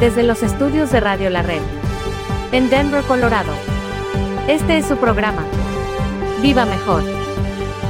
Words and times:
Desde 0.00 0.22
los 0.24 0.42
estudios 0.42 0.90
de 0.90 1.00
Radio 1.00 1.30
La 1.30 1.42
Red, 1.42 1.62
en 2.52 2.68
Denver, 2.68 3.02
Colorado. 3.04 3.52
Este 4.48 4.78
es 4.78 4.86
su 4.86 4.96
programa, 4.96 5.44
Viva 6.42 6.66
Mejor, 6.66 7.02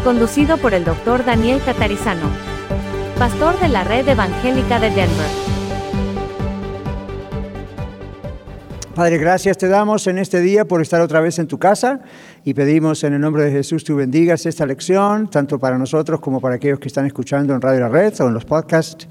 conducido 0.04 0.58
por 0.58 0.74
el 0.74 0.84
doctor 0.84 1.24
Daniel 1.24 1.60
Catarizano, 1.64 2.28
pastor 3.18 3.58
de 3.58 3.68
la 3.68 3.84
Red 3.84 4.08
Evangélica 4.08 4.78
de 4.78 4.90
Denver. 4.90 5.44
Padre, 8.94 9.18
gracias 9.18 9.58
te 9.58 9.66
damos 9.66 10.06
en 10.06 10.18
este 10.18 10.40
día 10.40 10.66
por 10.66 10.80
estar 10.80 11.00
otra 11.00 11.20
vez 11.20 11.40
en 11.40 11.48
tu 11.48 11.58
casa 11.58 12.02
y 12.44 12.54
pedimos 12.54 13.02
en 13.02 13.14
el 13.14 13.20
nombre 13.20 13.42
de 13.42 13.50
Jesús 13.50 13.82
tú 13.82 13.96
bendigas 13.96 14.46
esta 14.46 14.66
lección, 14.66 15.28
tanto 15.28 15.58
para 15.58 15.78
nosotros 15.78 16.20
como 16.20 16.40
para 16.40 16.56
aquellos 16.56 16.78
que 16.78 16.86
están 16.86 17.06
escuchando 17.06 17.54
en 17.54 17.60
Radio 17.60 17.80
La 17.80 17.88
Red 17.88 18.20
o 18.20 18.28
en 18.28 18.34
los 18.34 18.44
podcasts. 18.44 19.08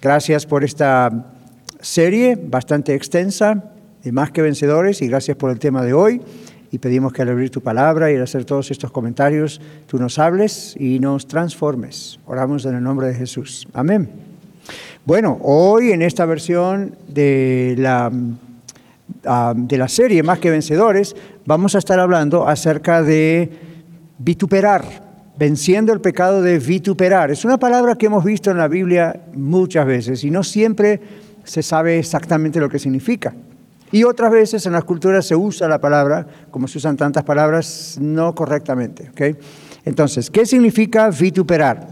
Gracias 0.00 0.46
por 0.46 0.64
esta 0.64 1.35
serie 1.80 2.36
bastante 2.36 2.94
extensa 2.94 3.72
de 4.02 4.12
Más 4.12 4.30
que 4.30 4.42
Vencedores 4.42 5.02
y 5.02 5.08
gracias 5.08 5.36
por 5.36 5.50
el 5.50 5.58
tema 5.58 5.82
de 5.82 5.92
hoy. 5.92 6.20
Y 6.70 6.78
pedimos 6.78 7.12
que 7.12 7.22
al 7.22 7.28
abrir 7.28 7.50
tu 7.50 7.60
palabra 7.60 8.10
y 8.10 8.16
al 8.16 8.22
hacer 8.22 8.44
todos 8.44 8.70
estos 8.70 8.90
comentarios, 8.90 9.60
tú 9.86 9.98
nos 9.98 10.18
hables 10.18 10.76
y 10.78 10.98
nos 10.98 11.26
transformes. 11.26 12.18
Oramos 12.26 12.64
en 12.66 12.74
el 12.74 12.82
nombre 12.82 13.08
de 13.08 13.14
Jesús. 13.14 13.66
Amén. 13.72 14.08
Bueno, 15.04 15.38
hoy 15.42 15.92
en 15.92 16.02
esta 16.02 16.26
versión 16.26 16.96
de 17.06 17.76
la, 17.78 18.10
ah, 19.24 19.54
de 19.56 19.78
la 19.78 19.88
serie 19.88 20.22
Más 20.22 20.40
que 20.40 20.50
Vencedores, 20.50 21.14
vamos 21.44 21.74
a 21.76 21.78
estar 21.78 22.00
hablando 22.00 22.48
acerca 22.48 23.02
de 23.02 23.50
vituperar, 24.18 24.84
venciendo 25.38 25.92
el 25.92 26.00
pecado 26.00 26.42
de 26.42 26.58
vituperar. 26.58 27.30
Es 27.30 27.44
una 27.44 27.58
palabra 27.58 27.94
que 27.94 28.06
hemos 28.06 28.24
visto 28.24 28.50
en 28.50 28.58
la 28.58 28.66
Biblia 28.66 29.20
muchas 29.34 29.86
veces 29.86 30.24
y 30.24 30.30
no 30.30 30.42
siempre 30.42 31.00
se 31.46 31.62
sabe 31.62 31.98
exactamente 31.98 32.60
lo 32.60 32.68
que 32.68 32.78
significa. 32.78 33.32
Y 33.92 34.04
otras 34.04 34.32
veces 34.32 34.66
en 34.66 34.72
las 34.72 34.84
culturas 34.84 35.26
se 35.26 35.36
usa 35.36 35.68
la 35.68 35.80
palabra, 35.80 36.26
como 36.50 36.66
se 36.66 36.78
usan 36.78 36.96
tantas 36.96 37.24
palabras, 37.24 37.96
no 38.00 38.34
correctamente. 38.34 39.08
¿okay? 39.10 39.36
Entonces, 39.84 40.28
¿qué 40.28 40.44
significa 40.44 41.08
vituperar? 41.08 41.86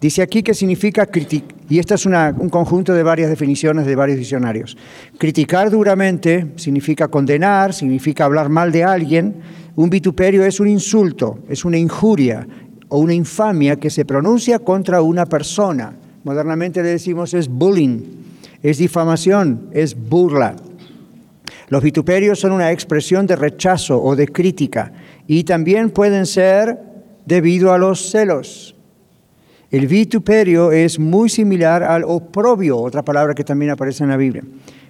Dice 0.00 0.22
aquí 0.22 0.42
que 0.42 0.54
significa 0.54 1.06
criticar, 1.06 1.56
y 1.68 1.78
esta 1.78 1.94
es 1.94 2.06
un 2.06 2.48
conjunto 2.50 2.94
de 2.94 3.02
varias 3.02 3.28
definiciones 3.28 3.86
de 3.86 3.96
varios 3.96 4.18
diccionarios. 4.18 4.76
Criticar 5.18 5.70
duramente 5.70 6.52
significa 6.56 7.08
condenar, 7.08 7.74
significa 7.74 8.24
hablar 8.24 8.48
mal 8.48 8.72
de 8.72 8.84
alguien. 8.84 9.36
Un 9.74 9.90
vituperio 9.90 10.44
es 10.44 10.60
un 10.60 10.68
insulto, 10.68 11.40
es 11.48 11.64
una 11.64 11.76
injuria 11.76 12.46
o 12.88 12.98
una 12.98 13.14
infamia 13.14 13.76
que 13.76 13.90
se 13.90 14.04
pronuncia 14.04 14.58
contra 14.60 15.02
una 15.02 15.26
persona. 15.26 15.94
Modernamente 16.24 16.82
le 16.82 16.90
decimos 16.90 17.34
es 17.34 17.48
bullying 17.48 18.25
es 18.66 18.78
difamación, 18.78 19.68
es 19.70 19.94
burla. 19.96 20.56
Los 21.68 21.84
vituperios 21.84 22.40
son 22.40 22.50
una 22.50 22.72
expresión 22.72 23.24
de 23.24 23.36
rechazo 23.36 24.02
o 24.02 24.16
de 24.16 24.26
crítica 24.26 24.92
y 25.28 25.44
también 25.44 25.90
pueden 25.90 26.26
ser 26.26 26.76
debido 27.24 27.72
a 27.72 27.78
los 27.78 28.10
celos. 28.10 28.74
El 29.70 29.86
vituperio 29.86 30.72
es 30.72 30.98
muy 30.98 31.28
similar 31.28 31.84
al 31.84 32.02
oprobio, 32.02 32.78
otra 32.78 33.04
palabra 33.04 33.36
que 33.36 33.44
también 33.44 33.70
aparece 33.70 34.02
en 34.02 34.10
la 34.10 34.16
Biblia. 34.16 34.42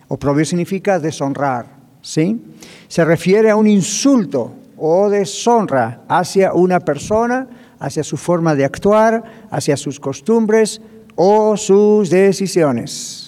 Oprobio 0.08 0.46
significa 0.46 0.98
deshonrar, 0.98 1.66
¿sí? 2.00 2.40
Se 2.88 3.04
refiere 3.04 3.50
a 3.50 3.56
un 3.56 3.66
insulto 3.66 4.54
o 4.78 5.10
deshonra 5.10 6.00
hacia 6.08 6.54
una 6.54 6.80
persona, 6.80 7.46
hacia 7.78 8.02
su 8.02 8.16
forma 8.16 8.54
de 8.54 8.64
actuar, 8.64 9.22
hacia 9.50 9.76
sus 9.76 10.00
costumbres 10.00 10.80
o 11.14 11.58
sus 11.58 12.08
decisiones. 12.08 13.25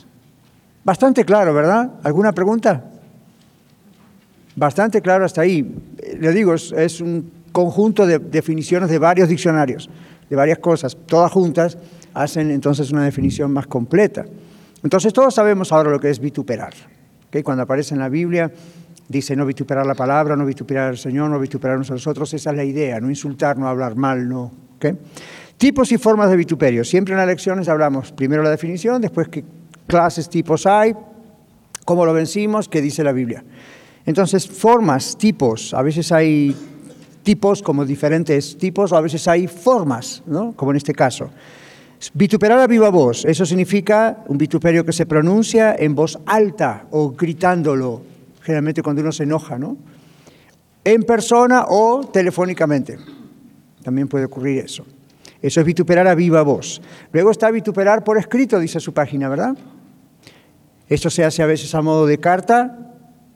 Bastante 0.89 1.23
claro, 1.23 1.53
¿verdad? 1.53 1.91
¿Alguna 2.03 2.33
pregunta? 2.33 2.83
Bastante 4.57 5.03
claro 5.03 5.27
hasta 5.27 5.43
ahí. 5.43 5.71
Le 6.19 6.33
digo, 6.33 6.55
es, 6.55 7.01
un 7.03 7.31
conjunto 7.53 8.07
de 8.07 8.19
definiciones 8.19 8.89
de 8.89 8.99
varios 8.99 9.29
diccionarios, 9.29 9.91
de 10.31 10.35
varias 10.35 10.61
cosas, 10.61 10.97
todas 11.05 11.31
juntas 11.31 11.77
hacen 12.15 12.51
entonces 12.51 12.91
una 12.91 13.05
definición 13.05 13.53
más 13.53 13.67
completa. 13.67 14.25
Entonces 14.83 15.13
todos 15.13 15.35
sabemos 15.35 15.73
ahora 15.73 15.91
lo 15.91 16.01
que 16.01 16.09
es 16.09 16.19
vituperar. 16.21 16.73
Cuando 17.45 17.65
aparece 17.65 17.93
en 17.93 18.01
la 18.01 18.09
Biblia, 18.09 18.51
dice 19.09 19.37
no 19.37 19.45
vituperar 19.45 19.85
la 19.85 19.95
palabra, 19.95 20.37
no 20.37 20.47
vituperar 20.47 20.89
al 20.89 20.97
Señor, 20.97 21.29
no 21.29 21.39
vituperarnos 21.39 21.91
a 21.91 21.95
nosotros, 21.95 22.33
esa 22.33 22.49
es 22.49 22.57
la 22.57 22.65
idea, 22.65 22.99
no 22.99 23.11
insultar, 23.11 23.59
no 23.59 23.69
hablar 23.69 23.95
mal, 23.95 24.27
no. 24.27 24.51
Tipos 25.59 25.93
y 25.93 25.99
formas 25.99 26.31
de 26.31 26.37
vituperio. 26.37 26.83
Siempre 26.83 27.13
en 27.13 27.19
las 27.19 27.27
lecciones 27.27 27.69
hablamos 27.69 28.11
primero 28.11 28.43
la 28.43 28.49
definición, 28.49 29.03
después 29.03 29.29
que 29.29 29.45
clases, 29.89 30.29
tipos 30.29 30.67
hay, 30.67 30.95
cómo 31.85 32.07
lo 32.07 32.13
vencimos, 32.13 32.69
qué 32.69 32.81
dice 32.81 33.03
la 33.03 33.13
Biblia. 33.13 33.43
Entonces, 34.07 34.47
formas, 34.47 35.19
tipos, 35.19 35.75
a 35.75 35.83
veces 35.83 36.13
hay 36.13 36.55
tipos 37.25 37.63
como 37.63 37.85
diferentes 37.85 38.57
tipos, 38.57 38.93
o 38.93 38.97
a 38.97 39.01
veces 39.01 39.27
hay 39.27 39.49
formas, 39.49 40.23
¿no? 40.27 40.53
como 40.53 40.71
en 40.71 40.77
este 40.77 40.95
caso. 40.95 41.31
Vituperar 42.15 42.61
a 42.61 42.67
viva 42.67 42.91
voz, 42.91 43.25
eso 43.25 43.45
significa 43.45 44.25
un 44.29 44.39
vituperio 44.39 44.85
que 44.85 44.93
se 44.93 45.05
pronuncia 45.05 45.75
en 45.77 45.95
voz 45.95 46.19
alta 46.27 46.87
o 46.91 47.11
gritándolo, 47.11 48.03
generalmente 48.41 48.83
cuando 48.83 49.03
uno 49.03 49.11
se 49.11 49.25
enoja, 49.25 49.59
¿no? 49.59 49.77
En 50.85 51.03
persona 51.03 51.65
o 51.69 52.07
telefónicamente. 52.07 52.99
También 53.83 54.09
puede 54.09 54.27
ocurrir 54.27 54.65
eso. 54.65 54.87
Eso 55.43 55.61
es 55.61 55.67
vituperar 55.67 56.07
a 56.07 56.15
viva 56.15 56.43
voz. 56.43 56.81
Luego 57.13 57.31
está 57.31 57.51
vituperar 57.51 58.05
por 58.05 58.17
escrito, 58.17 58.59
dice 58.59 58.81
su 58.81 58.93
página, 58.93 59.29
¿verdad? 59.29 59.57
Esto 60.89 61.11
se 61.11 61.25
hace 61.25 61.43
a 61.43 61.47
veces 61.47 61.75
a 61.75 61.83
modo 61.83 62.07
de 62.07 62.19
carta, 62.19 62.79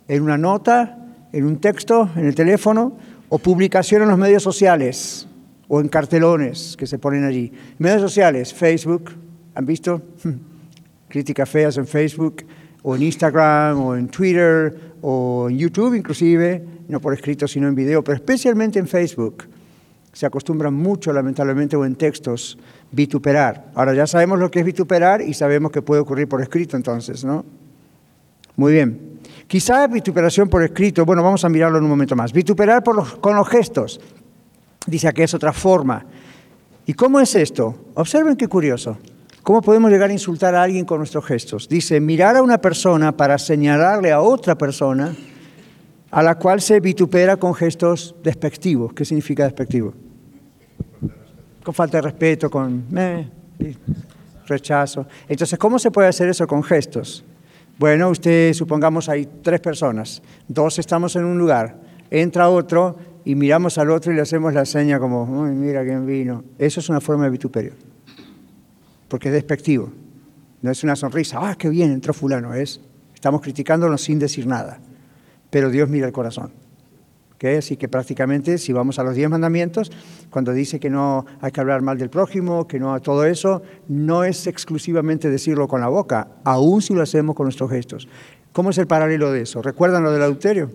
en 0.08 0.22
una 0.22 0.38
nota, 0.38 0.98
en 1.32 1.44
un 1.44 1.60
texto, 1.60 2.10
en 2.16 2.26
el 2.26 2.34
teléfono, 2.34 2.96
o 3.28 3.38
publicación 3.38 4.02
en 4.02 4.08
los 4.08 4.18
medios 4.18 4.42
sociales, 4.42 5.26
o 5.68 5.80
en 5.80 5.88
cartelones 5.88 6.76
que 6.76 6.86
se 6.86 6.98
ponen 6.98 7.24
allí. 7.24 7.52
Medios 7.78 8.00
sociales, 8.00 8.52
Facebook, 8.54 9.12
¿han 9.54 9.66
visto? 9.66 10.02
Críticas 11.08 11.48
feas 11.48 11.76
en 11.76 11.86
Facebook, 11.86 12.44
o 12.82 12.96
en 12.96 13.02
Instagram, 13.02 13.80
o 13.80 13.96
en 13.96 14.08
Twitter, 14.08 14.94
o 15.02 15.48
en 15.50 15.58
YouTube 15.58 15.94
inclusive, 15.94 16.64
no 16.88 17.00
por 17.00 17.12
escrito 17.12 17.46
sino 17.46 17.68
en 17.68 17.74
video, 17.74 18.02
pero 18.02 18.16
especialmente 18.16 18.78
en 18.78 18.86
Facebook. 18.86 19.44
Se 20.12 20.26
acostumbran 20.26 20.74
mucho, 20.74 21.12
lamentablemente, 21.12 21.76
o 21.76 21.84
en 21.84 21.96
textos, 21.96 22.58
vituperar. 22.90 23.70
Ahora 23.74 23.94
ya 23.94 24.06
sabemos 24.06 24.38
lo 24.38 24.50
que 24.50 24.60
es 24.60 24.64
vituperar 24.64 25.22
y 25.22 25.34
sabemos 25.34 25.72
que 25.72 25.80
puede 25.80 26.02
ocurrir 26.02 26.28
por 26.28 26.42
escrito 26.42 26.76
entonces, 26.76 27.24
¿no? 27.24 27.44
Muy 28.56 28.72
bien. 28.72 29.20
Quizá 29.46 29.86
vituperación 29.86 30.48
por 30.48 30.62
escrito, 30.62 31.04
bueno, 31.04 31.22
vamos 31.22 31.44
a 31.44 31.48
mirarlo 31.48 31.78
en 31.78 31.84
un 31.84 31.90
momento 31.90 32.14
más. 32.14 32.32
Vituperar 32.32 32.82
con 32.84 33.36
los 33.36 33.48
gestos, 33.48 34.00
dice 34.86 35.12
que 35.12 35.24
es 35.24 35.34
otra 35.34 35.52
forma. 35.52 36.04
¿Y 36.86 36.94
cómo 36.94 37.20
es 37.20 37.34
esto? 37.34 37.86
Observen 37.94 38.36
qué 38.36 38.48
curioso. 38.48 38.98
¿Cómo 39.42 39.60
podemos 39.60 39.90
llegar 39.90 40.10
a 40.10 40.12
insultar 40.12 40.54
a 40.54 40.62
alguien 40.62 40.84
con 40.84 40.98
nuestros 40.98 41.24
gestos? 41.24 41.68
Dice, 41.68 42.00
mirar 42.00 42.36
a 42.36 42.42
una 42.42 42.58
persona 42.58 43.16
para 43.16 43.38
señalarle 43.38 44.12
a 44.12 44.20
otra 44.20 44.56
persona 44.56 45.16
a 46.12 46.22
la 46.22 46.36
cual 46.36 46.60
se 46.60 46.78
vitupera 46.78 47.36
con 47.36 47.54
gestos 47.54 48.14
despectivos. 48.22 48.92
¿Qué 48.92 49.04
significa 49.04 49.42
despectivo? 49.42 49.92
con 51.62 51.74
falta 51.74 51.98
de 51.98 52.02
respeto, 52.02 52.50
con 52.50 52.84
rechazo. 54.46 55.06
Entonces, 55.28 55.58
¿cómo 55.58 55.78
se 55.78 55.90
puede 55.90 56.08
hacer 56.08 56.28
eso 56.28 56.46
con 56.46 56.62
gestos? 56.62 57.24
Bueno, 57.78 58.10
usted, 58.10 58.52
supongamos, 58.52 59.08
hay 59.08 59.28
tres 59.42 59.60
personas, 59.60 60.22
dos 60.46 60.78
estamos 60.78 61.16
en 61.16 61.24
un 61.24 61.38
lugar, 61.38 61.76
entra 62.10 62.48
otro 62.48 62.96
y 63.24 63.34
miramos 63.34 63.78
al 63.78 63.90
otro 63.90 64.12
y 64.12 64.16
le 64.16 64.22
hacemos 64.22 64.52
la 64.52 64.64
seña 64.64 64.98
como, 64.98 65.24
mira 65.46 65.84
quién 65.84 66.04
vino. 66.06 66.44
Eso 66.58 66.80
es 66.80 66.88
una 66.88 67.00
forma 67.00 67.24
de 67.24 67.30
vituperio, 67.30 67.72
porque 69.08 69.28
es 69.28 69.34
despectivo. 69.34 69.90
No 70.60 70.70
es 70.70 70.84
una 70.84 70.94
sonrisa, 70.94 71.38
ah, 71.40 71.56
qué 71.56 71.68
bien, 71.68 71.90
entró 71.90 72.14
fulano, 72.14 72.54
es, 72.54 72.80
estamos 73.14 73.40
criticándonos 73.40 74.02
sin 74.02 74.18
decir 74.18 74.46
nada, 74.46 74.78
pero 75.52 75.68
Dios 75.70 75.90
mira 75.90 76.06
el 76.06 76.12
corazón. 76.12 76.50
Así 77.58 77.76
que 77.76 77.88
prácticamente, 77.88 78.56
si 78.56 78.72
vamos 78.72 78.98
a 78.98 79.02
los 79.02 79.16
diez 79.16 79.28
mandamientos, 79.28 79.90
cuando 80.30 80.52
dice 80.52 80.78
que 80.78 80.88
no 80.88 81.26
hay 81.40 81.50
que 81.50 81.60
hablar 81.60 81.82
mal 81.82 81.98
del 81.98 82.08
prójimo, 82.08 82.68
que 82.68 82.78
no 82.78 82.98
todo 83.02 83.24
eso, 83.24 83.62
no 83.88 84.22
es 84.22 84.46
exclusivamente 84.46 85.28
decirlo 85.28 85.66
con 85.66 85.80
la 85.80 85.88
boca, 85.88 86.28
aún 86.44 86.80
si 86.80 86.94
lo 86.94 87.02
hacemos 87.02 87.34
con 87.34 87.46
nuestros 87.46 87.68
gestos. 87.70 88.08
¿Cómo 88.52 88.70
es 88.70 88.78
el 88.78 88.86
paralelo 88.86 89.32
de 89.32 89.42
eso? 89.42 89.60
¿Recuerdan 89.60 90.04
lo 90.04 90.12
del 90.12 90.22
adulterio? 90.22 90.70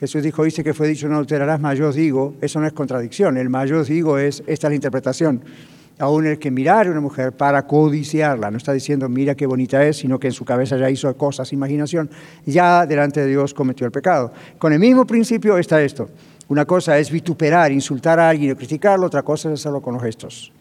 Jesús 0.00 0.22
dijo, 0.22 0.42
dice 0.42 0.64
que 0.64 0.74
fue 0.74 0.88
dicho 0.88 1.06
no 1.06 1.14
adulterarás, 1.16 1.60
mas 1.60 1.78
yo 1.78 1.92
digo, 1.92 2.34
eso 2.40 2.58
no 2.58 2.66
es 2.66 2.72
contradicción, 2.72 3.36
el 3.36 3.50
mayor 3.50 3.84
digo 3.84 4.18
es, 4.18 4.42
esta 4.46 4.68
es 4.68 4.70
la 4.70 4.74
interpretación 4.74 5.42
aún 5.98 6.26
el 6.26 6.38
que 6.38 6.50
mirar 6.50 6.86
a 6.86 6.90
una 6.90 7.00
mujer 7.00 7.32
para 7.32 7.66
codiciarla, 7.66 8.50
no 8.50 8.56
está 8.56 8.72
diciendo 8.72 9.08
mira 9.08 9.34
qué 9.34 9.46
bonita 9.46 9.84
es, 9.84 9.98
sino 9.98 10.18
que 10.18 10.28
en 10.28 10.32
su 10.32 10.44
cabeza 10.44 10.76
ya 10.76 10.90
hizo 10.90 11.14
cosas, 11.16 11.52
imaginación, 11.52 12.10
ya 12.46 12.86
delante 12.86 13.20
de 13.20 13.26
Dios 13.28 13.54
cometió 13.54 13.86
el 13.86 13.92
pecado. 13.92 14.32
Con 14.58 14.72
el 14.72 14.78
mismo 14.78 15.06
principio 15.06 15.58
está 15.58 15.82
esto. 15.82 16.08
Una 16.48 16.64
cosa 16.64 16.98
es 16.98 17.10
vituperar, 17.10 17.72
insultar 17.72 18.18
a 18.18 18.28
alguien 18.28 18.52
o 18.52 18.56
criticarlo, 18.56 19.06
otra 19.06 19.22
cosa 19.22 19.48
es 19.48 19.60
hacerlo 19.60 19.80
con 19.80 19.94
los 19.94 20.02
gestos, 20.02 20.52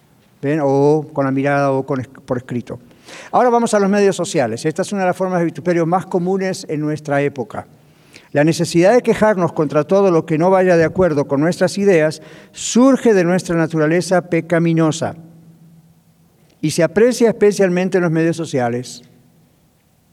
¿ven? 0.42 0.60
o 0.64 1.08
con 1.12 1.26
la 1.26 1.32
mirada 1.32 1.72
o 1.72 1.86
por 1.86 2.38
escrito. 2.38 2.80
Ahora 3.32 3.50
vamos 3.50 3.74
a 3.74 3.80
los 3.80 3.90
medios 3.90 4.16
sociales. 4.16 4.66
Esta 4.66 4.84
es 4.84 4.92
una 4.92 5.02
de 5.02 5.08
las 5.08 5.18
formas 5.18 5.40
de 5.40 5.46
vituperio 5.46 5.86
más 5.86 6.06
comunes 6.06 6.66
en 6.70 6.80
nuestra 6.80 7.22
época. 7.22 7.66
La 8.32 8.46
necesidad 8.46 8.94
de 8.94 9.02
quejarnos 9.02 9.52
contra 9.52 9.84
todo 9.84 10.10
lo 10.10 10.26
que 10.26 10.38
no 10.38 10.50
vaya 10.50 10.78
de 10.78 10.86
acuerdo 10.86 11.28
con 11.28 11.42
nuestras 11.42 11.78
ideas 11.78 12.22
surge 12.52 13.14
de 13.14 13.26
nuestra 13.26 13.56
naturaleza 13.56 14.30
pecaminosa 14.30 15.16
y 16.62 16.72
se 16.72 16.84
aprecia 16.84 17.30
especialmente 17.30 17.98
en 17.98 18.04
los 18.04 18.12
medios 18.12 18.38
sociales, 18.38 19.02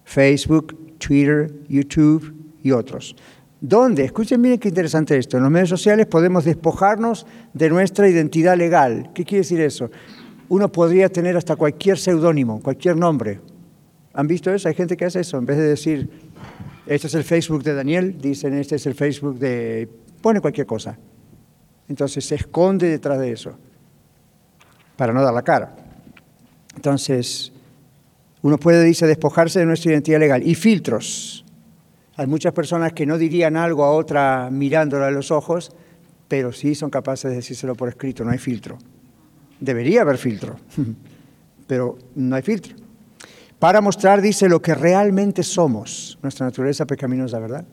Facebook, 0.04 0.96
Twitter, 0.98 1.52
YouTube 1.68 2.34
y 2.62 2.72
otros. 2.72 3.14
¿Dónde? 3.60 4.04
Escuchen 4.04 4.40
bien 4.40 4.58
qué 4.58 4.68
interesante 4.68 5.16
esto. 5.16 5.36
En 5.36 5.42
los 5.42 5.52
medios 5.52 5.68
sociales 5.68 6.06
podemos 6.06 6.44
despojarnos 6.44 7.26
de 7.52 7.70
nuestra 7.70 8.08
identidad 8.08 8.56
legal. 8.56 9.10
¿Qué 9.14 9.24
quiere 9.24 9.40
decir 9.40 9.60
eso? 9.60 9.90
Uno 10.48 10.72
podría 10.72 11.08
tener 11.08 11.36
hasta 11.36 11.56
cualquier 11.56 11.98
seudónimo, 11.98 12.62
cualquier 12.62 12.96
nombre. 12.96 13.40
¿Han 14.14 14.26
visto 14.26 14.52
eso? 14.52 14.68
Hay 14.68 14.74
gente 14.74 14.96
que 14.96 15.04
hace 15.04 15.20
eso. 15.20 15.38
En 15.38 15.46
vez 15.46 15.58
de 15.58 15.64
decir, 15.64 16.08
este 16.88 17.06
es 17.06 17.14
el 17.14 17.24
Facebook 17.24 17.62
de 17.62 17.74
Daniel, 17.74 18.16
dicen 18.18 18.54
este 18.54 18.76
es 18.76 18.86
el 18.86 18.94
Facebook 18.94 19.38
de... 19.38 19.88
pone 20.22 20.40
cualquier 20.40 20.66
cosa. 20.66 20.98
Entonces 21.86 22.24
se 22.24 22.34
esconde 22.34 22.88
detrás 22.88 23.20
de 23.20 23.30
eso, 23.30 23.58
para 24.96 25.12
no 25.12 25.22
dar 25.22 25.34
la 25.34 25.42
cara. 25.42 25.76
Entonces, 26.74 27.52
uno 28.40 28.56
puede, 28.56 28.82
dice, 28.84 29.06
despojarse 29.06 29.58
de 29.58 29.66
nuestra 29.66 29.92
identidad 29.92 30.18
legal. 30.18 30.46
Y 30.46 30.54
filtros. 30.54 31.44
Hay 32.16 32.26
muchas 32.26 32.54
personas 32.54 32.94
que 32.94 33.04
no 33.04 33.18
dirían 33.18 33.56
algo 33.56 33.84
a 33.84 33.92
otra 33.92 34.48
mirándola 34.50 35.08
a 35.08 35.10
los 35.10 35.30
ojos, 35.30 35.72
pero 36.26 36.52
sí 36.52 36.74
son 36.74 36.88
capaces 36.88 37.30
de 37.30 37.36
decírselo 37.36 37.74
por 37.74 37.90
escrito, 37.90 38.24
no 38.24 38.30
hay 38.30 38.38
filtro. 38.38 38.78
Debería 39.60 40.02
haber 40.02 40.16
filtro, 40.16 40.56
pero 41.66 41.98
no 42.14 42.34
hay 42.34 42.42
filtro 42.42 42.87
para 43.58 43.80
mostrar, 43.80 44.22
dice, 44.22 44.48
lo 44.48 44.62
que 44.62 44.74
realmente 44.74 45.42
somos, 45.42 46.18
nuestra 46.22 46.46
naturaleza 46.46 46.86
pecaminosa, 46.86 47.38
¿verdad? 47.38 47.64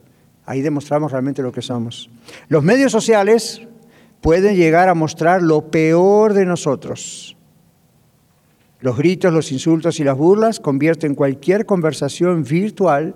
Ahí 0.45 0.61
demostramos 0.61 1.11
realmente 1.11 1.41
lo 1.41 1.51
que 1.51 1.61
somos. 1.61 2.09
Los 2.47 2.63
medios 2.63 2.91
sociales 2.91 3.61
pueden 4.21 4.55
llegar 4.55 4.89
a 4.89 4.95
mostrar 4.95 5.41
lo 5.41 5.69
peor 5.69 6.33
de 6.33 6.45
nosotros. 6.45 7.37
Los 8.79 8.97
gritos, 8.97 9.33
los 9.33 9.51
insultos 9.51 9.99
y 9.99 10.03
las 10.03 10.17
burlas 10.17 10.59
convierten 10.59 11.15
cualquier 11.15 11.65
conversación 11.65 12.43
virtual, 12.43 13.15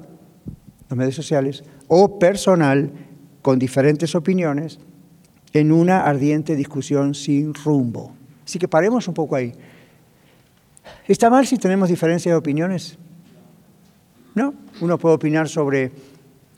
los 0.90 0.98
medios 0.98 1.16
sociales, 1.16 1.64
o 1.88 2.18
personal, 2.18 2.92
con 3.42 3.60
diferentes 3.60 4.16
opiniones, 4.16 4.80
en 5.54 5.72
una 5.72 6.02
ardiente 6.02 6.56
discusión 6.56 7.16
sin 7.16 7.54
rumbo. 7.54 8.14
Así 8.46 8.58
que 8.60 8.68
paremos 8.68 9.08
un 9.08 9.14
poco 9.14 9.36
ahí. 9.36 9.54
¿Está 11.08 11.30
mal 11.30 11.46
si 11.48 11.58
tenemos 11.58 11.90
diferencias 11.90 12.34
de 12.34 12.38
opiniones? 12.38 12.98
No, 14.36 14.54
uno 14.82 14.98
puede 14.98 15.16
opinar 15.16 15.50
sobre 15.50 15.92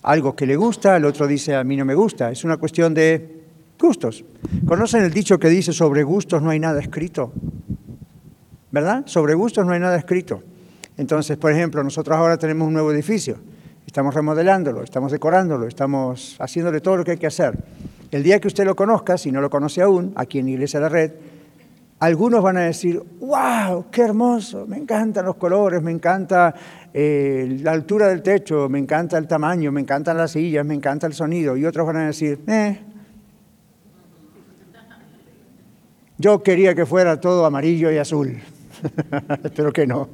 algo 0.04 0.36
que 0.36 0.46
le 0.46 0.56
gusta, 0.56 0.98
el 0.98 1.06
otro 1.06 1.28
dice 1.28 1.56
a 1.56 1.64
mí 1.64 1.78
no 1.78 1.86
me 1.86 1.96
gusta. 1.96 2.32
Es 2.32 2.44
una 2.44 2.58
cuestión 2.58 2.94
de 2.94 3.44
gustos. 3.80 4.24
¿Conocen 4.66 5.04
el 5.04 5.12
dicho 5.12 5.40
que 5.40 5.50
dice 5.50 5.74
sobre 5.74 6.04
gustos 6.04 6.42
no 6.42 6.50
hay 6.50 6.60
nada 6.60 6.80
escrito? 6.80 7.32
¿Verdad? 8.72 9.04
Sobre 9.06 9.34
gustos 9.34 9.66
no 9.66 9.74
hay 9.74 9.80
nada 9.80 9.98
escrito. 9.98 10.44
Entonces, 10.98 11.38
por 11.38 11.52
ejemplo, 11.52 11.84
nosotros 11.84 12.18
ahora 12.18 12.38
tenemos 12.38 12.68
un 12.68 12.74
nuevo 12.74 12.92
edificio. 12.92 13.38
Estamos 13.86 14.14
remodelándolo, 14.14 14.84
estamos 14.84 15.12
decorándolo, 15.12 15.68
estamos 15.68 16.36
haciéndole 16.40 16.80
todo 16.80 16.98
lo 16.98 17.04
que 17.04 17.12
hay 17.12 17.18
que 17.18 17.28
hacer. 17.28 17.58
El 18.12 18.24
día 18.24 18.40
que 18.40 18.48
usted 18.48 18.66
lo 18.66 18.76
conozca, 18.76 19.18
si 19.18 19.32
no 19.32 19.42
lo 19.42 19.50
conoce 19.50 19.82
aún, 19.82 20.14
aquí 20.16 20.40
en 20.40 20.50
Iglesia 20.50 20.80
de 20.80 20.84
la 20.84 20.90
Red, 20.90 21.12
algunos 22.02 22.42
van 22.42 22.58
a 22.58 22.62
decir, 22.62 23.00
wow, 23.20 23.86
qué 23.92 24.02
hermoso, 24.02 24.66
me 24.66 24.78
encantan 24.78 25.24
los 25.24 25.36
colores, 25.36 25.84
me 25.84 25.92
encanta 25.92 26.52
eh, 26.92 27.60
la 27.62 27.74
altura 27.74 28.08
del 28.08 28.24
techo, 28.24 28.68
me 28.70 28.80
encanta 28.80 29.20
el 29.20 29.28
tamaño, 29.28 29.72
me 29.72 29.82
encantan 29.82 30.18
las 30.18 30.32
sillas, 30.32 30.66
me 30.66 30.74
encanta 30.74 31.06
el 31.06 31.14
sonido. 31.14 31.56
Y 31.56 31.64
otros 31.64 31.86
van 31.86 31.98
a 31.98 32.08
decir, 32.08 32.40
eh, 32.48 32.80
yo 36.18 36.42
quería 36.42 36.74
que 36.74 36.88
fuera 36.88 37.20
todo 37.20 37.46
amarillo 37.46 37.92
y 37.92 38.00
azul. 38.00 38.40
Espero 39.44 39.72
que 39.72 39.86
no. 39.86 40.10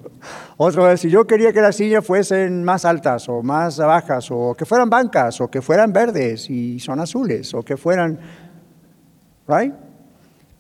Otro 0.58 0.84
a 0.84 0.90
decir, 0.90 1.10
yo 1.10 1.26
quería 1.26 1.54
que 1.54 1.62
las 1.62 1.78
sillas 1.78 2.06
fuesen 2.06 2.66
más 2.66 2.84
altas 2.84 3.30
o 3.30 3.42
más 3.42 3.78
bajas, 3.78 4.28
o 4.30 4.54
que 4.56 4.66
fueran 4.66 4.90
bancas, 4.90 5.40
o 5.40 5.50
que 5.50 5.62
fueran 5.62 5.94
verdes 5.94 6.50
y 6.50 6.82
son 6.82 7.00
azules, 7.00 7.54
o 7.54 7.64
que 7.64 7.78
fueran... 7.78 8.20
¿Right? 9.48 9.74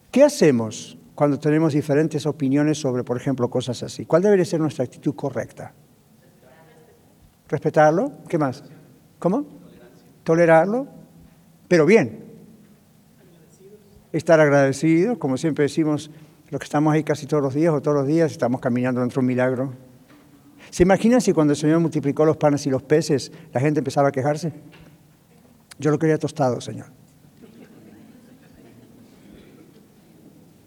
¿Qué 0.09 0.23
hacemos 0.23 0.96
cuando 1.17 1.39
tenemos 1.39 1.73
diferentes 1.73 2.27
opiniones 2.27 2.77
sobre, 2.77 3.03
por 3.03 3.17
ejemplo, 3.17 3.49
cosas 3.49 3.81
así? 3.81 4.05
¿Cuál 4.05 4.21
debería 4.21 4.45
ser 4.45 4.59
nuestra 4.59 4.85
actitud 4.85 5.15
correcta? 5.15 5.73
¿Respetarlo? 7.47 8.11
¿Qué 8.29 8.37
más? 8.37 8.63
¿Cómo? 9.17 9.43
Tolerarlo, 10.23 10.85
pero 11.67 11.87
bien. 11.87 12.23
Estar 14.11 14.39
agradecido, 14.39 15.17
como 15.17 15.37
siempre 15.37 15.63
decimos, 15.63 16.11
los 16.51 16.59
que 16.59 16.65
estamos 16.65 16.93
ahí 16.93 17.03
casi 17.03 17.25
todos 17.25 17.41
los 17.41 17.55
días 17.55 17.73
o 17.73 17.81
todos 17.81 17.97
los 17.97 18.05
días 18.05 18.31
estamos 18.31 18.61
caminando 18.61 19.01
dentro 19.01 19.19
de 19.19 19.21
un 19.21 19.25
milagro. 19.25 19.73
¿Se 20.69 20.83
imaginan 20.83 21.19
si 21.19 21.33
cuando 21.33 21.53
el 21.53 21.57
Señor 21.57 21.79
multiplicó 21.79 22.25
los 22.25 22.37
panes 22.37 22.63
y 22.67 22.69
los 22.69 22.83
peces 22.83 23.31
la 23.51 23.59
gente 23.59 23.79
empezaba 23.79 24.09
a 24.09 24.11
quejarse? 24.11 24.53
Yo 25.79 25.89
lo 25.89 25.97
quería 25.97 26.19
tostado, 26.19 26.61
Señor. 26.61 26.85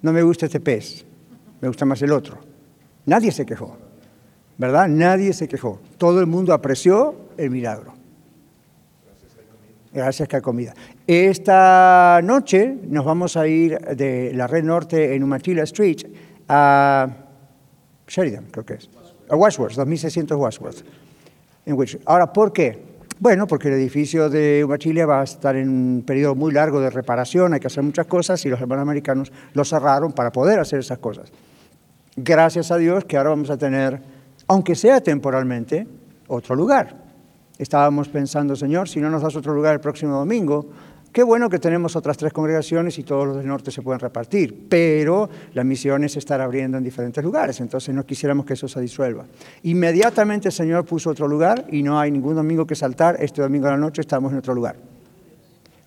No 0.03 0.13
me 0.13 0.23
gusta 0.23 0.47
este 0.47 0.61
pez, 0.61 1.05
me 1.61 1.69
gusta 1.69 1.85
más 1.85 2.01
el 2.03 2.13
otro. 2.13 2.39
Nadie 3.07 3.33
se 3.33 3.45
quejó, 3.47 3.77
¿verdad? 4.59 4.89
Nadie 4.89 5.33
se 5.33 5.49
quejó. 5.49 5.81
Todo 5.99 6.21
el 6.21 6.27
mundo 6.27 6.53
apreció 6.53 7.15
el 7.37 7.51
milagro. 7.51 7.95
Gracias 9.93 10.29
que 10.29 10.41
comida. 10.41 10.73
Esta 11.07 12.21
noche 12.23 12.77
nos 12.87 13.05
vamos 13.05 13.37
a 13.37 13.47
ir 13.49 13.79
de 13.79 14.33
la 14.35 14.47
red 14.47 14.63
norte 14.63 15.15
en 15.15 15.25
Umatilla 15.25 15.65
Street 15.65 16.07
a 16.49 17.09
Sheridan, 18.07 18.47
creo 18.51 18.65
que 18.65 18.75
es. 18.75 18.89
A 19.29 19.37
Washworth, 19.37 19.75
2600 19.75 20.39
Washworth. 20.39 20.85
Ahora, 22.07 22.33
¿por 22.33 22.53
qué? 22.53 22.90
Bueno, 23.21 23.47
porque 23.47 23.69
el 23.69 23.75
edificio 23.75 24.31
de 24.31 24.67
Chile 24.79 25.05
va 25.05 25.21
a 25.21 25.25
estar 25.25 25.55
en 25.55 25.69
un 25.69 26.03
periodo 26.07 26.35
muy 26.35 26.53
largo 26.53 26.81
de 26.81 26.89
reparación, 26.89 27.53
hay 27.53 27.61
que 27.61 27.67
hacer 27.67 27.83
muchas 27.83 28.07
cosas 28.07 28.43
y 28.47 28.49
los 28.49 28.59
hermanos 28.59 28.81
americanos 28.81 29.31
lo 29.53 29.63
cerraron 29.63 30.13
para 30.13 30.33
poder 30.33 30.59
hacer 30.59 30.79
esas 30.79 30.97
cosas. 31.01 31.31
Gracias 32.17 32.71
a 32.71 32.79
Dios 32.79 33.05
que 33.05 33.19
ahora 33.19 33.29
vamos 33.29 33.51
a 33.51 33.59
tener, 33.59 34.01
aunque 34.47 34.75
sea 34.75 35.03
temporalmente, 35.03 35.87
otro 36.29 36.55
lugar. 36.57 36.97
Estábamos 37.59 38.09
pensando, 38.09 38.57
Señor, 38.57 38.89
si 38.89 39.01
no 39.01 39.11
nos 39.11 39.21
das 39.21 39.37
otro 39.37 39.53
lugar 39.53 39.75
el 39.75 39.81
próximo 39.81 40.15
domingo, 40.15 40.71
Qué 41.13 41.25
bueno 41.25 41.51
que 41.51 41.59
tenemos 41.59 41.97
otras 41.97 42.17
tres 42.17 42.33
congregaciones 42.33 42.97
y 42.99 43.03
todos 43.03 43.27
los 43.27 43.37
del 43.37 43.47
norte 43.47 43.73
se 43.73 43.83
pueden 43.83 43.99
repartir, 43.99 44.69
pero 44.69 45.29
la 45.55 45.65
misión 45.65 46.05
es 46.05 46.17
estar 46.17 46.41
abriendo 46.41 46.79
en 46.79 46.85
diferentes 46.85 47.23
lugares, 47.25 47.61
entonces 47.61 47.93
no 47.93 48.07
quisiéramos 48.07 48.47
que 48.47 48.53
eso 48.53 48.69
se 48.69 48.81
disuelva. 48.81 49.25
Inmediatamente 49.65 50.49
el 50.49 50.53
Señor 50.53 50.85
puso 50.85 51.11
otro 51.11 51.27
lugar 51.27 51.67
y 51.69 51.83
no 51.83 51.99
hay 51.99 52.13
ningún 52.13 52.37
domingo 52.37 52.65
que 52.65 52.77
saltar, 52.77 53.17
este 53.19 53.43
domingo 53.43 53.67
a 53.67 53.73
la 53.73 53.77
noche 53.77 54.03
estamos 54.03 54.31
en 54.31 54.39
otro 54.39 54.55
lugar. 54.55 54.77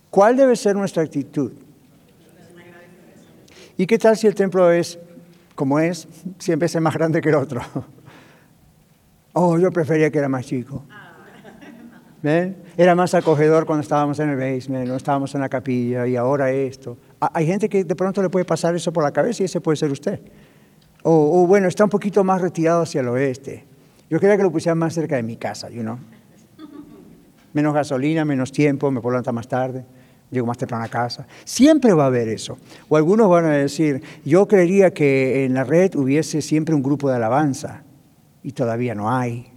¿Cuál 0.10 0.36
debe 0.36 0.58
ser 0.58 0.76
nuestra 0.76 1.04
actitud? 1.04 1.54
¿Y 3.78 3.88
qué 3.88 3.98
tal 3.98 4.18
si 4.18 4.28
el 4.28 4.36
templo 4.36 4.70
es 4.72 5.00
como 5.56 5.80
es, 5.80 6.06
siempre 6.38 6.66
es 6.66 6.82
más 6.82 6.94
grande 6.94 7.22
que 7.22 7.30
el 7.30 7.36
otro? 7.36 7.62
Oh, 9.36 9.58
yo 9.58 9.72
prefería 9.72 10.12
que 10.12 10.20
era 10.20 10.30
más 10.30 10.46
chico. 10.46 10.84
Era 12.24 12.96
más 12.96 13.14
acogedor 13.14 13.66
cuando 13.66 13.82
estábamos 13.82 14.18
en 14.20 14.30
el 14.30 14.38
basement, 14.38 14.88
no 14.88 14.96
estábamos 14.96 15.36
en 15.36 15.42
la 15.42 15.50
capilla 15.50 16.08
y 16.08 16.16
ahora 16.16 16.52
esto. 16.52 16.98
Hay 17.20 17.46
gente 17.46 17.68
que 17.68 17.84
de 17.84 17.96
pronto 17.96 18.22
le 18.22 18.30
puede 18.30 18.46
pasar 18.46 18.74
eso 18.76 18.94
por 18.94 19.04
la 19.04 19.12
cabeza 19.12 19.44
y 19.44 19.46
ese 19.46 19.60
puede 19.60 19.76
ser 19.76 19.92
usted. 19.92 20.22
O, 21.04 21.46
bueno, 21.46 21.68
está 21.68 21.84
un 21.84 21.90
poquito 21.90 22.24
más 22.24 22.42
retirado 22.42 22.84
hacia 22.84 23.02
el 23.02 23.10
oeste. 23.10 23.66
Yo 24.10 24.22
quería 24.22 24.38
que 24.38 24.44
lo 24.44 24.52
pusieran 24.52 24.78
más 24.78 24.94
cerca 24.94 25.18
de 25.18 25.24
mi 25.24 25.36
casa, 25.36 25.70
you 25.70 25.82
know. 25.82 25.98
Menos 27.52 27.74
gasolina, 27.74 28.24
menos 28.24 28.54
tiempo, 28.54 28.90
me 28.90 29.02
puedo 29.02 29.12
levantar 29.14 29.34
más 29.34 29.48
tarde. 29.48 29.84
llego 30.32 30.48
más 30.48 30.58
temprano 30.58 30.84
a 30.84 30.88
casa. 30.88 31.28
Siempre 31.44 31.94
va 31.94 32.06
a 32.06 32.08
haber 32.08 32.28
eso. 32.28 32.58
O 32.90 32.98
algunos 32.98 33.30
van 33.30 33.46
a 33.46 33.52
decir, 33.52 34.02
yo 34.26 34.48
creería 34.48 34.92
que 34.92 35.46
en 35.46 35.54
la 35.54 35.64
red 35.64 35.96
hubiese 35.96 36.42
siempre 36.42 36.74
un 36.74 36.82
grupo 36.82 37.10
de 37.10 37.18
alabanza 37.18 37.84
y 38.42 38.54
todavía 38.54 38.96
no 38.96 39.12
hay. 39.12 39.53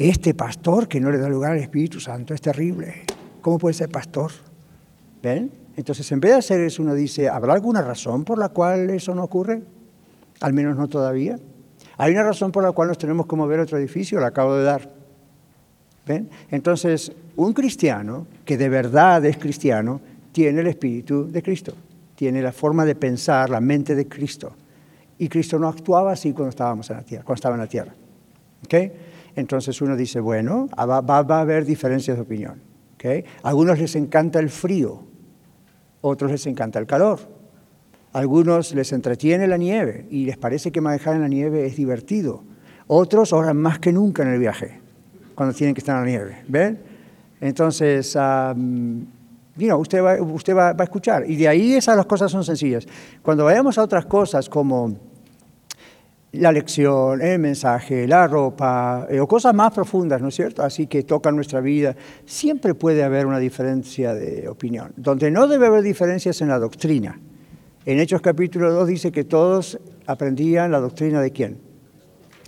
Este 0.00 0.32
pastor 0.32 0.88
que 0.88 0.98
no 0.98 1.10
le 1.10 1.18
da 1.18 1.28
lugar 1.28 1.52
al 1.52 1.58
Espíritu 1.58 2.00
Santo 2.00 2.32
es 2.32 2.40
terrible. 2.40 3.02
¿Cómo 3.42 3.58
puede 3.58 3.74
ser 3.74 3.90
pastor? 3.90 4.32
¿Ven? 5.22 5.52
Entonces, 5.76 6.10
en 6.10 6.20
vez 6.20 6.30
de 6.30 6.38
hacer 6.38 6.62
eso, 6.62 6.82
uno 6.82 6.94
dice, 6.94 7.28
¿habrá 7.28 7.52
alguna 7.52 7.82
razón 7.82 8.24
por 8.24 8.38
la 8.38 8.48
cual 8.48 8.88
eso 8.88 9.14
no 9.14 9.22
ocurre? 9.22 9.62
Al 10.40 10.54
menos 10.54 10.78
no 10.78 10.88
todavía. 10.88 11.38
Hay 11.98 12.12
una 12.12 12.22
razón 12.22 12.50
por 12.50 12.62
la 12.62 12.72
cual 12.72 12.88
nos 12.88 12.96
tenemos 12.96 13.26
que 13.26 13.36
mover 13.36 13.60
a 13.60 13.64
otro 13.64 13.76
edificio, 13.76 14.18
la 14.20 14.28
acabo 14.28 14.56
de 14.56 14.64
dar. 14.64 14.90
¿Ven? 16.06 16.30
Entonces, 16.50 17.12
un 17.36 17.52
cristiano 17.52 18.26
que 18.46 18.56
de 18.56 18.70
verdad 18.70 19.22
es 19.26 19.36
cristiano 19.36 20.00
tiene 20.32 20.62
el 20.62 20.68
espíritu 20.68 21.30
de 21.30 21.42
Cristo, 21.42 21.74
tiene 22.14 22.40
la 22.40 22.52
forma 22.52 22.86
de 22.86 22.94
pensar, 22.94 23.50
la 23.50 23.60
mente 23.60 23.94
de 23.94 24.08
Cristo. 24.08 24.50
Y 25.18 25.28
Cristo 25.28 25.58
no 25.58 25.68
actuaba 25.68 26.12
así 26.12 26.32
cuando 26.32 26.48
estábamos 26.48 26.88
en 26.88 26.96
la 26.96 27.02
tierra, 27.02 27.22
cuando 27.22 27.36
estaba 27.36 27.54
en 27.56 27.60
la 27.60 27.66
tierra. 27.66 27.94
¿Okay? 28.64 29.09
Entonces 29.36 29.80
uno 29.80 29.96
dice, 29.96 30.20
bueno, 30.20 30.68
ah, 30.76 30.86
va, 30.86 31.16
a 31.16 31.40
haber 31.40 31.64
diferencias 31.64 32.16
de 32.16 32.22
opinión. 32.22 32.60
¿okay? 32.94 33.24
A 33.42 33.48
algunos 33.48 33.78
les 33.78 33.94
encanta 33.96 34.38
el 34.38 34.50
frío, 34.50 35.02
otros 36.00 36.30
les 36.30 36.46
encanta 36.46 36.78
el 36.78 36.86
calor. 36.86 37.20
A 38.12 38.18
algunos 38.18 38.74
les 38.74 38.92
entretiene 38.92 39.46
la 39.46 39.56
nieve 39.56 40.06
y 40.10 40.24
les 40.24 40.36
parece 40.36 40.72
que 40.72 40.80
manejar 40.80 41.14
en 41.14 41.22
la 41.22 41.28
nieve 41.28 41.66
es 41.66 41.76
divertido. 41.76 42.42
Otros 42.88 43.32
oran 43.32 43.56
más 43.56 43.78
que 43.78 43.92
nunca 43.92 44.24
en 44.24 44.30
el 44.30 44.40
viaje, 44.40 44.80
cuando 45.36 45.54
tienen 45.54 45.74
que 45.74 45.80
estar 45.80 45.96
en 45.96 46.02
la 46.02 46.08
nieve. 46.08 46.42
¿Ven? 46.48 46.80
Entonces, 47.40 48.16
um, 48.16 49.04
usted, 49.56 50.02
va, 50.02 50.20
usted 50.20 50.56
va, 50.56 50.72
va 50.72 50.80
a 50.80 50.84
escuchar. 50.84 51.30
Y 51.30 51.36
de 51.36 51.46
ahí 51.46 51.74
esas 51.74 51.96
las 51.96 52.06
cosas 52.06 52.32
son 52.32 52.42
sencillas. 52.42 52.86
Cuando 53.22 53.44
vayamos 53.44 53.78
a 53.78 53.84
otras 53.84 54.06
cosas 54.06 54.48
como 54.48 55.09
la 56.32 56.52
lección, 56.52 57.20
el 57.22 57.38
mensaje, 57.40 58.06
la 58.06 58.26
ropa, 58.28 59.06
eh, 59.10 59.18
o 59.18 59.26
cosas 59.26 59.52
más 59.52 59.72
profundas, 59.72 60.20
¿no 60.20 60.28
es 60.28 60.34
cierto? 60.34 60.62
Así 60.62 60.86
que 60.86 61.02
tocan 61.02 61.34
nuestra 61.34 61.60
vida. 61.60 61.96
Siempre 62.24 62.74
puede 62.74 63.02
haber 63.02 63.26
una 63.26 63.38
diferencia 63.38 64.14
de 64.14 64.48
opinión. 64.48 64.92
Donde 64.96 65.30
no 65.30 65.48
debe 65.48 65.66
haber 65.66 65.82
diferencias 65.82 66.40
en 66.40 66.48
la 66.48 66.58
doctrina. 66.58 67.18
En 67.84 67.98
Hechos 67.98 68.20
capítulo 68.20 68.72
2 68.72 68.88
dice 68.88 69.10
que 69.10 69.24
todos 69.24 69.78
aprendían 70.06 70.70
la 70.70 70.78
doctrina 70.78 71.20
de 71.20 71.32
quién? 71.32 71.58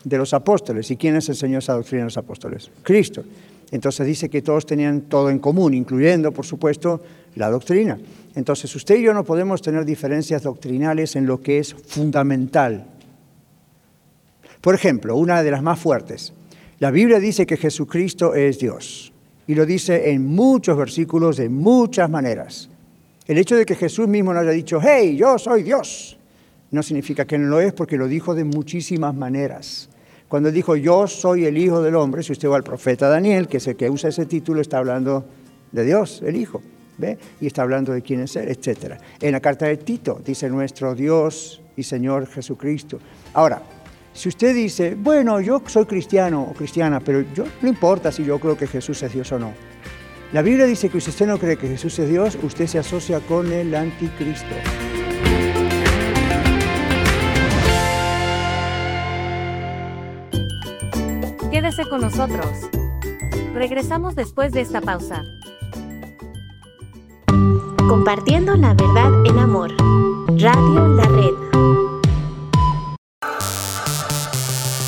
De 0.05 0.17
los 0.17 0.33
apóstoles. 0.33 0.91
¿Y 0.91 0.97
quién 0.97 1.15
les 1.15 1.29
enseñó 1.29 1.59
esa 1.59 1.75
doctrina 1.75 2.05
los 2.05 2.19
apóstoles? 2.19 2.71
Cristo. 2.83 3.25
Entonces 3.73 4.07
dice 4.07 4.29
que 4.29 4.43
todos 4.43 4.67
tenían 4.67 5.03
todo 5.03 5.31
en 5.31 5.39
común, 5.39 5.75
incluyendo, 5.75 6.31
por 6.31 6.45
supuesto, 6.45 7.01
la 7.35 7.51
doctrina. 7.51 7.99
Entonces 8.35 8.75
usted 8.77 8.97
y 8.97 9.03
yo 9.03 9.15
no 9.15 9.25
podemos 9.25 9.63
tener 9.63 9.85
diferencias 9.85 10.43
doctrinales 10.43 11.17
en 11.17 11.27
lo 11.27 11.41
que 11.41 11.59
es 11.59 11.75
fundamental 11.75 12.92
por 14.63 14.75
ejemplo, 14.75 15.17
una 15.17 15.43
de 15.43 15.51
las 15.51 15.63
más 15.63 15.79
fuertes. 15.79 16.33
La 16.79 16.91
Biblia 16.91 17.19
dice 17.19 17.45
que 17.45 17.57
Jesucristo 17.57 18.35
es 18.35 18.59
Dios 18.59 19.13
y 19.47 19.55
lo 19.55 19.67
dice 19.67 20.11
en 20.11 20.25
muchos 20.25 20.79
versículos 20.79 21.37
de 21.37 21.49
muchas 21.49 22.09
maneras. 22.09 22.71
El 23.27 23.39
hecho 23.39 23.57
de 23.57 23.67
que 23.67 23.75
Jesús 23.75 24.09
mismo 24.09 24.33
no 24.33 24.41
haya 24.41 24.51
dicho, 24.53 24.81
hey, 24.83 25.17
yo 25.17 25.39
soy 25.39 25.63
Dios, 25.63 26.17
no 26.71 26.83
significa 26.83 27.25
que 27.25 27.39
no 27.39 27.49
lo 27.49 27.61
es 27.61 27.73
porque 27.73 27.97
lo 27.97 28.09
dijo 28.09 28.35
de 28.35 28.45
muchísimas 28.45 29.15
maneras. 29.15 29.89
Cuando 30.29 30.51
dijo, 30.51 30.77
yo 30.77 31.07
soy 31.07 31.45
el 31.45 31.59
Hijo 31.59 31.83
del 31.83 31.95
Hombre, 31.97 32.23
si 32.23 32.33
usted 32.33 32.49
va 32.49 32.57
al 32.57 32.65
profeta 32.65 33.09
Daniel, 33.09 33.49
que 33.49 33.59
es 33.59 33.67
el 33.67 33.77
que 33.77 33.91
usa 33.91 34.09
ese 34.09 34.27
título, 34.27 34.61
está 34.61 34.79
hablando 34.79 35.27
de 35.73 35.85
Dios, 35.85 36.23
el 36.25 36.37
Hijo, 36.37 36.63
¿ve? 36.99 37.19
Y 37.41 37.49
está 37.49 37.63
hablando 37.63 37.93
de 37.93 38.01
quién 38.01 38.21
es 38.21 38.37
Él, 38.37 38.49
etc. 38.49 38.95
En 39.21 39.33
la 39.33 39.41
carta 39.41 39.67
de 39.67 39.77
Tito 39.77 40.21
dice 40.25 40.49
nuestro 40.49 40.95
Dios 40.95 41.61
y 41.77 41.83
Señor 41.83 42.27
Jesucristo. 42.29 42.99
Ahora, 43.35 43.61
si 44.13 44.29
usted 44.29 44.55
dice, 44.55 44.95
bueno, 44.95 45.41
yo 45.41 45.63
soy 45.67 45.87
cristiano 45.87 46.43
o 46.43 46.53
cristiana, 46.53 47.01
pero 47.01 47.25
yo 47.35 47.45
no 47.63 47.69
importa 47.69 48.13
si 48.13 48.25
yo 48.25 48.39
creo 48.39 48.57
que 48.57 48.67
Jesús 48.67 49.03
es 49.03 49.13
Dios 49.13 49.33
o 49.33 49.39
no. 49.39 49.53
La 50.33 50.43
Biblia 50.43 50.67
dice 50.67 50.89
que 50.89 51.01
si 51.01 51.11
usted 51.11 51.27
no 51.27 51.39
cree 51.39 51.57
que 51.57 51.69
Jesús 51.69 51.99
es 51.99 52.09
Dios, 52.09 52.39
usted 52.43 52.67
se 52.67 52.79
asocia 52.79 53.21
con 53.21 53.53
el 53.53 53.75
anticristo. 53.75 54.55
Quédese 61.51 61.85
con 61.89 62.01
nosotros. 62.01 62.47
Regresamos 63.55 64.15
después 64.15 64.53
de 64.53 64.63
esta 64.63 64.81
pausa. 64.81 65.23
Compartiendo 67.89 68.57
la 68.57 68.73
verdad 68.73 69.11
en 69.27 69.39
amor. 69.39 69.71
Radio 70.29 70.89
La 70.89 71.05
Red. 71.05 71.42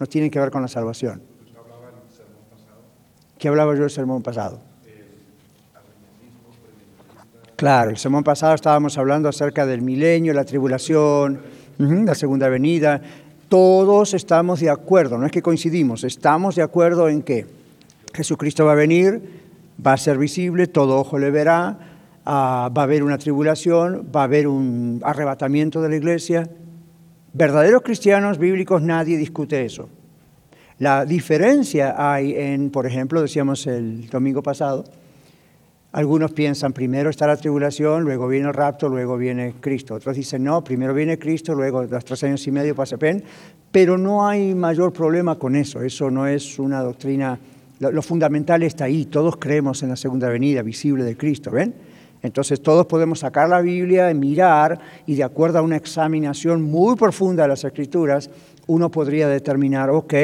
No 0.01 0.07
tienen 0.07 0.31
que 0.31 0.41
ver 0.41 0.51
con 0.51 0.63
la 0.63 0.69
salvación. 0.69 1.23
¿Qué 3.39 3.49
hablaba 3.49 3.75
yo 3.75 3.83
del 3.83 3.91
sermón 3.91 4.23
pasado? 4.23 4.61
Claro, 7.55 7.91
el 7.91 7.99
sermón 7.99 8.25
pasado 8.25 8.55
estábamos 8.55 8.99
hablando 8.99 9.29
acerca 9.29 9.67
del 9.67 9.83
milenio, 9.83 10.33
la 10.33 10.45
tribulación, 10.45 11.41
la 11.79 12.15
segunda 12.15 12.49
venida. 12.49 13.01
Todos 13.49 14.15
estamos 14.15 14.61
de 14.61 14.71
acuerdo, 14.71 15.19
no 15.19 15.27
es 15.27 15.33
que 15.33 15.43
coincidimos, 15.43 16.05
estamos 16.05 16.55
de 16.55 16.63
acuerdo 16.63 17.09
en 17.09 17.23
que 17.23 17.47
Jesucristo 18.15 18.65
va 18.65 18.73
a 18.73 18.77
venir, 18.77 19.48
va 19.85 19.93
a 19.93 19.97
ser 19.97 20.19
visible, 20.19 20.67
todo 20.67 20.99
ojo 20.99 21.19
le 21.19 21.31
verá, 21.31 21.79
ah, 22.25 22.71
va 22.77 22.83
a 22.83 22.85
haber 22.85 23.03
una 23.03 23.19
tribulación, 23.19 24.11
va 24.15 24.23
a 24.23 24.25
haber 24.25 24.49
un 24.49 25.01
arrebatamiento 25.05 25.81
de 25.81 25.89
la 25.89 25.97
iglesia. 25.97 26.49
Verdaderos 27.33 27.83
cristianos 27.83 28.39
bíblicos, 28.39 28.83
nadie 28.83 29.17
discute 29.17 29.65
eso. 29.65 29.89
La 30.79 31.05
diferencia 31.05 31.95
hay 31.97 32.35
en, 32.35 32.71
por 32.71 32.87
ejemplo, 32.87 33.21
decíamos 33.21 33.67
el 33.67 34.09
domingo 34.09 34.43
pasado, 34.43 34.85
algunos 35.91 36.33
piensan, 36.33 36.75
primero 36.75 37.09
está 37.09 37.27
la 37.27 37.37
tribulación, 37.37 38.05
luego 38.05 38.29
viene 38.29 38.49
el 38.49 38.55
rapto, 38.55 38.89
luego 38.89 39.17
viene 39.17 39.55
Cristo. 39.59 39.95
Otros 39.95 40.17
dicen, 40.17 40.45
no, 40.45 40.63
primero 40.63 40.93
viene 40.93 41.19
Cristo, 41.19 41.55
luego 41.55 41.83
los 41.83 42.05
tres 42.05 42.23
años 42.25 42.47
y 42.47 42.51
medio 42.51 42.75
pasa 42.75 42.99
pen. 42.99 43.25
Pero 43.73 43.97
no 43.97 44.27
hay 44.27 44.55
mayor 44.55 44.93
problema 44.93 45.37
con 45.37 45.57
eso. 45.57 45.83
Eso 45.83 46.11
no 46.11 46.27
es 46.27 46.59
una 46.59 46.83
doctrina. 46.83 47.39
Lo, 47.81 48.03
fundamental 48.03 48.63
está 48.63 48.85
ahí. 48.85 49.07
Todos 49.07 49.37
creemos 49.37 49.83
en 49.83 49.91
la 49.91 49.97
segunda 49.97 50.29
venida 50.29 50.63
visible 50.63 51.05
de 51.05 51.17
Cristo, 51.17 51.51
¿ven? 51.51 51.75
Entonces 52.23 52.61
todos 52.61 52.87
podemos 52.87 53.21
sacar 53.21 53.49
la 53.49 53.61
Biblia, 53.61 54.13
mirar 54.13 54.81
y 55.07 55.15
de 55.15 55.23
acuerdo 55.23 55.59
a 55.59 55.63
una 55.63 55.77
examinación 55.77 56.63
muy 56.63 56.97
profunda 56.97 57.45
de 57.45 57.49
las 57.51 57.63
Escrituras, 57.63 58.29
uno 58.67 58.91
podría 58.91 59.29
determinar, 59.29 59.91
ok, 59.91 60.15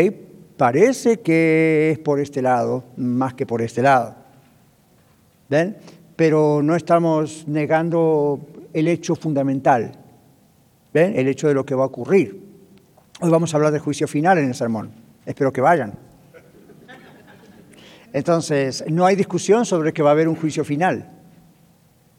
parece 0.57 1.21
que 1.21 1.91
es 1.93 1.99
por 2.01 2.19
este 2.19 2.43
lado 2.43 2.83
más 2.97 3.35
que 3.35 3.47
por 3.47 3.63
este 3.63 3.83
lado. 3.83 4.25
¿ven? 5.49 5.77
Pero 6.17 6.63
no 6.63 6.77
estamos 6.77 7.47
negando 7.47 8.41
el 8.73 8.89
hecho 8.89 9.15
fundamental, 9.15 9.93
¿ven? 10.93 11.17
El 11.17 11.29
hecho 11.29 11.49
de 11.49 11.55
lo 11.55 11.65
que 11.65 11.75
va 11.75 11.85
a 11.85 11.87
ocurrir. 11.87 12.43
Hoy 13.21 13.31
vamos 13.31 13.55
a 13.55 13.57
hablar 13.57 13.73
de 13.73 13.79
juicio 13.79 14.09
final 14.09 14.39
en 14.39 14.47
el 14.47 14.55
sermón. 14.55 14.91
Espero 15.25 15.53
que 15.53 15.61
vayan. 15.61 16.04
Entonces, 18.15 18.85
no 18.89 19.05
hay 19.05 19.17
discusión 19.17 19.67
sobre 19.67 19.93
que 19.93 20.01
va 20.01 20.11
a 20.11 20.13
haber 20.13 20.29
un 20.29 20.37
juicio 20.37 20.65
final. 20.65 21.11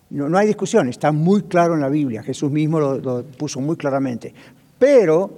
No, 0.09 0.27
no 0.27 0.37
hay 0.37 0.45
discusión, 0.45 0.89
está 0.89 1.13
muy 1.13 1.43
claro 1.43 1.73
en 1.73 1.79
la 1.79 1.87
Biblia. 1.87 2.21
Jesús 2.21 2.51
mismo 2.51 2.81
lo, 2.81 3.23
puso 3.23 3.61
muy 3.61 3.77
claramente. 3.77 4.33
Pero 4.77 5.31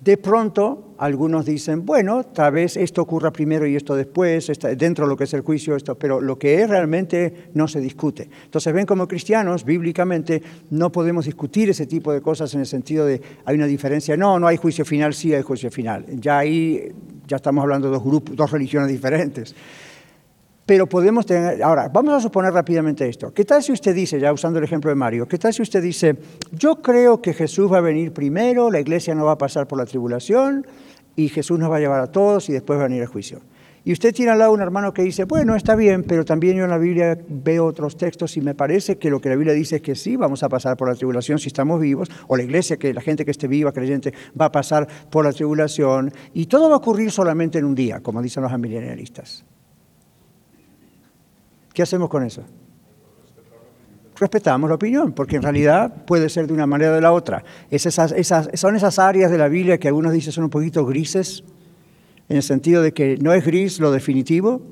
de 0.00 0.16
pronto, 0.16 0.94
algunos 0.98 1.46
dicen, 1.46 1.86
bueno, 1.86 2.24
tal 2.24 2.54
vez 2.54 2.76
esto 2.76 3.02
ocurra 3.02 3.32
primero 3.32 3.68
y 3.68 3.76
esto 3.76 3.94
después, 3.94 4.50
dentro 4.76 5.04
de 5.04 5.10
lo 5.10 5.16
que 5.16 5.24
es 5.24 5.34
el 5.34 5.42
juicio, 5.42 5.76
esto, 5.76 5.94
pero 5.94 6.20
lo 6.20 6.36
que 6.36 6.60
es 6.60 6.68
realmente 6.68 7.50
no 7.54 7.68
se 7.68 7.78
discute. 7.78 8.28
Entonces, 8.46 8.74
ven 8.74 8.86
como 8.86 9.06
cristianos, 9.06 9.64
bíblicamente, 9.64 10.42
no 10.70 10.90
podemos 10.90 11.26
discutir 11.26 11.70
ese 11.70 11.86
tipo 11.86 12.12
de 12.12 12.20
cosas 12.20 12.52
en 12.54 12.60
el 12.60 12.66
sentido 12.66 13.06
de 13.06 13.22
hay 13.44 13.54
una 13.54 13.66
diferencia. 13.66 14.16
No, 14.16 14.40
no 14.40 14.48
hay 14.48 14.56
juicio 14.56 14.84
final, 14.84 15.14
sí 15.14 15.32
hay 15.32 15.42
juicio 15.42 15.70
final. 15.70 16.04
Ya 16.18 16.38
ahí 16.38 16.90
ya 17.28 17.36
estamos 17.36 17.62
hablando 17.62 17.86
de 17.86 17.94
dos 17.94 18.02
grupos, 18.02 18.34
dos 18.34 18.50
religiones 18.50 18.88
diferentes. 18.88 19.54
Pero 20.70 20.86
podemos 20.86 21.26
tener, 21.26 21.60
ahora, 21.64 21.88
vamos 21.88 22.14
a 22.14 22.20
suponer 22.20 22.52
rápidamente 22.52 23.08
esto. 23.08 23.34
¿Qué 23.34 23.44
tal 23.44 23.60
si 23.60 23.72
usted 23.72 23.92
dice, 23.92 24.20
ya 24.20 24.32
usando 24.32 24.60
el 24.60 24.64
ejemplo 24.64 24.88
de 24.88 24.94
Mario, 24.94 25.26
qué 25.26 25.36
tal 25.36 25.52
si 25.52 25.62
usted 25.62 25.82
dice, 25.82 26.16
yo 26.52 26.76
creo 26.76 27.20
que 27.20 27.34
Jesús 27.34 27.72
va 27.72 27.78
a 27.78 27.80
venir 27.80 28.12
primero, 28.12 28.70
la 28.70 28.78
iglesia 28.78 29.12
no 29.16 29.24
va 29.24 29.32
a 29.32 29.36
pasar 29.36 29.66
por 29.66 29.78
la 29.78 29.84
tribulación 29.84 30.64
y 31.16 31.28
Jesús 31.28 31.58
nos 31.58 31.72
va 31.72 31.78
a 31.78 31.80
llevar 31.80 32.00
a 32.00 32.06
todos 32.06 32.48
y 32.50 32.52
después 32.52 32.78
va 32.78 32.84
a 32.84 32.86
venir 32.86 33.02
el 33.02 33.08
juicio? 33.08 33.40
Y 33.82 33.92
usted 33.92 34.14
tiene 34.14 34.30
al 34.30 34.38
lado 34.38 34.52
un 34.52 34.60
hermano 34.60 34.94
que 34.94 35.02
dice, 35.02 35.24
bueno, 35.24 35.56
está 35.56 35.74
bien, 35.74 36.04
pero 36.04 36.24
también 36.24 36.56
yo 36.56 36.62
en 36.62 36.70
la 36.70 36.78
Biblia 36.78 37.18
veo 37.28 37.64
otros 37.64 37.96
textos 37.96 38.36
y 38.36 38.40
me 38.40 38.54
parece 38.54 38.96
que 38.96 39.10
lo 39.10 39.20
que 39.20 39.28
la 39.28 39.34
Biblia 39.34 39.54
dice 39.54 39.74
es 39.74 39.82
que 39.82 39.96
sí, 39.96 40.14
vamos 40.14 40.44
a 40.44 40.48
pasar 40.48 40.76
por 40.76 40.88
la 40.88 40.94
tribulación 40.94 41.40
si 41.40 41.48
estamos 41.48 41.80
vivos, 41.80 42.08
o 42.28 42.36
la 42.36 42.44
iglesia, 42.44 42.76
que 42.76 42.94
la 42.94 43.00
gente 43.00 43.24
que 43.24 43.32
esté 43.32 43.48
viva, 43.48 43.72
creyente, 43.72 44.14
va 44.40 44.44
a 44.44 44.52
pasar 44.52 44.86
por 45.10 45.24
la 45.24 45.32
tribulación, 45.32 46.12
y 46.32 46.46
todo 46.46 46.68
va 46.68 46.76
a 46.76 46.78
ocurrir 46.78 47.10
solamente 47.10 47.58
en 47.58 47.64
un 47.64 47.74
día, 47.74 47.98
como 47.98 48.22
dicen 48.22 48.44
los 48.44 48.52
amilenialistas. 48.52 49.44
¿Qué 51.72 51.82
hacemos 51.82 52.08
con 52.08 52.24
eso? 52.24 52.42
Respetamos 54.16 54.68
la 54.68 54.76
opinión, 54.76 55.12
porque 55.12 55.36
en 55.36 55.42
realidad 55.42 56.04
puede 56.04 56.28
ser 56.28 56.46
de 56.46 56.52
una 56.52 56.66
manera 56.66 56.92
o 56.92 56.94
de 56.94 57.00
la 57.00 57.12
otra. 57.12 57.42
son 57.74 58.76
esas 58.76 58.98
áreas 58.98 59.30
de 59.30 59.38
la 59.38 59.48
Biblia 59.48 59.78
que 59.78 59.88
algunos 59.88 60.12
dicen 60.12 60.32
son 60.32 60.44
un 60.44 60.50
poquito 60.50 60.84
grises, 60.84 61.42
en 62.28 62.36
el 62.36 62.42
sentido 62.42 62.82
de 62.82 62.92
que 62.92 63.16
no 63.16 63.32
es 63.32 63.44
gris 63.44 63.80
lo 63.80 63.90
definitivo, 63.90 64.62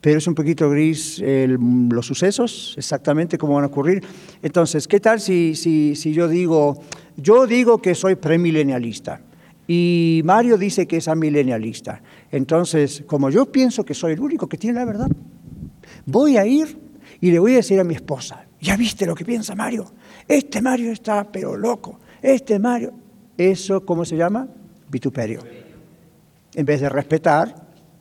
pero 0.00 0.18
es 0.18 0.26
un 0.26 0.34
poquito 0.34 0.70
gris 0.70 1.22
los 1.22 2.06
sucesos, 2.06 2.74
exactamente 2.78 3.38
cómo 3.38 3.54
van 3.54 3.64
a 3.64 3.66
ocurrir. 3.66 4.02
Entonces, 4.42 4.88
¿qué 4.88 4.98
tal 4.98 5.20
si, 5.20 5.54
si, 5.54 5.96
si 5.96 6.12
yo 6.12 6.28
digo, 6.28 6.80
yo 7.16 7.46
digo 7.46 7.82
que 7.82 7.94
soy 7.94 8.14
premilenialista 8.14 9.20
y 9.66 10.22
Mario 10.24 10.58
dice 10.58 10.86
que 10.86 10.98
es 10.98 11.08
amilenialista? 11.08 12.02
Entonces, 12.30 13.04
como 13.06 13.30
yo 13.30 13.46
pienso 13.46 13.84
que 13.84 13.94
soy 13.94 14.12
el 14.12 14.20
único 14.20 14.48
que 14.48 14.58
tiene 14.58 14.78
la 14.78 14.84
verdad, 14.84 15.08
voy 16.06 16.36
a 16.36 16.46
ir 16.46 16.78
y 17.20 17.30
le 17.30 17.38
voy 17.38 17.52
a 17.52 17.56
decir 17.56 17.78
a 17.80 17.84
mi 17.84 17.94
esposa, 17.94 18.46
¿ya 18.60 18.76
viste 18.76 19.06
lo 19.06 19.14
que 19.14 19.24
piensa 19.24 19.54
Mario? 19.54 19.92
Este 20.26 20.60
Mario 20.60 20.92
está 20.92 21.30
pero 21.30 21.56
loco, 21.56 22.00
este 22.20 22.58
Mario. 22.58 22.92
¿Eso 23.36 23.84
cómo 23.84 24.04
se 24.04 24.16
llama? 24.16 24.46
Vituperio. 24.88 25.40
En 26.54 26.66
vez 26.66 26.80
de 26.80 26.88
respetar 26.88 27.54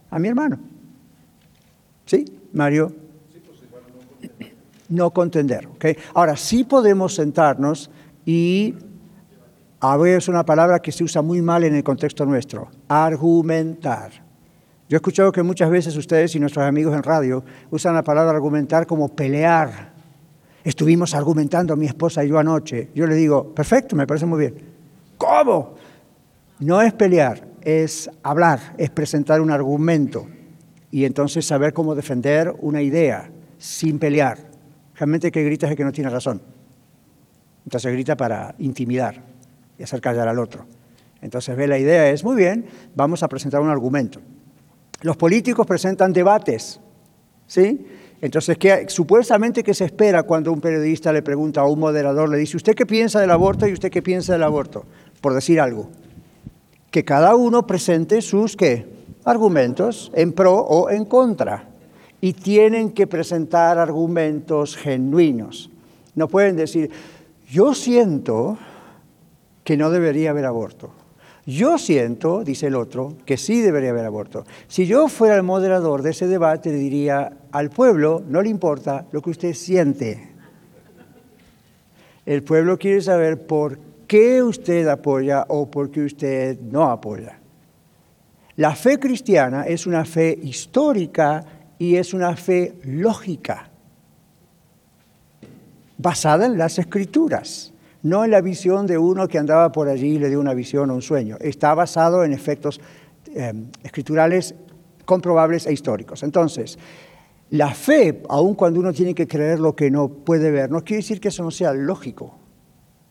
a 0.09 0.19
mi 0.19 0.27
hermano. 0.27 0.59
¿Sí? 2.05 2.25
Mario. 2.53 2.93
No 4.89 5.11
contender. 5.11 5.67
¿okay? 5.67 5.95
Ahora, 6.13 6.35
sí 6.35 6.65
podemos 6.65 7.15
sentarnos 7.15 7.89
y 8.25 8.75
a 9.83 9.97
ver, 9.97 10.17
es 10.17 10.27
una 10.27 10.45
palabra 10.45 10.79
que 10.79 10.91
se 10.91 11.03
usa 11.03 11.23
muy 11.23 11.41
mal 11.41 11.63
en 11.63 11.73
el 11.73 11.83
contexto 11.83 12.23
nuestro, 12.23 12.69
argumentar. 12.87 14.11
Yo 14.91 14.97
he 14.97 14.99
escuchado 14.99 15.31
que 15.31 15.41
muchas 15.41 15.69
veces 15.69 15.95
ustedes 15.95 16.35
y 16.35 16.39
nuestros 16.41 16.65
amigos 16.65 16.93
en 16.93 17.01
radio 17.01 17.45
usan 17.69 17.95
la 17.95 18.03
palabra 18.03 18.31
argumentar 18.33 18.85
como 18.85 19.07
pelear. 19.07 19.93
Estuvimos 20.65 21.15
argumentando 21.15 21.77
mi 21.77 21.85
esposa 21.85 22.25
y 22.25 22.27
yo 22.27 22.37
anoche. 22.37 22.89
Yo 22.93 23.07
le 23.07 23.15
digo, 23.15 23.55
perfecto, 23.55 23.95
me 23.95 24.05
parece 24.05 24.25
muy 24.25 24.39
bien. 24.41 24.55
¿Cómo? 25.17 25.75
No 26.59 26.81
es 26.81 26.91
pelear, 26.91 27.47
es 27.61 28.11
hablar, 28.21 28.75
es 28.77 28.89
presentar 28.89 29.39
un 29.39 29.49
argumento 29.49 30.27
y 30.91 31.05
entonces 31.05 31.45
saber 31.45 31.71
cómo 31.71 31.95
defender 31.95 32.53
una 32.59 32.81
idea 32.81 33.31
sin 33.59 33.97
pelear. 33.97 34.39
Realmente 34.95 35.31
que 35.31 35.45
grita 35.45 35.67
es 35.67 35.71
el 35.71 35.77
que 35.77 35.85
no 35.85 35.93
tiene 35.93 36.09
razón. 36.09 36.41
Entonces 37.63 37.93
grita 37.93 38.17
para 38.17 38.55
intimidar 38.59 39.23
y 39.79 39.83
hacer 39.83 40.01
callar 40.01 40.27
al 40.27 40.37
otro. 40.37 40.65
Entonces 41.21 41.55
ve 41.55 41.69
la 41.69 41.77
idea 41.77 42.09
es, 42.09 42.25
muy 42.25 42.35
bien, 42.35 42.65
vamos 42.93 43.23
a 43.23 43.29
presentar 43.29 43.61
un 43.61 43.69
argumento. 43.69 44.19
Los 45.01 45.17
políticos 45.17 45.65
presentan 45.65 46.13
debates, 46.13 46.79
¿sí? 47.47 47.85
Entonces, 48.21 48.57
¿qué, 48.59 48.85
supuestamente, 48.87 49.63
¿qué 49.63 49.73
se 49.73 49.85
espera 49.85 50.23
cuando 50.23 50.53
un 50.53 50.61
periodista 50.61 51.11
le 51.11 51.23
pregunta 51.23 51.61
a 51.61 51.65
un 51.65 51.79
moderador, 51.79 52.29
le 52.29 52.37
dice, 52.37 52.55
¿usted 52.55 52.75
qué 52.75 52.85
piensa 52.85 53.19
del 53.19 53.31
aborto 53.31 53.67
y 53.67 53.73
usted 53.73 53.89
qué 53.89 54.03
piensa 54.03 54.33
del 54.33 54.43
aborto? 54.43 54.85
Por 55.21 55.33
decir 55.33 55.59
algo. 55.59 55.89
Que 56.91 57.03
cada 57.03 57.35
uno 57.35 57.65
presente 57.65 58.21
sus, 58.21 58.55
¿qué? 58.55 58.85
Argumentos 59.25 60.11
en 60.13 60.33
pro 60.33 60.55
o 60.55 60.91
en 60.91 61.05
contra. 61.05 61.67
Y 62.21 62.33
tienen 62.33 62.91
que 62.91 63.07
presentar 63.07 63.79
argumentos 63.79 64.77
genuinos. 64.77 65.71
No 66.13 66.27
pueden 66.27 66.55
decir, 66.55 66.91
yo 67.49 67.73
siento 67.73 68.59
que 69.63 69.77
no 69.77 69.89
debería 69.89 70.29
haber 70.29 70.45
aborto. 70.45 70.91
Yo 71.45 71.77
siento, 71.77 72.43
dice 72.43 72.67
el 72.67 72.75
otro, 72.75 73.17
que 73.25 73.37
sí 73.37 73.61
debería 73.61 73.89
haber 73.89 74.05
aborto. 74.05 74.45
Si 74.67 74.85
yo 74.85 75.07
fuera 75.07 75.35
el 75.35 75.43
moderador 75.43 76.03
de 76.03 76.11
ese 76.11 76.27
debate, 76.27 76.69
le 76.69 76.77
diría 76.77 77.33
al 77.51 77.71
pueblo, 77.71 78.23
no 78.27 78.41
le 78.41 78.49
importa 78.49 79.07
lo 79.11 79.21
que 79.21 79.31
usted 79.31 79.53
siente. 79.53 80.29
El 82.25 82.43
pueblo 82.43 82.77
quiere 82.77 83.01
saber 83.01 83.47
por 83.47 83.79
qué 84.07 84.43
usted 84.43 84.87
apoya 84.87 85.45
o 85.47 85.69
por 85.69 85.89
qué 85.89 86.01
usted 86.01 86.59
no 86.59 86.91
apoya. 86.91 87.39
La 88.57 88.75
fe 88.75 88.99
cristiana 88.99 89.63
es 89.63 89.87
una 89.87 90.05
fe 90.05 90.37
histórica 90.43 91.43
y 91.79 91.95
es 91.95 92.13
una 92.13 92.35
fe 92.35 92.75
lógica, 92.83 93.71
basada 95.97 96.45
en 96.45 96.57
las 96.59 96.77
escrituras, 96.77 97.70
no 98.03 98.25
en 98.25 98.31
la 98.31 98.41
visión 98.41 98.87
de 98.87 98.97
uno 98.97 99.27
que 99.27 99.37
andaba 99.37 99.71
por 99.71 99.87
allí 99.87 100.15
y 100.15 100.19
le 100.19 100.29
dio 100.29 100.39
una 100.39 100.53
visión 100.53 100.89
o 100.89 100.95
un 100.95 101.01
sueño. 101.01 101.37
Está 101.39 101.73
basado 101.73 102.23
en 102.23 102.33
efectos 102.33 102.81
eh, 103.33 103.53
escriturales 103.83 104.55
comprobables 105.05 105.65
e 105.67 105.73
históricos. 105.73 106.23
Entonces, 106.23 106.77
la 107.51 107.73
fe, 107.73 108.23
aun 108.29 108.55
cuando 108.55 108.79
uno 108.79 108.93
tiene 108.93 109.13
que 109.13 109.27
creer 109.27 109.59
lo 109.59 109.75
que 109.75 109.91
no 109.91 110.09
puede 110.09 110.51
ver, 110.51 110.71
no 110.71 110.83
quiere 110.83 111.01
decir 111.01 111.19
que 111.19 111.27
eso 111.27 111.43
no 111.43 111.51
sea 111.51 111.73
lógico. 111.73 112.37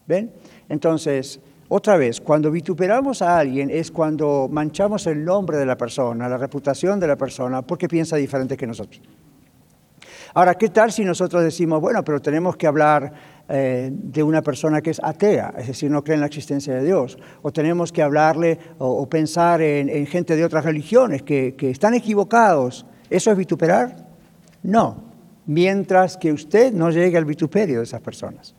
¿Ven? 0.07 0.33
Entonces, 0.69 1.41
otra 1.69 1.97
vez, 1.97 2.21
cuando 2.21 2.51
vituperamos 2.51 3.23
a 3.23 3.39
alguien 3.39 3.71
es 3.71 3.93
cuando 3.93 4.49
manchamos 4.51 5.07
el 5.07 5.25
nombre 5.25 5.57
de 5.57 5.67
la 5.67 5.77
persona, 5.77 6.29
la 6.29 6.37
reputación 6.37 6.99
de 6.99 7.07
la 7.07 7.17
persona, 7.17 7.63
porque 7.63 7.87
piensa 7.87 8.17
diferente 8.17 8.57
que 8.57 8.67
nosotros. 8.67 9.01
Ahora, 10.35 10.55
¿qué 10.55 10.69
tal 10.69 10.93
si 10.93 11.05
nosotros 11.05 11.43
decimos, 11.43 11.81
bueno, 11.81 12.05
pero 12.05 12.21
tenemos 12.21 12.57
que 12.57 12.67
hablar 12.67 13.13
eh, 13.49 13.91
de 13.93 14.23
una 14.23 14.43
persona 14.43 14.81
que 14.81 14.91
es 14.91 15.01
atea, 15.03 15.55
es 15.59 15.69
decir, 15.69 15.91
no 15.91 16.05
cree 16.05 16.15
en 16.15 16.21
la 16.21 16.27
existencia 16.27 16.75
de 16.75 16.85
Dios? 16.85 17.19
O 17.43 17.53
tenemos 17.53 17.93
que 17.93 18.03
hablarle 18.03 18.59
o, 18.79 19.09
pensar 19.09 19.61
en, 19.63 20.07
gente 20.07 20.37
de 20.37 20.45
otras 20.45 20.65
religiones 20.65 21.23
que, 21.23 21.55
están 21.61 21.95
equivocados. 21.95 22.87
¿Eso 23.09 23.31
es 23.31 23.37
vituperar? 23.37 23.97
No, 24.63 25.05
mientras 25.47 26.17
que 26.17 26.33
usted 26.33 26.73
no 26.73 26.91
llegue 26.91 27.17
al 27.17 27.25
vituperio 27.25 27.79
de 27.79 27.85
esas 27.85 28.01
personas. 28.01 28.55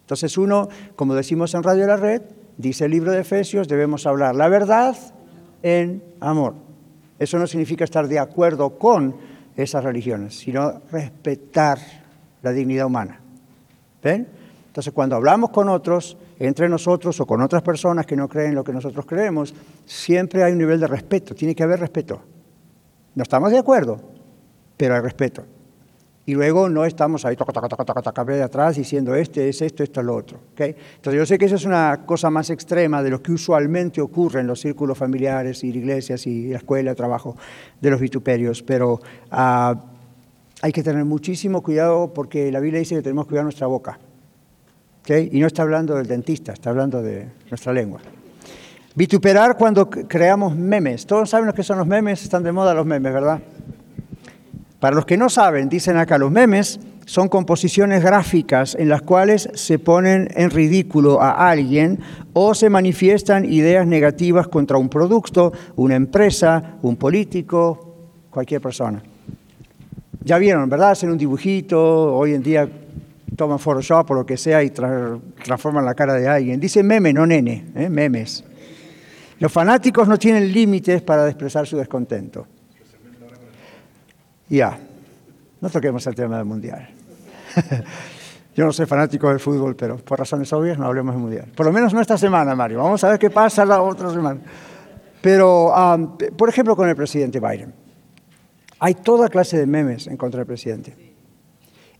Entonces 0.00 0.36
uno, 0.36 0.68
como 0.94 1.14
decimos 1.14 1.54
en 1.54 1.62
Radio 1.62 1.86
La 1.86 1.96
Red, 1.96 2.22
Dice 2.56 2.86
el 2.86 2.90
libro 2.90 3.12
de 3.12 3.20
Efesios, 3.20 3.68
debemos 3.68 4.06
hablar 4.06 4.34
la 4.34 4.48
verdad 4.48 4.96
en 5.62 6.02
amor. 6.20 6.54
Eso 7.18 7.38
no 7.38 7.46
significa 7.46 7.84
estar 7.84 8.08
de 8.08 8.18
acuerdo 8.18 8.78
con 8.78 9.16
esas 9.56 9.82
religiones, 9.82 10.38
sino 10.38 10.82
respetar 10.90 11.78
la 12.42 12.52
dignidad 12.52 12.86
humana. 12.86 13.20
¿Ven? 14.02 14.28
Entonces, 14.66 14.92
cuando 14.92 15.16
hablamos 15.16 15.50
con 15.50 15.68
otros, 15.68 16.16
entre 16.38 16.68
nosotros 16.68 17.18
o 17.20 17.26
con 17.26 17.40
otras 17.40 17.62
personas 17.62 18.04
que 18.04 18.14
no 18.14 18.28
creen 18.28 18.54
lo 18.54 18.62
que 18.62 18.72
nosotros 18.72 19.06
creemos, 19.06 19.54
siempre 19.86 20.44
hay 20.44 20.52
un 20.52 20.58
nivel 20.58 20.78
de 20.78 20.86
respeto, 20.86 21.34
tiene 21.34 21.54
que 21.54 21.62
haber 21.62 21.80
respeto. 21.80 22.20
No 23.14 23.22
estamos 23.22 23.50
de 23.50 23.58
acuerdo, 23.58 23.98
pero 24.76 24.94
hay 24.94 25.00
respeto 25.00 25.55
y 26.28 26.34
luego 26.34 26.68
no 26.68 26.84
estamos 26.84 27.24
ahí 27.24 27.36
toca, 27.36 27.52
toca, 27.52 27.68
toca, 27.68 27.84
toca, 27.84 28.02
toca, 28.02 28.44
atrás 28.44 28.76
diciendo 28.76 29.14
este 29.14 29.48
es 29.48 29.62
esto, 29.62 29.84
esto 29.84 30.00
es 30.00 30.06
lo 30.06 30.16
otro. 30.16 30.40
¿okay? 30.52 30.74
Entonces 30.96 31.18
yo 31.18 31.24
sé 31.24 31.38
que 31.38 31.44
eso 31.44 31.54
es 31.54 31.64
una 31.64 32.04
cosa 32.04 32.30
más 32.30 32.50
extrema 32.50 33.00
de 33.00 33.10
lo 33.10 33.22
que 33.22 33.30
usualmente 33.30 34.00
ocurre 34.00 34.40
en 34.40 34.48
los 34.48 34.60
círculos 34.60 34.98
familiares 34.98 35.62
y 35.62 35.68
iglesias 35.68 36.26
y 36.26 36.48
la 36.48 36.58
escuela, 36.58 36.90
el 36.90 36.96
trabajo 36.96 37.36
de 37.80 37.90
los 37.90 38.00
vituperios, 38.00 38.60
pero 38.64 38.94
uh, 39.30 39.74
hay 40.62 40.72
que 40.72 40.82
tener 40.82 41.04
muchísimo 41.04 41.62
cuidado 41.62 42.12
porque 42.12 42.50
la 42.50 42.58
Biblia 42.58 42.80
dice 42.80 42.96
que 42.96 43.02
tenemos 43.02 43.26
que 43.26 43.30
cuidar 43.30 43.44
nuestra 43.44 43.68
boca. 43.68 43.96
¿okay? 45.02 45.28
Y 45.30 45.38
no 45.38 45.46
está 45.46 45.62
hablando 45.62 45.94
del 45.94 46.08
dentista, 46.08 46.52
está 46.52 46.70
hablando 46.70 47.02
de 47.02 47.28
nuestra 47.50 47.72
lengua. 47.72 48.00
Vituperar 48.96 49.56
cuando 49.56 49.88
creamos 49.88 50.56
memes. 50.56 51.06
Todos 51.06 51.30
saben 51.30 51.46
lo 51.46 51.54
que 51.54 51.62
son 51.62 51.78
los 51.78 51.86
memes, 51.86 52.24
están 52.24 52.42
de 52.42 52.50
moda 52.50 52.74
los 52.74 52.86
memes, 52.86 53.12
¿verdad? 53.12 53.40
Para 54.80 54.94
los 54.94 55.06
que 55.06 55.16
no 55.16 55.28
saben, 55.28 55.68
dicen 55.68 55.96
acá, 55.96 56.18
los 56.18 56.30
memes 56.30 56.78
son 57.06 57.28
composiciones 57.28 58.02
gráficas 58.02 58.74
en 58.74 58.88
las 58.88 59.00
cuales 59.00 59.48
se 59.54 59.78
ponen 59.78 60.28
en 60.34 60.50
ridículo 60.50 61.22
a 61.22 61.48
alguien 61.48 62.00
o 62.32 62.54
se 62.54 62.68
manifiestan 62.68 63.44
ideas 63.44 63.86
negativas 63.86 64.48
contra 64.48 64.76
un 64.76 64.88
producto, 64.88 65.52
una 65.76 65.94
empresa, 65.94 66.76
un 66.82 66.96
político, 66.96 67.94
cualquier 68.28 68.60
persona. 68.60 69.02
Ya 70.24 70.36
vieron, 70.38 70.68
¿verdad? 70.68 70.90
Hacen 70.90 71.10
un 71.10 71.16
dibujito, 71.16 72.14
hoy 72.14 72.34
en 72.34 72.42
día 72.42 72.68
toman 73.36 73.58
Photoshop 73.58 74.10
o 74.10 74.14
lo 74.14 74.26
que 74.26 74.36
sea 74.36 74.62
y 74.62 74.70
transforman 74.70 75.84
la 75.84 75.94
cara 75.94 76.14
de 76.14 76.26
alguien. 76.26 76.58
Dice 76.58 76.82
meme, 76.82 77.12
no 77.12 77.26
nene, 77.26 77.66
¿eh? 77.76 77.88
memes. 77.88 78.42
Los 79.38 79.52
fanáticos 79.52 80.08
no 80.08 80.18
tienen 80.18 80.52
límites 80.52 81.02
para 81.02 81.26
expresar 81.28 81.66
su 81.66 81.76
descontento. 81.76 82.46
Ya, 84.48 84.78
no 85.60 85.70
toquemos 85.70 86.06
el 86.06 86.14
tema 86.14 86.36
del 86.36 86.44
Mundial. 86.44 86.88
Yo 88.56 88.64
no 88.64 88.72
soy 88.72 88.86
fanático 88.86 89.28
del 89.28 89.40
fútbol, 89.40 89.76
pero 89.76 89.96
por 89.96 90.18
razones 90.18 90.52
obvias 90.52 90.78
no 90.78 90.86
hablemos 90.86 91.14
del 91.14 91.22
Mundial. 91.22 91.52
Por 91.54 91.66
lo 91.66 91.72
menos 91.72 91.92
no 91.92 92.00
esta 92.00 92.16
semana, 92.16 92.54
Mario. 92.54 92.78
Vamos 92.78 93.04
a 93.04 93.10
ver 93.10 93.18
qué 93.18 93.28
pasa 93.28 93.66
la 93.66 93.82
otra 93.82 94.10
semana. 94.10 94.40
Pero, 95.20 95.74
por 96.36 96.48
ejemplo, 96.48 96.74
con 96.76 96.88
el 96.88 96.96
presidente 96.96 97.40
Biden. 97.40 97.74
Hay 98.78 98.94
toda 98.94 99.28
clase 99.28 99.58
de 99.58 99.66
memes 99.66 100.06
en 100.06 100.16
contra 100.16 100.38
del 100.38 100.46
presidente. 100.46 100.94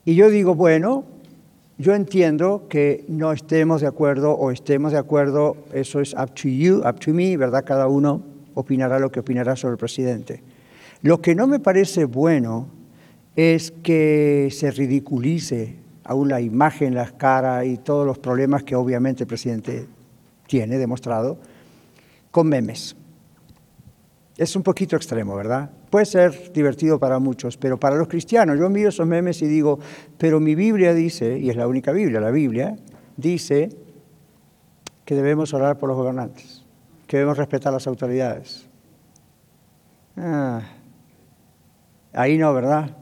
Y 0.05 0.15
yo 0.15 0.31
digo, 0.31 0.55
bueno, 0.55 1.05
yo 1.79 1.95
entiendo 1.95 2.67
que 2.71 3.05
no 3.09 3.33
estemos 3.33 3.81
de 3.83 3.87
acuerdo 3.87 4.33
o 4.33 4.51
estemos 4.51 4.93
de 4.93 4.99
acuerdo, 4.99 5.57
eso 5.73 6.01
es 6.01 6.15
up 6.15 6.33
to 6.35 6.49
you, 6.49 6.79
up 6.89 7.01
to 7.01 7.13
me, 7.13 7.37
¿verdad? 7.37 7.65
Cada 7.67 7.87
uno 7.87 8.23
opinará 8.55 8.99
lo 8.99 9.11
que 9.11 9.21
opinará 9.21 9.57
sobre 9.57 9.73
el 9.73 9.79
presidente. 9.79 10.43
Lo 11.03 11.21
que 11.21 11.35
no 11.35 11.47
me 11.47 11.59
parece 11.59 12.05
bueno 12.05 12.69
es 13.37 13.71
que 13.83 14.49
se 14.51 14.71
ridiculice 14.71 15.77
aún 16.05 16.29
la 16.29 16.41
imagen, 16.41 16.95
las 16.95 17.13
caras 17.13 17.67
y 17.67 17.77
todos 17.77 18.07
los 18.07 18.19
problemas 18.19 18.63
que 18.63 18.75
obviamente 18.75 19.25
el 19.25 19.27
presidente 19.27 19.87
tiene 20.47 20.79
demostrado 20.79 21.39
con 22.31 22.49
memes. 22.49 22.97
Es 24.37 24.55
un 24.55 24.63
poquito 24.63 24.97
extremo, 24.97 25.35
¿verdad? 25.35 25.71
Puede 25.91 26.07
ser 26.07 26.53
divertido 26.53 26.99
para 26.99 27.19
muchos, 27.19 27.57
pero 27.57 27.79
para 27.81 27.97
los 27.97 28.09
cristianos, 28.09 28.59
yo 28.59 28.69
miro 28.69 28.91
esos 28.91 29.07
memes 29.07 29.41
y 29.43 29.47
digo, 29.47 29.79
pero 30.19 30.41
mi 30.41 30.55
Biblia 30.55 30.93
dice, 30.95 31.39
y 31.39 31.51
es 31.51 31.57
la 31.57 31.67
única 31.67 31.93
Biblia, 31.93 32.21
la 32.21 32.31
Biblia, 32.31 32.77
dice 33.17 33.71
que 35.05 35.15
debemos 35.15 35.55
orar 35.55 35.79
por 35.79 35.89
los 35.89 35.97
gobernantes, 35.97 36.65
que 37.07 37.17
debemos 37.17 37.39
respetar 37.39 37.73
las 37.73 37.87
autoridades. 37.87 38.69
Ah, 40.17 40.61
Ahí 42.17 42.39
no, 42.39 42.55
¿verdad? 42.55 42.97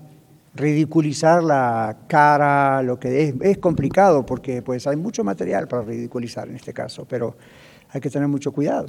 Ridiculizar 0.56 1.42
la 1.42 1.98
cara, 2.08 2.82
lo 2.82 2.98
que 2.98 3.32
es, 3.40 3.58
complicado 3.58 4.26
porque 4.26 4.60
pues 4.60 4.88
hay 4.88 4.96
mucho 4.96 5.22
material 5.22 5.68
para 5.68 5.82
ridiculizar 5.82 6.48
en 6.48 6.56
este 6.56 6.72
caso, 6.72 7.06
pero 7.08 7.36
hay 7.90 8.00
que 8.00 8.10
tener 8.10 8.26
mucho 8.26 8.50
cuidado. 8.50 8.86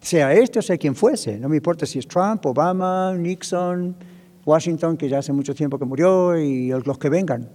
Sea 0.00 0.32
este 0.32 0.60
o 0.60 0.62
sea 0.62 0.78
quien 0.78 0.94
fuese, 0.94 1.40
no 1.40 1.48
me 1.48 1.56
importa 1.56 1.86
si 1.86 1.98
es 1.98 2.06
Trump, 2.06 2.46
Obama, 2.46 3.12
Nixon, 3.16 3.96
Washington, 4.44 4.96
que 4.96 5.08
ya 5.08 5.18
hace 5.18 5.32
mucho 5.32 5.56
tiempo 5.56 5.76
que 5.76 5.84
murió, 5.84 6.38
y 6.38 6.68
los 6.68 6.96
que 6.96 7.08
vengan. 7.08 7.48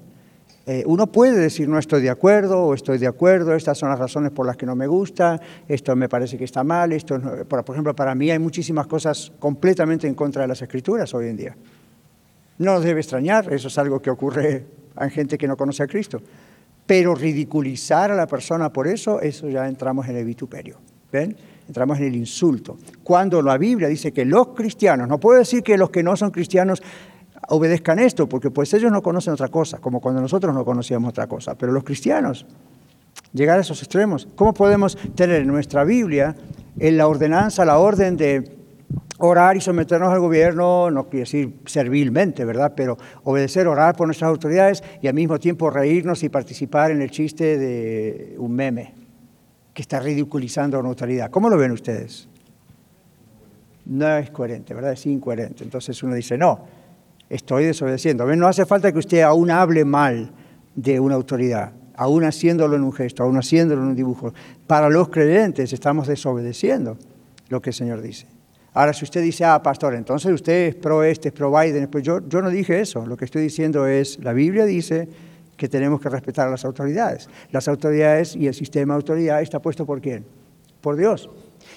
Eh, 0.67 0.83
uno 0.87 1.07
puede 1.07 1.37
decir 1.37 1.69
no 1.69 1.77
estoy 1.77 2.01
de 2.01 2.09
acuerdo 2.09 2.63
o 2.63 2.73
estoy 2.73 2.97
de 2.97 3.05
acuerdo, 3.05 3.53
estas 3.53 3.77
son 3.77 3.89
las 3.89 3.99
razones 3.99 4.31
por 4.31 4.47
las 4.47 4.57
que 4.57 4.65
no 4.65 4.75
me 4.75 4.87
gusta, 4.87 5.39
esto 5.67 5.95
me 5.95 6.09
parece 6.09 6.39
que 6.39 6.43
está 6.43 6.63
mal, 6.63 6.91
esto, 6.91 7.19
por, 7.47 7.63
ejemplo, 7.69 7.95
para 7.95 8.15
mí 8.15 8.31
hay 8.31 8.39
muchísimas 8.39 8.87
cosas 8.87 9.31
completamente 9.37 10.07
en 10.07 10.15
contra 10.15 10.41
de 10.41 10.47
las 10.47 10.61
escrituras 10.63 11.13
hoy 11.13 11.27
en 11.27 11.37
día. 11.37 11.55
No 12.57 12.73
nos 12.73 12.83
debe 12.83 13.01
extrañar, 13.01 13.53
eso 13.53 13.67
es 13.67 13.77
algo 13.77 14.01
que 14.01 14.09
ocurre 14.09 14.65
en 14.99 15.09
gente 15.11 15.37
que 15.37 15.47
no 15.47 15.55
conoce 15.55 15.83
a 15.83 15.87
Cristo. 15.87 16.19
Pero 16.87 17.13
ridiculizar 17.13 18.11
a 18.11 18.15
la 18.15 18.25
persona 18.25 18.71
por 18.71 18.87
eso, 18.87 19.21
eso 19.21 19.47
ya 19.49 19.67
entramos 19.67 20.07
en 20.07 20.15
el 20.17 20.25
vituperio. 20.25 20.77
¿Ven? 21.11 21.35
Entramos 21.67 21.99
en 21.99 22.05
el 22.05 22.15
insulto. 22.15 22.77
Cuando 23.03 23.41
la 23.41 23.57
Biblia 23.57 23.87
dice 23.87 24.11
que 24.11 24.25
los 24.25 24.49
cristianos, 24.49 25.07
no 25.07 25.19
puedo 25.19 25.39
decir 25.39 25.63
que 25.63 25.77
los 25.77 25.89
que 25.89 26.03
no 26.03 26.15
son 26.15 26.31
cristianos 26.31 26.81
obedezcan 27.49 27.99
esto, 27.99 28.27
porque 28.27 28.51
pues 28.51 28.73
ellos 28.73 28.91
no 28.91 29.01
conocen 29.01 29.33
otra 29.33 29.47
cosa, 29.47 29.79
como 29.79 30.01
cuando 30.01 30.21
nosotros 30.21 30.53
no 30.53 30.65
conocíamos 30.65 31.09
otra 31.09 31.27
cosa. 31.27 31.55
Pero 31.55 31.71
los 31.71 31.83
cristianos, 31.83 32.45
llegar 33.33 33.57
a 33.57 33.61
esos 33.61 33.81
extremos, 33.81 34.27
¿cómo 34.35 34.53
podemos 34.53 34.97
tener 35.15 35.41
en 35.41 35.47
nuestra 35.47 35.83
Biblia 35.83 36.35
en 36.79 36.97
la 36.97 37.07
ordenanza, 37.07 37.65
la 37.65 37.79
orden 37.79 38.17
de 38.17 38.55
orar 39.17 39.55
y 39.55 39.61
someternos 39.61 40.11
al 40.11 40.19
gobierno, 40.19 40.91
no 40.91 41.05
quiere 41.05 41.19
decir 41.19 41.59
servilmente, 41.65 42.43
¿verdad? 42.43 42.73
Pero 42.75 42.97
obedecer, 43.23 43.67
orar 43.67 43.95
por 43.95 44.07
nuestras 44.07 44.29
autoridades 44.29 44.83
y 45.01 45.07
al 45.07 45.13
mismo 45.13 45.39
tiempo 45.39 45.69
reírnos 45.69 46.23
y 46.23 46.29
participar 46.29 46.91
en 46.91 47.01
el 47.01 47.11
chiste 47.11 47.57
de 47.57 48.35
un 48.37 48.53
meme 48.53 48.93
que 49.73 49.81
está 49.81 49.99
ridiculizando 49.99 50.81
la 50.81 50.89
autoridad. 50.89 51.29
¿Cómo 51.29 51.49
lo 51.49 51.57
ven 51.57 51.71
ustedes? 51.71 52.27
No 53.85 54.17
es 54.17 54.31
coherente, 54.31 54.73
¿verdad? 54.73 54.93
Es 54.93 55.05
incoherente. 55.05 55.63
Entonces 55.63 56.01
uno 56.03 56.15
dice, 56.15 56.37
no, 56.37 56.65
estoy 57.29 57.65
desobedeciendo. 57.65 58.25
No 58.35 58.47
hace 58.47 58.65
falta 58.65 58.91
que 58.91 58.99
usted 58.99 59.21
aún 59.21 59.51
hable 59.51 59.85
mal 59.85 60.31
de 60.75 60.99
una 60.99 61.15
autoridad. 61.15 61.73
aún 61.97 62.25
haciéndolo 62.25 62.75
en 62.75 62.83
un 62.83 62.91
gesto, 62.91 63.23
aún 63.23 63.37
haciéndolo 63.37 63.81
en 63.81 63.87
un 63.87 63.95
dibujo. 63.95 64.33
Para 64.67 64.89
los 64.89 65.07
creyentes 65.07 65.71
estamos 65.71 66.07
desobedeciendo 66.07 66.97
lo 67.47 67.61
que 67.61 67.69
el 67.69 67.73
Señor 67.73 68.01
dice. 68.01 68.27
Ahora, 68.73 68.91
si 68.91 69.05
usted 69.05 69.23
dice, 69.23 69.45
ah, 69.45 69.63
pastor, 69.63 69.95
entonces 69.95 70.33
usted 70.33 70.67
es 70.67 70.75
pro 70.75 71.03
este, 71.03 71.29
es 71.29 71.33
pro 71.33 71.57
Biden, 71.57 71.87
pues 71.87 72.03
yo, 72.03 72.19
yo 72.27 72.41
no 72.41 72.49
dije 72.49 72.81
eso. 72.81 73.05
Lo 73.05 73.15
que 73.15 73.23
estoy 73.23 73.43
diciendo 73.43 73.87
es, 73.87 74.21
la 74.21 74.33
Biblia 74.33 74.65
dice 74.65 75.07
que 75.55 75.69
tenemos 75.69 76.01
que 76.01 76.09
respetar 76.09 76.49
a 76.49 76.51
las 76.51 76.65
autoridades. 76.65 77.29
Las 77.51 77.69
autoridades 77.69 78.35
y 78.35 78.47
el 78.47 78.53
sistema 78.53 78.93
de 78.93 78.97
autoridad 78.97 79.41
está 79.41 79.61
puesto 79.61 79.85
por 79.85 80.01
quién? 80.01 80.25
Por 80.81 80.97
Dios. 80.97 81.29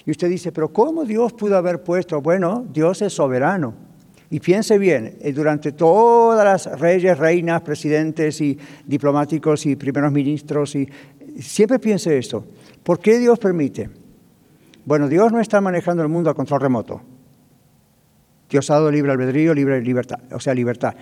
Y 0.04 0.10
usted 0.10 0.28
dice, 0.28 0.50
pero 0.50 0.72
¿cómo 0.72 1.04
Dios 1.04 1.32
pudo 1.32 1.56
haber 1.56 1.84
puesto? 1.84 2.20
Bueno, 2.20 2.66
Dios 2.72 3.00
es 3.02 3.12
soberano. 3.12 3.87
Y 4.30 4.40
piense 4.40 4.78
bien, 4.78 5.16
eh, 5.20 5.32
durante 5.32 5.72
todas 5.72 6.44
las 6.44 6.78
reyes, 6.78 7.16
reinas, 7.16 7.62
presidentes 7.62 8.40
y 8.40 8.58
diplomáticos 8.84 9.64
y 9.66 9.76
primeros 9.76 10.12
ministros, 10.12 10.74
y 10.74 10.88
siempre 11.40 11.78
piense 11.78 12.18
esto, 12.18 12.44
¿por 12.82 13.00
qué 13.00 13.18
Dios 13.18 13.38
permite? 13.38 13.88
Bueno, 14.84 15.08
Dios 15.08 15.32
no 15.32 15.40
está 15.40 15.60
manejando 15.60 16.02
el 16.02 16.08
mundo 16.08 16.30
a 16.30 16.34
control 16.34 16.60
remoto. 16.60 17.00
Dios 18.50 18.70
ha 18.70 18.74
dado 18.74 18.90
libre 18.90 19.12
albedrío, 19.12 19.54
libre 19.54 19.80
libertad, 19.82 20.20
o 20.32 20.40
sea, 20.40 20.54
libertad. 20.54 20.94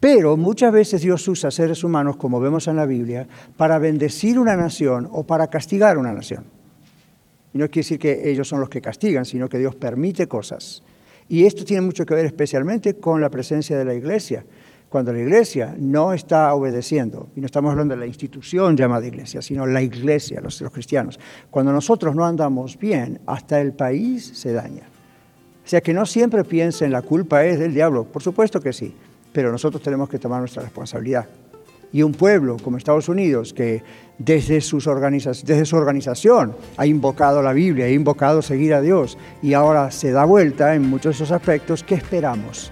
Pero 0.00 0.36
muchas 0.36 0.72
veces 0.72 1.00
Dios 1.00 1.26
usa 1.28 1.50
seres 1.50 1.84
humanos, 1.84 2.16
como 2.16 2.40
vemos 2.40 2.68
en 2.68 2.76
la 2.76 2.86
Biblia, 2.86 3.26
para 3.56 3.78
bendecir 3.78 4.38
una 4.38 4.56
nación 4.56 5.08
o 5.10 5.24
para 5.24 5.46
castigar 5.48 5.96
una 5.96 6.12
nación. 6.12 6.44
Y 7.54 7.58
no 7.58 7.66
quiere 7.66 7.84
decir 7.84 7.98
que 7.98 8.30
ellos 8.30 8.48
son 8.48 8.60
los 8.60 8.68
que 8.68 8.80
castigan, 8.80 9.24
sino 9.24 9.48
que 9.48 9.58
Dios 9.58 9.74
permite 9.76 10.26
cosas. 10.26 10.82
Y 11.28 11.44
esto 11.44 11.64
tiene 11.64 11.82
mucho 11.82 12.04
que 12.04 12.14
ver 12.14 12.26
especialmente 12.26 12.94
con 12.94 13.20
la 13.20 13.30
presencia 13.30 13.78
de 13.78 13.84
la 13.84 13.94
iglesia. 13.94 14.44
Cuando 14.88 15.12
la 15.12 15.20
iglesia 15.20 15.74
no 15.78 16.12
está 16.12 16.52
obedeciendo, 16.52 17.30
y 17.34 17.40
no 17.40 17.46
estamos 17.46 17.70
hablando 17.70 17.94
de 17.94 18.00
la 18.00 18.06
institución 18.06 18.76
llamada 18.76 19.06
iglesia, 19.06 19.40
sino 19.40 19.64
la 19.66 19.80
iglesia, 19.80 20.42
los, 20.42 20.62
cristianos, 20.70 21.18
cuando 21.50 21.72
nosotros 21.72 22.14
no 22.14 22.26
andamos 22.26 22.78
bien, 22.78 23.18
hasta 23.24 23.58
el 23.60 23.72
país 23.72 24.22
se 24.34 24.52
daña. 24.52 24.82
O 25.64 25.68
sea 25.68 25.80
que 25.80 25.94
no 25.94 26.04
siempre 26.04 26.44
piensen 26.44 26.92
la 26.92 27.00
culpa 27.00 27.44
es 27.46 27.58
del 27.58 27.72
diablo, 27.72 28.04
por 28.04 28.22
supuesto 28.22 28.60
que 28.60 28.74
sí, 28.74 28.94
pero 29.32 29.50
nosotros 29.50 29.82
tenemos 29.82 30.10
que 30.10 30.18
tomar 30.18 30.40
nuestra 30.40 30.62
responsabilidad. 30.62 31.26
Y 31.90 32.02
un 32.02 32.12
pueblo 32.12 32.58
como 32.62 32.76
Estados 32.76 33.08
Unidos, 33.08 33.54
que 33.54 33.82
desde, 34.24 34.60
sus 34.60 34.84
desde 34.84 35.64
su 35.64 35.76
organización 35.76 36.54
ha 36.76 36.86
invocado 36.86 37.42
la 37.42 37.52
Biblia, 37.52 37.86
ha 37.86 37.90
invocado 37.90 38.42
seguir 38.42 38.74
a 38.74 38.80
Dios 38.80 39.18
y 39.42 39.54
ahora 39.54 39.90
se 39.90 40.12
da 40.12 40.24
vuelta 40.24 40.74
en 40.74 40.88
muchos 40.88 41.18
de 41.18 41.24
esos 41.24 41.32
aspectos, 41.32 41.82
¿qué 41.82 41.96
esperamos? 41.96 42.70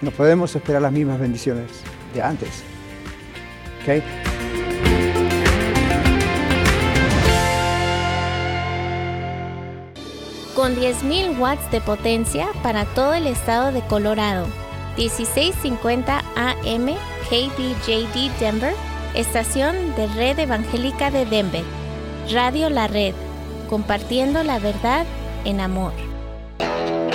No 0.00 0.10
podemos 0.10 0.54
esperar 0.54 0.82
las 0.82 0.92
mismas 0.92 1.18
bendiciones 1.18 1.70
de 2.12 2.22
antes. 2.22 2.62
¿Okay? 3.82 4.02
Con 10.54 10.76
10.000 10.76 11.38
watts 11.38 11.70
de 11.70 11.80
potencia 11.80 12.48
para 12.62 12.84
todo 12.84 13.14
el 13.14 13.26
estado 13.26 13.72
de 13.72 13.80
Colorado. 13.82 14.46
1650 14.96 16.22
AM 16.36 16.94
KBJD 17.28 18.30
Denver, 18.38 18.74
estación 19.14 19.94
de 19.96 20.06
Red 20.08 20.38
Evangélica 20.38 21.10
de 21.10 21.26
Denver. 21.26 21.64
Radio 22.32 22.70
La 22.70 22.86
Red, 22.86 23.14
compartiendo 23.68 24.42
la 24.42 24.58
verdad 24.58 25.06
en 25.44 25.60
amor. 25.60 25.92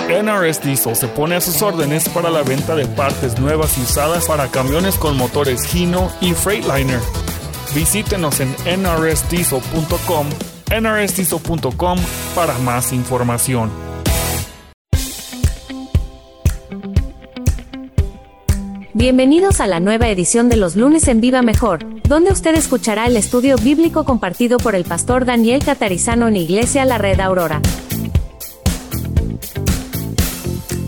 NRS 0.10 0.64
Diesel 0.64 0.96
se 0.96 1.08
pone 1.08 1.36
a 1.36 1.42
sus 1.42 1.62
órdenes 1.62 2.10
para 2.10 2.32
la 2.32 2.42
venta 2.42 2.76
de 2.76 2.88
partes 2.88 3.40
nuevas 3.40 3.78
y 3.78 3.82
usadas 3.82 4.26
para 4.26 4.48
camiones 4.48 4.96
con 4.96 5.16
motores 5.18 5.74
Hino 5.74 6.12
y 6.20 6.34
Freightliner. 6.34 7.00
Visítenos 7.76 8.40
en 8.40 8.50
nrsdiesel.com, 8.66 10.28
nrsdiesel.com 10.72 12.00
para 12.36 12.58
más 12.60 12.92
información. 12.92 13.89
Bienvenidos 19.00 19.62
a 19.62 19.68
la 19.68 19.80
nueva 19.80 20.10
edición 20.10 20.50
de 20.50 20.58
los 20.58 20.76
lunes 20.76 21.08
en 21.08 21.22
Viva 21.22 21.42
Mejor, 21.42 21.86
donde 22.04 22.34
usted 22.34 22.54
escuchará 22.56 23.08
el 23.08 23.16
estudio 23.16 23.56
bíblico 23.56 24.04
compartido 24.04 24.58
por 24.58 24.76
el 24.76 24.84
pastor 24.84 25.24
Daniel 25.24 25.64
Catarizano 25.64 26.28
en 26.28 26.36
Iglesia 26.36 26.84
La 26.84 26.98
Red 26.98 27.22
Aurora. 27.22 27.62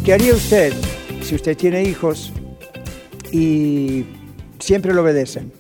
¿Qué 0.04 0.12
haría 0.12 0.34
usted 0.34 0.74
si 1.22 1.36
usted 1.36 1.56
tiene 1.56 1.84
hijos 1.84 2.34
y 3.32 4.06
siempre 4.60 4.94
lo 4.94 5.04
obedecen? 5.04 5.54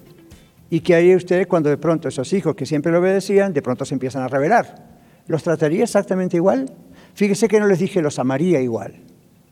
¿Y 0.69 0.81
qué 0.81 0.95
haría 0.95 1.15
usted 1.15 1.47
cuando 1.47 1.69
de 1.69 1.77
pronto 1.77 2.09
esos 2.09 2.33
hijos 2.33 2.53
que 2.55 2.65
siempre 2.65 2.91
lo 2.91 2.99
obedecían, 2.99 3.53
de 3.53 3.61
pronto 3.61 3.85
se 3.85 3.93
empiezan 3.93 4.23
a 4.23 4.27
rebelar? 4.27 4.89
¿Los 5.25 5.41
trataría 5.43 5.85
exactamente 5.85 6.35
igual? 6.35 6.69
Fíjese 7.13 7.47
que 7.47 7.61
no 7.61 7.67
les 7.67 7.79
dije 7.79 8.01
los 8.01 8.19
amaría 8.19 8.59
igual. 8.59 8.95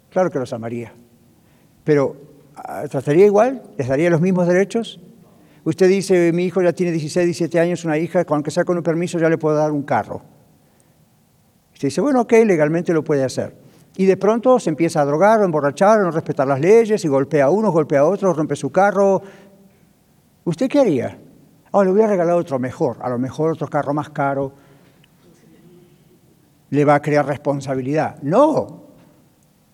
Claro 0.09 0.29
que 0.29 0.39
los 0.39 0.51
amaría. 0.51 0.91
Pero 1.85 2.28
¿trataría 2.89 3.25
igual? 3.25 3.63
¿Les 3.77 3.87
daría 3.87 4.09
los 4.09 4.21
mismos 4.21 4.47
derechos? 4.47 4.99
Usted 5.63 5.87
dice, 5.87 6.31
mi 6.33 6.45
hijo 6.45 6.61
ya 6.61 6.73
tiene 6.73 6.91
16, 6.91 7.25
17 7.25 7.59
años, 7.59 7.85
una 7.85 7.97
hija, 7.97 8.23
aunque 8.27 8.51
sea 8.51 8.63
con 8.63 8.77
un 8.77 8.83
permiso 8.83 9.19
ya 9.19 9.29
le 9.29 9.37
puedo 9.37 9.55
dar 9.55 9.71
un 9.71 9.83
carro. 9.83 10.21
Usted 11.73 11.89
dice, 11.89 12.01
bueno, 12.01 12.21
ok, 12.21 12.31
legalmente 12.45 12.93
lo 12.93 13.03
puede 13.03 13.23
hacer. 13.23 13.55
Y 13.97 14.05
de 14.05 14.17
pronto 14.17 14.59
se 14.59 14.69
empieza 14.69 15.01
a 15.01 15.05
drogar 15.05 15.41
o 15.41 15.45
emborrachar 15.45 15.99
o 15.99 16.03
no 16.03 16.11
respetar 16.11 16.47
las 16.47 16.59
leyes 16.59 17.03
y 17.03 17.07
golpea 17.07 17.45
a 17.45 17.49
uno, 17.49 17.71
golpea 17.71 18.01
a 18.01 18.05
otro, 18.05 18.33
rompe 18.33 18.55
su 18.55 18.71
carro. 18.71 19.21
¿Usted 20.45 20.69
qué 20.69 20.79
haría? 20.79 21.17
Oh, 21.71 21.83
le 21.83 21.91
voy 21.91 22.01
a 22.01 22.07
regalar 22.07 22.35
otro 22.35 22.57
mejor, 22.59 22.97
a 23.01 23.09
lo 23.09 23.19
mejor 23.19 23.51
otro 23.51 23.67
carro 23.67 23.93
más 23.93 24.09
caro. 24.09 24.53
Le 26.69 26.85
va 26.85 26.95
a 26.95 27.01
crear 27.01 27.25
responsabilidad. 27.25 28.21
No, 28.21 28.83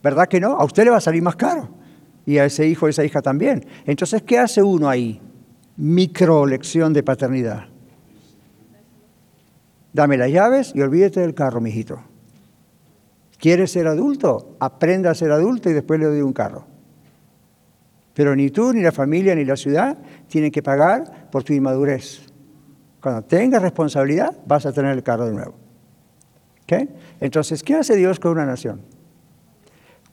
¿verdad 0.02 0.28
que 0.28 0.40
no? 0.40 0.58
A 0.58 0.66
usted 0.66 0.86
le 0.86 0.90
va 0.90 0.98
a 0.98 1.02
salir 1.02 1.22
más 1.22 1.36
caro 1.36 1.85
y 2.26 2.38
a 2.38 2.46
ese 2.46 2.68
hijo, 2.68 2.88
a 2.88 2.90
esa 2.90 3.06
hija 3.06 3.22
también. 3.22 3.66
Entonces, 3.86 4.24
¿qué 4.24 4.40
hace 4.40 4.64
uno 4.64 4.90
ahí? 4.90 5.22
Micro 5.78 6.46
lección 6.46 6.94
de 6.94 7.04
paternidad. 7.04 7.66
Dame 9.94 10.18
las 10.18 10.32
llaves 10.32 10.72
y 10.76 10.82
olvídate 10.82 11.22
del 11.22 11.34
carro, 11.34 11.62
mijito. 11.62 12.02
¿Quieres 13.38 13.72
ser 13.72 13.88
adulto? 13.88 14.58
Aprenda 14.60 15.12
a 15.12 15.16
ser 15.16 15.32
adulto 15.32 15.70
y 15.70 15.74
después 15.74 16.00
le 16.00 16.08
doy 16.08 16.22
un 16.22 16.34
carro. 16.34 16.66
Pero 18.14 18.36
ni 18.36 18.50
tú, 18.50 18.74
ni 18.74 18.82
la 18.82 18.92
familia, 18.92 19.36
ni 19.36 19.46
la 19.46 19.58
ciudad 19.58 19.98
tienen 20.28 20.52
que 20.52 20.64
pagar 20.64 21.30
por 21.30 21.44
tu 21.44 21.54
inmadurez. 21.54 22.22
Cuando 23.02 23.22
tengas 23.24 23.62
responsabilidad, 23.62 24.36
vas 24.48 24.66
a 24.66 24.72
tener 24.72 24.92
el 24.92 25.04
carro 25.04 25.26
de 25.28 25.34
nuevo. 25.34 25.56
¿Okay? 26.64 26.90
Entonces, 27.20 27.62
¿qué 27.62 27.76
hace 27.76 27.96
Dios 27.96 28.20
con 28.20 28.32
una 28.32 28.46
nación? 28.46 28.82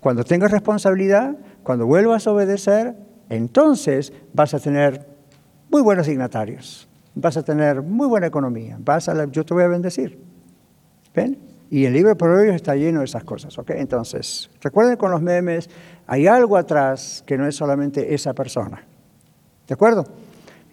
Cuando 0.03 0.25
tengas 0.25 0.51
responsabilidad, 0.51 1.37
cuando 1.63 1.87
vuelvas 1.87 2.27
a 2.27 2.33
obedecer, 2.33 2.97
entonces 3.29 4.13
vas 4.35 4.53
a 4.53 4.59
tener 4.59 5.07
muy 5.71 5.81
buenos 5.81 6.07
signatarios, 6.07 6.89
vas 7.15 7.37
a 7.37 7.45
tener 7.45 7.83
muy 7.83 8.09
buena 8.09 8.27
economía, 8.27 8.77
vas 8.81 9.09
a 9.09 9.25
yo 9.27 9.45
te 9.45 9.55
voy 9.55 9.63
a 9.63 9.69
bendecir. 9.69 10.19
¿Ven? 11.15 11.39
Y 11.71 11.85
el 11.85 11.93
libro 11.93 12.09
de 12.09 12.17
Proverbios 12.17 12.57
está 12.57 12.75
lleno 12.75 12.99
de 12.99 13.05
esas 13.05 13.23
cosas. 13.23 13.57
¿ok? 13.57 13.71
Entonces, 13.77 14.51
recuerden 14.61 14.97
con 14.97 15.13
los 15.13 15.23
memes, 15.23 15.71
hay 16.09 16.27
algo 16.27 16.57
atrás 16.57 17.23
que 17.25 17.39
no 17.39 17.47
es 17.47 17.55
solamente 17.55 18.13
esa 18.13 18.35
persona. 18.35 18.85
¿De 19.69 19.75
acuerdo? 19.75 20.05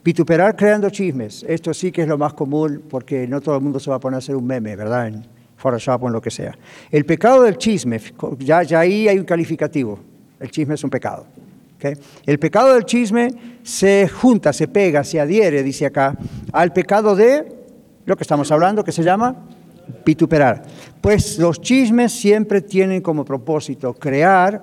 Vituperar 0.03 0.55
creando 0.55 0.89
chismes. 0.89 1.45
Esto 1.47 1.71
sí 1.75 1.91
que 1.91 2.01
es 2.01 2.07
lo 2.07 2.17
más 2.17 2.33
común 2.33 2.81
porque 2.89 3.27
no 3.27 3.41
todo 3.41 3.57
el 3.57 3.61
mundo 3.61 3.79
se 3.79 3.91
va 3.91 3.97
a 3.97 3.99
poner 3.99 4.15
a 4.15 4.17
hacer 4.17 4.35
un 4.35 4.47
meme, 4.47 4.75
¿verdad? 4.75 5.13
Photoshop 5.59 6.03
o 6.03 6.07
en 6.07 6.13
lo 6.13 6.21
que 6.21 6.31
sea. 6.31 6.57
El 6.89 7.05
pecado 7.05 7.43
del 7.43 7.57
chisme, 7.57 7.99
ya, 8.39 8.63
ya 8.63 8.79
ahí 8.79 9.07
hay 9.07 9.19
un 9.19 9.25
calificativo. 9.25 9.99
El 10.39 10.49
chisme 10.49 10.75
es 10.75 10.83
un 10.83 10.89
pecado. 10.89 11.27
El 12.25 12.39
pecado 12.39 12.73
del 12.73 12.85
chisme 12.85 13.29
se 13.63 14.07
junta, 14.09 14.51
se 14.51 14.67
pega, 14.67 15.03
se 15.03 15.19
adhiere, 15.19 15.63
dice 15.63 15.85
acá, 15.85 16.17
al 16.51 16.73
pecado 16.73 17.15
de 17.15 17.45
lo 18.05 18.17
que 18.17 18.23
estamos 18.23 18.51
hablando, 18.51 18.83
que 18.83 18.91
se 18.91 19.03
llama 19.03 19.35
vituperar. 20.05 20.63
Pues 21.01 21.39
los 21.39 21.61
chismes 21.61 22.11
siempre 22.11 22.61
tienen 22.61 23.01
como 23.01 23.23
propósito 23.23 23.93
crear 23.93 24.61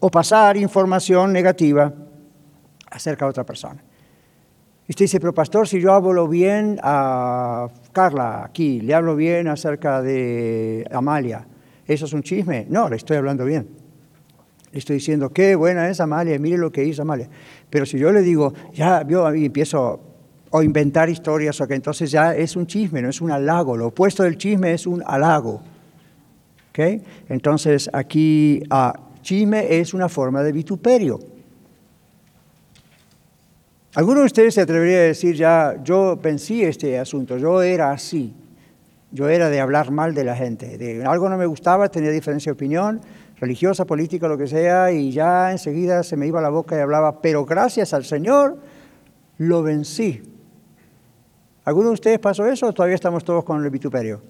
o 0.00 0.10
pasar 0.10 0.56
información 0.56 1.32
negativa 1.32 1.92
acerca 2.90 3.24
de 3.26 3.30
otra 3.30 3.44
persona. 3.44 3.82
Y 4.88 4.92
usted 4.92 5.04
dice, 5.04 5.20
pero 5.20 5.34
pastor, 5.34 5.66
si 5.66 5.80
yo 5.80 5.92
hablo 5.92 6.28
bien 6.28 6.78
a 6.82 7.68
Carla 7.92 8.44
aquí, 8.44 8.80
le 8.80 8.94
hablo 8.94 9.16
bien 9.16 9.48
acerca 9.48 10.00
de 10.00 10.86
Amalia, 10.92 11.46
¿eso 11.86 12.04
es 12.04 12.12
un 12.12 12.22
chisme? 12.22 12.66
No, 12.68 12.88
le 12.88 12.96
estoy 12.96 13.16
hablando 13.16 13.44
bien 13.44 13.86
estoy 14.78 14.96
diciendo, 14.96 15.30
qué 15.30 15.54
buena 15.54 15.88
es 15.88 16.00
Amalia, 16.00 16.38
mire 16.38 16.58
lo 16.58 16.70
que 16.70 16.84
hizo 16.84 17.02
Amalia. 17.02 17.28
Pero 17.70 17.86
si 17.86 17.98
yo 17.98 18.12
le 18.12 18.22
digo, 18.22 18.52
ya, 18.74 19.06
yo 19.06 19.28
empiezo 19.28 20.00
a 20.52 20.62
inventar 20.62 21.08
historias, 21.08 21.60
o 21.60 21.66
que 21.66 21.74
entonces 21.74 22.10
ya 22.10 22.34
es 22.34 22.56
un 22.56 22.66
chisme, 22.66 23.02
no 23.02 23.08
es 23.08 23.20
un 23.20 23.30
halago. 23.30 23.76
Lo 23.76 23.88
opuesto 23.88 24.22
del 24.22 24.36
chisme 24.36 24.72
es 24.72 24.86
un 24.86 25.02
halago. 25.06 25.62
¿Okay? 26.70 27.02
Entonces 27.28 27.88
aquí 27.92 28.62
uh, 28.70 28.92
chisme 29.22 29.78
es 29.78 29.94
una 29.94 30.08
forma 30.08 30.42
de 30.42 30.52
vituperio. 30.52 31.18
Algunos 33.96 34.20
de 34.20 34.26
ustedes 34.26 34.52
se 34.52 34.60
atrevería 34.60 34.98
a 34.98 35.02
decir 35.04 35.36
ya, 35.36 35.82
yo 35.82 36.18
vencí 36.22 36.62
este 36.62 36.98
asunto, 36.98 37.38
yo 37.38 37.62
era 37.62 37.92
así, 37.92 38.34
yo 39.10 39.26
era 39.30 39.48
de 39.48 39.58
hablar 39.58 39.90
mal 39.90 40.12
de 40.12 40.22
la 40.22 40.36
gente, 40.36 40.76
de 40.76 41.02
algo 41.06 41.30
no 41.30 41.38
me 41.38 41.46
gustaba, 41.46 41.88
tenía 41.88 42.10
diferencia 42.10 42.50
de 42.50 42.56
opinión, 42.56 43.00
religiosa, 43.40 43.86
política, 43.86 44.28
lo 44.28 44.36
que 44.36 44.48
sea, 44.48 44.92
y 44.92 45.12
ya 45.12 45.50
enseguida 45.50 46.02
se 46.02 46.14
me 46.18 46.26
iba 46.26 46.42
la 46.42 46.50
boca 46.50 46.76
y 46.76 46.80
hablaba, 46.80 47.22
pero 47.22 47.46
gracias 47.46 47.94
al 47.94 48.04
Señor 48.04 48.58
lo 49.38 49.62
vencí. 49.62 50.22
¿Alguno 51.64 51.88
de 51.88 51.94
ustedes 51.94 52.18
pasó 52.18 52.44
eso 52.44 52.66
o 52.66 52.74
todavía 52.74 52.96
estamos 52.96 53.24
todos 53.24 53.44
con 53.44 53.64
el 53.64 53.70
vituperio? 53.70 54.20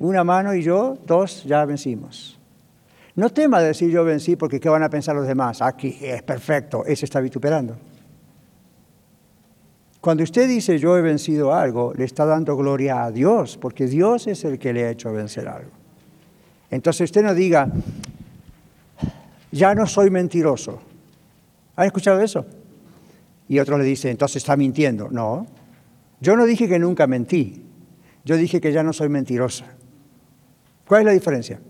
Una 0.00 0.24
mano 0.24 0.52
y 0.56 0.62
yo, 0.62 0.98
dos, 1.06 1.44
ya 1.44 1.64
vencimos. 1.64 2.36
No 3.14 3.30
tema 3.30 3.60
decir 3.60 3.90
yo 3.90 4.02
vencí 4.02 4.34
porque 4.34 4.58
¿qué 4.58 4.68
van 4.68 4.82
a 4.82 4.90
pensar 4.90 5.14
los 5.14 5.28
demás? 5.28 5.62
Aquí 5.62 5.96
es 6.00 6.24
perfecto, 6.24 6.84
ese 6.84 7.04
está 7.04 7.20
vituperando. 7.20 7.76
Cuando 10.02 10.24
usted 10.24 10.48
dice 10.48 10.80
yo 10.80 10.98
he 10.98 11.00
vencido 11.00 11.54
algo, 11.54 11.94
le 11.94 12.04
está 12.04 12.26
dando 12.26 12.56
gloria 12.56 13.04
a 13.04 13.12
Dios, 13.12 13.56
porque 13.56 13.86
Dios 13.86 14.26
es 14.26 14.44
el 14.44 14.58
que 14.58 14.72
le 14.72 14.84
ha 14.84 14.90
hecho 14.90 15.12
vencer 15.12 15.46
algo. 15.46 15.70
Entonces 16.72 17.02
usted 17.04 17.22
no 17.22 17.32
diga, 17.36 17.70
ya 19.52 19.76
no 19.76 19.86
soy 19.86 20.10
mentiroso. 20.10 20.82
¿Han 21.76 21.86
escuchado 21.86 22.20
eso? 22.20 22.44
Y 23.46 23.60
otro 23.60 23.78
le 23.78 23.84
dice, 23.84 24.10
entonces 24.10 24.38
está 24.38 24.56
mintiendo. 24.56 25.08
No, 25.08 25.46
yo 26.20 26.36
no 26.36 26.46
dije 26.46 26.68
que 26.68 26.80
nunca 26.80 27.06
mentí, 27.06 27.62
yo 28.24 28.36
dije 28.36 28.60
que 28.60 28.72
ya 28.72 28.82
no 28.82 28.92
soy 28.92 29.08
mentirosa. 29.08 29.66
¿Cuál 30.84 31.02
es 31.02 31.06
la 31.06 31.12
diferencia? 31.12 31.60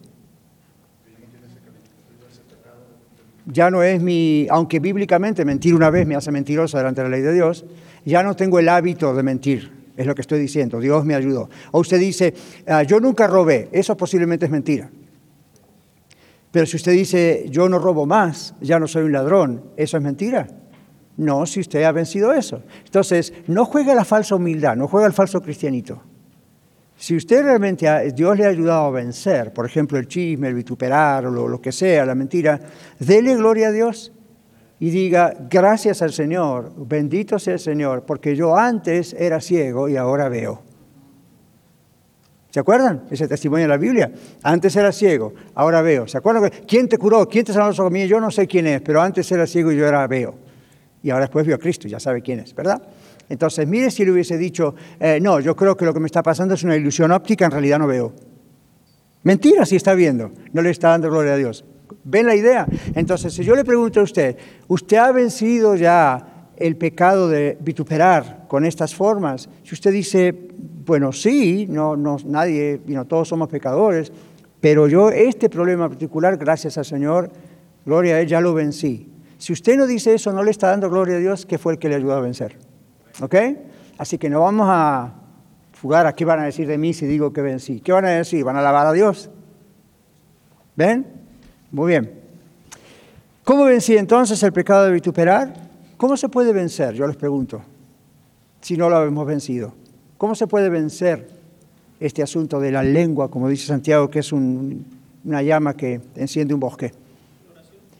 Ya 3.46 3.70
no 3.70 3.82
es 3.82 4.00
mi, 4.00 4.46
aunque 4.50 4.78
bíblicamente 4.78 5.44
mentir 5.44 5.74
una 5.74 5.90
vez 5.90 6.06
me 6.06 6.14
hace 6.14 6.30
mentirosa 6.30 6.78
delante 6.78 7.02
de 7.02 7.08
la 7.08 7.16
ley 7.16 7.22
de 7.22 7.32
Dios, 7.32 7.64
ya 8.04 8.22
no 8.22 8.36
tengo 8.36 8.58
el 8.58 8.68
hábito 8.68 9.14
de 9.14 9.22
mentir, 9.22 9.72
es 9.96 10.06
lo 10.06 10.14
que 10.14 10.20
estoy 10.20 10.38
diciendo, 10.38 10.80
Dios 10.80 11.04
me 11.04 11.14
ayudó. 11.14 11.48
O 11.72 11.80
usted 11.80 11.98
dice, 11.98 12.34
ah, 12.66 12.82
yo 12.82 13.00
nunca 13.00 13.26
robé, 13.26 13.68
eso 13.72 13.96
posiblemente 13.96 14.46
es 14.46 14.50
mentira. 14.50 14.90
Pero 16.52 16.66
si 16.66 16.76
usted 16.76 16.92
dice, 16.92 17.46
yo 17.48 17.68
no 17.68 17.78
robo 17.78 18.06
más, 18.06 18.54
ya 18.60 18.78
no 18.78 18.86
soy 18.86 19.04
un 19.04 19.12
ladrón, 19.12 19.64
¿eso 19.76 19.96
es 19.96 20.02
mentira? 20.02 20.46
No, 21.16 21.46
si 21.46 21.60
usted 21.60 21.82
ha 21.84 21.92
vencido 21.92 22.32
eso. 22.32 22.62
Entonces, 22.84 23.32
no 23.46 23.64
juega 23.64 23.94
la 23.94 24.04
falsa 24.04 24.34
humildad, 24.34 24.76
no 24.76 24.86
juega 24.86 25.06
el 25.06 25.12
falso 25.12 25.40
cristianito. 25.42 26.02
Si 27.02 27.16
usted 27.16 27.42
realmente, 27.42 28.12
Dios 28.12 28.38
le 28.38 28.46
ha 28.46 28.50
ayudado 28.50 28.84
a 28.84 28.90
vencer, 28.92 29.52
por 29.52 29.66
ejemplo, 29.66 29.98
el 29.98 30.06
chisme, 30.06 30.46
el 30.46 30.54
vituperar 30.54 31.24
lo, 31.24 31.48
lo 31.48 31.60
que 31.60 31.72
sea, 31.72 32.06
la 32.06 32.14
mentira, 32.14 32.60
dele 32.96 33.34
gloria 33.34 33.66
a 33.66 33.72
Dios 33.72 34.12
y 34.78 34.90
diga, 34.90 35.34
gracias 35.50 36.00
al 36.00 36.12
Señor, 36.12 36.72
bendito 36.76 37.40
sea 37.40 37.54
el 37.54 37.58
Señor, 37.58 38.04
porque 38.04 38.36
yo 38.36 38.56
antes 38.56 39.14
era 39.14 39.40
ciego 39.40 39.88
y 39.88 39.96
ahora 39.96 40.28
veo. 40.28 40.62
¿Se 42.50 42.60
acuerdan? 42.60 43.06
Ese 43.10 43.26
testimonio 43.26 43.64
de 43.64 43.70
la 43.70 43.78
Biblia. 43.78 44.12
Antes 44.44 44.76
era 44.76 44.92
ciego, 44.92 45.34
ahora 45.56 45.82
veo. 45.82 46.06
¿Se 46.06 46.18
acuerdan? 46.18 46.52
¿Quién 46.68 46.88
te 46.88 46.98
curó? 46.98 47.28
¿Quién 47.28 47.44
te 47.44 47.52
sanó 47.52 47.66
los 47.66 47.80
ojos 47.80 47.92
Yo 48.06 48.20
no 48.20 48.30
sé 48.30 48.46
quién 48.46 48.68
es, 48.68 48.80
pero 48.80 49.02
antes 49.02 49.28
era 49.32 49.48
ciego 49.48 49.72
y 49.72 49.76
yo 49.76 49.86
ahora 49.86 50.06
veo. 50.06 50.36
Y 51.02 51.10
ahora 51.10 51.24
después 51.24 51.44
vio 51.44 51.56
a 51.56 51.58
Cristo, 51.58 51.88
ya 51.88 51.98
sabe 51.98 52.22
quién 52.22 52.38
es, 52.38 52.54
¿verdad? 52.54 52.80
Entonces, 53.32 53.66
mire 53.66 53.90
si 53.90 54.04
le 54.04 54.12
hubiese 54.12 54.36
dicho, 54.36 54.74
eh, 55.00 55.18
no, 55.18 55.40
yo 55.40 55.56
creo 55.56 55.74
que 55.74 55.86
lo 55.86 55.94
que 55.94 56.00
me 56.00 56.04
está 56.06 56.22
pasando 56.22 56.52
es 56.52 56.64
una 56.64 56.76
ilusión 56.76 57.10
óptica, 57.12 57.46
en 57.46 57.50
realidad 57.50 57.78
no 57.78 57.86
veo. 57.86 58.12
Mentira 59.22 59.64
si 59.64 59.76
está 59.76 59.94
viendo, 59.94 60.32
no 60.52 60.60
le 60.60 60.68
está 60.68 60.90
dando 60.90 61.08
gloria 61.08 61.32
a 61.32 61.36
Dios. 61.38 61.64
¿Ven 62.04 62.26
la 62.26 62.34
idea? 62.34 62.66
Entonces, 62.94 63.32
si 63.32 63.42
yo 63.42 63.56
le 63.56 63.64
pregunto 63.64 64.00
a 64.00 64.02
usted, 64.02 64.36
¿usted 64.68 64.98
ha 64.98 65.10
vencido 65.12 65.76
ya 65.76 66.50
el 66.58 66.76
pecado 66.76 67.26
de 67.26 67.56
vituperar 67.58 68.44
con 68.48 68.66
estas 68.66 68.94
formas? 68.94 69.48
Si 69.62 69.74
usted 69.74 69.92
dice, 69.92 70.34
bueno, 70.84 71.10
sí, 71.10 71.66
no, 71.70 71.96
no, 71.96 72.18
nadie, 72.26 72.82
todos 73.08 73.28
somos 73.28 73.48
pecadores, 73.48 74.12
pero 74.60 74.88
yo 74.88 75.08
este 75.08 75.48
problema 75.48 75.88
particular, 75.88 76.36
gracias 76.36 76.76
al 76.76 76.84
Señor, 76.84 77.30
gloria 77.86 78.16
a 78.16 78.20
Él, 78.20 78.28
ya 78.28 78.42
lo 78.42 78.52
vencí. 78.52 79.08
Si 79.38 79.54
usted 79.54 79.78
no 79.78 79.86
dice 79.86 80.12
eso, 80.12 80.34
no 80.34 80.42
le 80.42 80.50
está 80.50 80.68
dando 80.68 80.90
gloria 80.90 81.16
a 81.16 81.18
Dios, 81.18 81.46
que 81.46 81.56
fue 81.56 81.72
el 81.72 81.78
que 81.78 81.88
le 81.88 81.94
ayudó 81.94 82.12
a 82.12 82.20
vencer. 82.20 82.71
¿Ok? 83.20 83.34
Así 83.98 84.18
que 84.18 84.30
no 84.30 84.40
vamos 84.40 84.66
a 84.70 85.12
fugar 85.72 86.06
a 86.06 86.14
qué 86.14 86.24
van 86.24 86.40
a 86.40 86.44
decir 86.44 86.66
de 86.66 86.78
mí 86.78 86.94
si 86.94 87.06
digo 87.06 87.32
que 87.32 87.42
vencí. 87.42 87.80
¿Qué 87.80 87.92
van 87.92 88.04
a 88.04 88.10
decir? 88.10 88.44
¿Van 88.44 88.56
a 88.56 88.60
alabar 88.60 88.86
a 88.86 88.92
Dios? 88.92 89.30
¿Ven? 90.76 91.06
Muy 91.70 91.88
bien. 91.88 92.12
¿Cómo 93.44 93.64
vencí 93.64 93.96
entonces 93.96 94.42
el 94.42 94.52
pecado 94.52 94.84
de 94.84 94.92
vituperar? 94.92 95.52
¿Cómo 95.96 96.16
se 96.16 96.28
puede 96.28 96.52
vencer? 96.52 96.94
Yo 96.94 97.06
les 97.06 97.16
pregunto, 97.16 97.62
si 98.60 98.76
no 98.76 98.88
lo 98.88 99.04
hemos 99.04 99.26
vencido. 99.26 99.74
¿Cómo 100.16 100.34
se 100.34 100.46
puede 100.46 100.68
vencer 100.68 101.28
este 101.98 102.22
asunto 102.22 102.60
de 102.60 102.70
la 102.70 102.82
lengua, 102.82 103.28
como 103.28 103.48
dice 103.48 103.66
Santiago, 103.66 104.08
que 104.08 104.20
es 104.20 104.32
una 104.32 105.42
llama 105.42 105.76
que 105.76 106.00
enciende 106.14 106.54
un 106.54 106.60
bosque? 106.60 106.92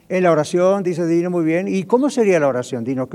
En 0.08 0.22
la 0.22 0.30
oración, 0.30 0.82
dice 0.82 1.06
Dino 1.06 1.30
muy 1.30 1.44
bien. 1.44 1.66
¿Y 1.66 1.84
cómo 1.84 2.10
sería 2.10 2.38
la 2.38 2.48
oración, 2.48 2.84
Dino? 2.84 3.08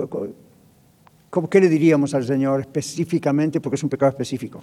¿Qué 1.49 1.61
le 1.61 1.69
diríamos 1.69 2.13
al 2.13 2.25
Señor 2.25 2.61
específicamente? 2.61 3.61
Porque 3.61 3.75
es 3.75 3.83
un 3.83 3.89
pecado 3.89 4.09
específico. 4.09 4.61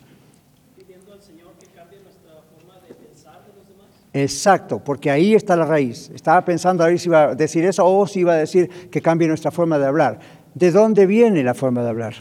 Pidiendo 0.77 1.13
al 1.13 1.21
Señor 1.23 1.53
que 1.59 1.67
cambie 1.67 2.01
nuestra 2.01 2.33
forma 2.51 2.81
de 2.87 2.95
pensar 2.95 3.41
los 3.57 3.69
demás. 3.69 3.89
Exacto, 4.13 4.83
porque 4.83 5.11
ahí 5.11 5.35
está 5.35 5.57
la 5.57 5.67
raíz. 5.67 6.11
Estaba 6.15 6.45
pensando 6.45 6.83
a 6.83 6.89
ver 6.89 6.99
si 6.99 7.09
iba 7.09 7.25
a 7.25 7.35
decir 7.35 7.65
eso 7.65 7.87
o 7.87 8.07
si 8.07 8.21
iba 8.21 8.33
a 8.33 8.37
decir 8.37 8.69
que 8.91 9.01
cambie 9.01 9.29
nuestra 9.29 9.51
forma 9.51 9.79
de 9.79 9.87
hablar. 9.87 10.19
¿De 10.55 10.71
dónde 10.71 11.07
viene 11.07 11.43
la 11.43 11.55
forma 11.55 11.83
de 11.83 11.89
hablar? 11.89 12.15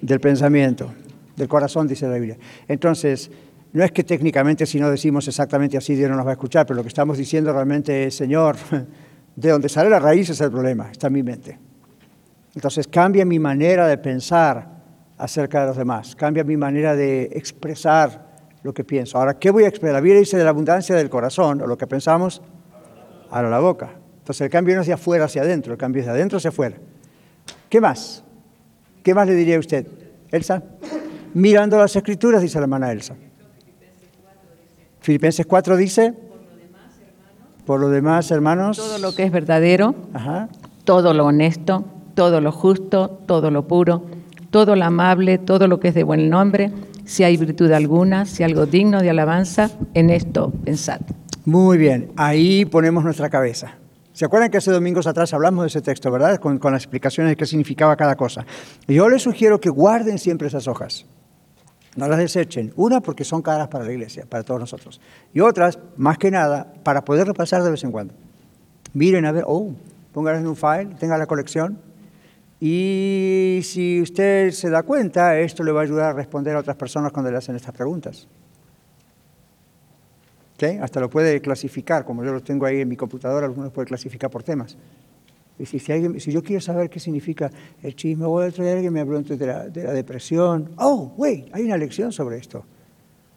Del 0.00 0.20
pensamiento 0.20 0.90
del 1.36 1.48
corazón, 1.48 1.88
dice 1.88 2.06
la 2.08 2.14
Biblia. 2.14 2.36
Entonces, 2.68 3.30
no 3.72 3.84
es 3.84 3.92
que 3.92 4.04
técnicamente 4.04 4.66
si 4.66 4.78
no 4.78 4.90
decimos 4.90 5.26
exactamente 5.26 5.76
así 5.76 5.94
Dios 5.94 6.10
no 6.10 6.16
nos 6.16 6.26
va 6.26 6.30
a 6.30 6.34
escuchar, 6.34 6.66
pero 6.66 6.76
lo 6.76 6.82
que 6.82 6.88
estamos 6.88 7.18
diciendo 7.18 7.52
realmente 7.52 8.04
es, 8.04 8.14
Señor, 8.14 8.56
de 9.36 9.50
donde 9.50 9.68
sale 9.68 9.90
la 9.90 9.98
raíz 9.98 10.30
es 10.30 10.40
el 10.40 10.50
problema, 10.50 10.90
está 10.90 11.08
en 11.08 11.12
mi 11.12 11.22
mente. 11.22 11.58
Entonces 12.54 12.86
cambia 12.86 13.24
mi 13.24 13.38
manera 13.38 13.86
de 13.86 13.98
pensar 13.98 14.68
acerca 15.18 15.62
de 15.62 15.66
los 15.68 15.76
demás, 15.76 16.14
cambia 16.14 16.44
mi 16.44 16.56
manera 16.56 16.94
de 16.94 17.24
expresar 17.32 18.34
lo 18.62 18.72
que 18.72 18.84
pienso. 18.84 19.18
Ahora, 19.18 19.38
¿qué 19.38 19.50
voy 19.50 19.64
a 19.64 19.68
expresar? 19.68 19.94
La 19.94 20.00
Biblia 20.00 20.20
dice 20.20 20.36
de 20.36 20.44
la 20.44 20.50
abundancia 20.50 20.94
del 20.94 21.10
corazón, 21.10 21.60
o 21.60 21.66
lo 21.66 21.76
que 21.76 21.86
pensamos, 21.86 22.42
a 23.30 23.42
la 23.42 23.58
boca. 23.58 23.90
Entonces 24.18 24.40
el 24.42 24.50
cambio 24.50 24.74
no 24.74 24.80
es 24.80 24.86
de 24.86 24.92
afuera 24.92 25.24
hacia 25.24 25.42
adentro, 25.42 25.72
el 25.72 25.78
cambio 25.78 26.00
es 26.00 26.06
de 26.06 26.12
adentro 26.12 26.38
hacia 26.38 26.48
afuera. 26.50 26.76
¿Qué 27.68 27.80
más? 27.80 28.24
¿Qué 29.02 29.14
más 29.14 29.26
le 29.26 29.34
diría 29.34 29.56
a 29.56 29.58
usted? 29.60 29.86
Elsa 30.30 30.62
mirando 31.34 31.76
las 31.76 31.94
escrituras, 31.94 32.40
dice 32.40 32.58
la 32.58 32.64
hermana 32.64 32.90
Elsa. 32.90 33.14
Filipenses 35.00 35.44
4 35.44 35.76
dice, 35.76 36.14
por 37.66 37.80
lo 37.80 37.90
demás, 37.90 38.30
hermanos, 38.30 38.78
todo 38.78 38.98
lo 38.98 39.14
que 39.14 39.24
es 39.24 39.32
verdadero, 39.32 39.94
todo 40.84 41.12
lo 41.12 41.26
honesto, 41.26 41.84
todo 42.14 42.40
lo 42.40 42.52
justo, 42.52 43.20
todo 43.26 43.50
lo 43.50 43.66
puro, 43.66 44.04
todo 44.50 44.76
lo 44.76 44.84
amable, 44.84 45.38
todo 45.38 45.68
lo 45.68 45.80
que 45.80 45.88
es 45.88 45.94
de 45.94 46.04
buen 46.04 46.30
nombre, 46.30 46.72
si 47.04 47.24
hay 47.24 47.36
virtud 47.36 47.70
alguna, 47.72 48.24
si 48.24 48.42
algo 48.42 48.66
digno 48.66 49.00
de 49.00 49.10
alabanza, 49.10 49.70
en 49.94 50.10
esto 50.10 50.52
pensad. 50.64 51.00
Muy 51.44 51.76
bien, 51.76 52.12
ahí 52.16 52.64
ponemos 52.64 53.04
nuestra 53.04 53.28
cabeza. 53.28 53.76
¿Se 54.14 54.24
acuerdan 54.24 54.48
que 54.48 54.58
hace 54.58 54.70
domingos 54.70 55.08
atrás 55.08 55.34
hablamos 55.34 55.64
de 55.64 55.66
ese 55.66 55.82
texto, 55.82 56.08
verdad? 56.10 56.38
Con, 56.38 56.60
las 56.62 56.82
explicaciones 56.82 57.32
de 57.32 57.36
qué 57.36 57.46
significaba 57.46 57.96
cada 57.96 58.14
cosa. 58.14 58.46
Yo 58.86 59.08
les 59.08 59.22
sugiero 59.22 59.60
que 59.60 59.70
guarden 59.70 60.18
siempre 60.18 60.46
esas 60.46 60.68
hojas. 60.68 61.04
No 61.96 62.06
las 62.06 62.18
desechen. 62.18 62.72
Una, 62.76 63.00
porque 63.00 63.24
son 63.24 63.42
caras 63.42 63.66
para 63.66 63.84
la 63.84 63.92
iglesia, 63.92 64.24
para 64.28 64.44
todos 64.44 64.60
nosotros. 64.60 65.00
Y 65.32 65.40
otras, 65.40 65.80
más 65.96 66.16
que 66.16 66.30
nada, 66.30 66.72
para 66.84 67.04
poder 67.04 67.26
repasar 67.26 67.64
de 67.64 67.72
vez 67.72 67.82
en 67.82 67.90
cuando. 67.90 68.14
Miren 68.92 69.26
a 69.26 69.32
ver, 69.32 69.44
oh, 69.48 69.72
pónganlas 70.12 70.42
en 70.42 70.48
un 70.48 70.56
file, 70.56 70.94
tengan 70.98 71.18
la 71.18 71.26
colección. 71.26 71.78
Y 72.66 73.60
si 73.62 74.00
usted 74.00 74.50
se 74.52 74.70
da 74.70 74.84
cuenta, 74.84 75.38
esto 75.38 75.62
le 75.62 75.70
va 75.70 75.80
a 75.80 75.82
ayudar 75.82 76.08
a 76.08 76.12
responder 76.14 76.56
a 76.56 76.60
otras 76.60 76.76
personas 76.76 77.12
cuando 77.12 77.30
le 77.30 77.36
hacen 77.36 77.54
estas 77.54 77.74
preguntas. 77.74 78.26
¿Okay? 80.54 80.78
Hasta 80.78 80.98
lo 80.98 81.10
puede 81.10 81.42
clasificar, 81.42 82.06
como 82.06 82.24
yo 82.24 82.32
lo 82.32 82.40
tengo 82.40 82.64
ahí 82.64 82.80
en 82.80 82.88
mi 82.88 82.96
computadora, 82.96 83.44
algunos 83.44 83.70
puede 83.70 83.86
clasificar 83.86 84.30
por 84.30 84.42
temas. 84.42 84.78
Y 85.58 85.66
si, 85.66 85.78
si, 85.78 86.32
yo 86.32 86.42
quiero 86.42 86.62
saber 86.62 86.88
qué 86.88 86.98
significa 87.00 87.50
el 87.82 87.94
chisme, 87.94 88.24
voy 88.24 88.46
a 88.46 88.50
traer 88.50 88.76
alguien 88.76 88.94
me 88.94 89.04
pregunte 89.04 89.36
de 89.36 89.46
la, 89.46 89.68
de 89.68 89.84
la 89.84 89.92
depresión. 89.92 90.70
Oh, 90.78 91.12
wait, 91.18 91.54
hay 91.54 91.64
una 91.64 91.76
lección 91.76 92.12
sobre 92.12 92.38
esto. 92.38 92.64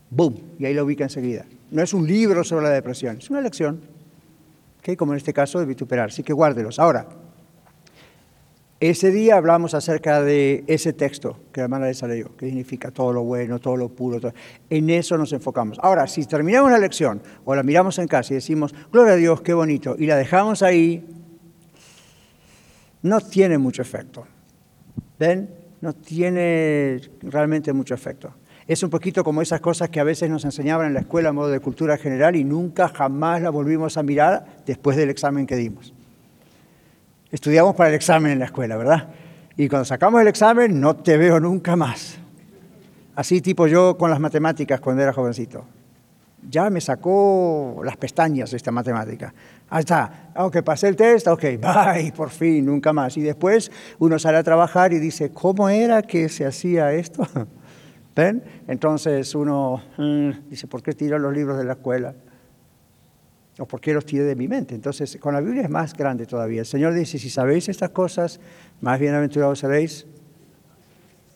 Boom, 0.10 0.38
y 0.58 0.66
ahí 0.68 0.74
lo 0.74 0.86
ubica 0.86 1.04
enseguida. 1.04 1.44
No 1.70 1.84
es 1.84 1.94
un 1.94 2.08
libro 2.08 2.46
sobre 2.46 2.64
la 2.64 2.72
depresión, 2.72 3.18
es 3.18 3.30
una 3.30 3.42
lección. 3.42 3.82
¿Okay? 4.80 4.96
Como 4.96 5.12
en 5.12 5.18
este 5.18 5.34
caso 5.34 5.60
de 5.60 5.66
vituperar. 5.66 6.08
Así 6.08 6.24
que 6.24 6.32
guárdelos. 6.32 6.80
Ahora, 6.80 7.10
ese 8.80 9.10
día 9.10 9.38
hablamos 9.38 9.74
acerca 9.74 10.22
de 10.22 10.64
ese 10.68 10.94
texto 10.94 11.40
que 11.52 11.62
la 11.62 11.66
hermana 11.66 11.88
les 11.88 12.02
leyó, 12.04 12.36
que 12.38 12.46
significa 12.46 12.92
todo 12.92 13.12
lo 13.12 13.24
bueno, 13.24 13.60
todo 13.60 13.76
lo 13.76 13.90
puro. 13.90 14.20
Todo. 14.20 14.34
En 14.70 14.90
eso 14.92 15.18
nos 15.18 15.34
enfocamos. 15.34 15.80
Ahora, 15.82 16.06
si 16.08 16.26
terminamos 16.26 16.72
la 16.72 16.78
lección 16.78 17.22
o 17.44 17.56
la 17.56 17.64
miramos 17.64 17.98
en 17.98 18.08
casa 18.08 18.34
y 18.34 18.36
decimos, 18.36 18.76
gloria 18.92 19.14
a 19.14 19.16
Dios, 19.16 19.42
qué 19.42 19.56
bonito, 19.56 19.96
y 19.98 20.06
la 20.06 20.16
dejamos 20.16 20.62
ahí, 20.62 21.04
no 23.02 23.20
tiene 23.22 23.58
mucho 23.58 23.82
efecto. 23.82 24.28
¿Ven? 25.18 25.50
No 25.82 25.94
tiene 25.94 27.02
realmente 27.24 27.74
mucho 27.74 27.96
efecto. 27.96 28.34
Es 28.68 28.84
un 28.84 28.92
poquito 28.92 29.24
como 29.24 29.42
esas 29.42 29.62
cosas 29.62 29.90
que 29.90 30.00
a 30.00 30.04
veces 30.04 30.30
nos 30.30 30.46
enseñaban 30.46 30.88
en 30.88 30.94
la 30.94 31.00
escuela 31.00 31.30
a 31.30 31.34
modo 31.34 31.50
de 31.50 31.60
cultura 31.60 31.98
general 31.98 32.36
y 32.36 32.44
nunca 32.44 32.90
jamás 32.90 33.42
la 33.42 33.50
volvimos 33.50 33.98
a 33.98 34.04
mirar 34.04 34.46
después 34.66 34.98
del 34.98 35.10
examen 35.10 35.48
que 35.48 35.56
dimos. 35.56 35.94
Estudiamos 37.32 37.76
para 37.76 37.90
el 37.90 37.96
examen 37.96 38.32
en 38.32 38.40
la 38.40 38.46
escuela, 38.46 38.78
¿verdad? 38.78 39.10
Y 39.58 39.68
cuando 39.68 39.86
sacamos 39.86 40.22
el 40.22 40.28
examen 40.28 40.80
no 40.80 40.96
te 40.96 41.18
veo 41.18 41.40
nunca 41.40 41.76
más. 41.76 42.18
Así 43.16 43.42
tipo 43.42 43.68
yo 43.68 43.98
con 43.98 44.10
las 44.10 44.20
matemáticas 44.20 44.80
cuando 44.80 45.02
era 45.02 45.12
jovencito. 45.12 45.66
Ya 46.50 46.70
me 46.70 46.80
sacó 46.80 47.82
las 47.84 47.98
pestañas 47.98 48.54
esta 48.54 48.72
matemática. 48.72 49.34
Ahí 49.70 49.80
está, 49.80 50.32
ok, 50.36 50.62
pasé 50.62 50.88
el 50.88 50.96
test, 50.96 51.28
ok, 51.28 51.42
bye, 51.60 52.14
por 52.16 52.30
fin, 52.30 52.66
nunca 52.66 52.94
más. 52.94 53.18
Y 53.18 53.22
después 53.22 53.72
uno 54.00 54.20
sale 54.20 54.38
a 54.38 54.44
trabajar 54.44 54.94
y 54.94 55.00
dice, 55.00 55.32
¿cómo 55.32 55.68
era 55.68 56.04
que 56.04 56.30
se 56.30 56.46
hacía 56.46 56.94
esto? 56.94 57.28
¿Ven? 58.16 58.44
Entonces 58.68 59.36
uno 59.36 59.82
mm, 59.98 60.50
dice, 60.50 60.68
¿por 60.68 60.82
qué 60.82 60.94
tiro 60.94 61.20
los 61.20 61.34
libros 61.34 61.58
de 61.58 61.66
la 61.66 61.74
escuela? 61.74 62.14
¿O 63.60 63.66
por 63.66 63.82
qué 63.82 63.94
los 63.94 64.06
tiré 64.06 64.24
de 64.24 64.36
mi 64.36 64.48
mente? 64.48 64.76
Entonces, 64.76 65.18
con 65.20 65.34
la 65.34 65.42
Biblia 65.42 65.64
es 65.64 65.70
más 65.70 65.94
grande 65.94 66.26
todavía. 66.26 66.62
El 66.62 66.66
Señor 66.66 66.94
dice, 66.94 67.18
si 67.18 67.30
sabéis 67.30 67.70
estas 67.70 67.90
cosas, 67.90 68.40
más 68.82 69.00
bienaventurados 69.00 69.60
seréis 69.60 70.06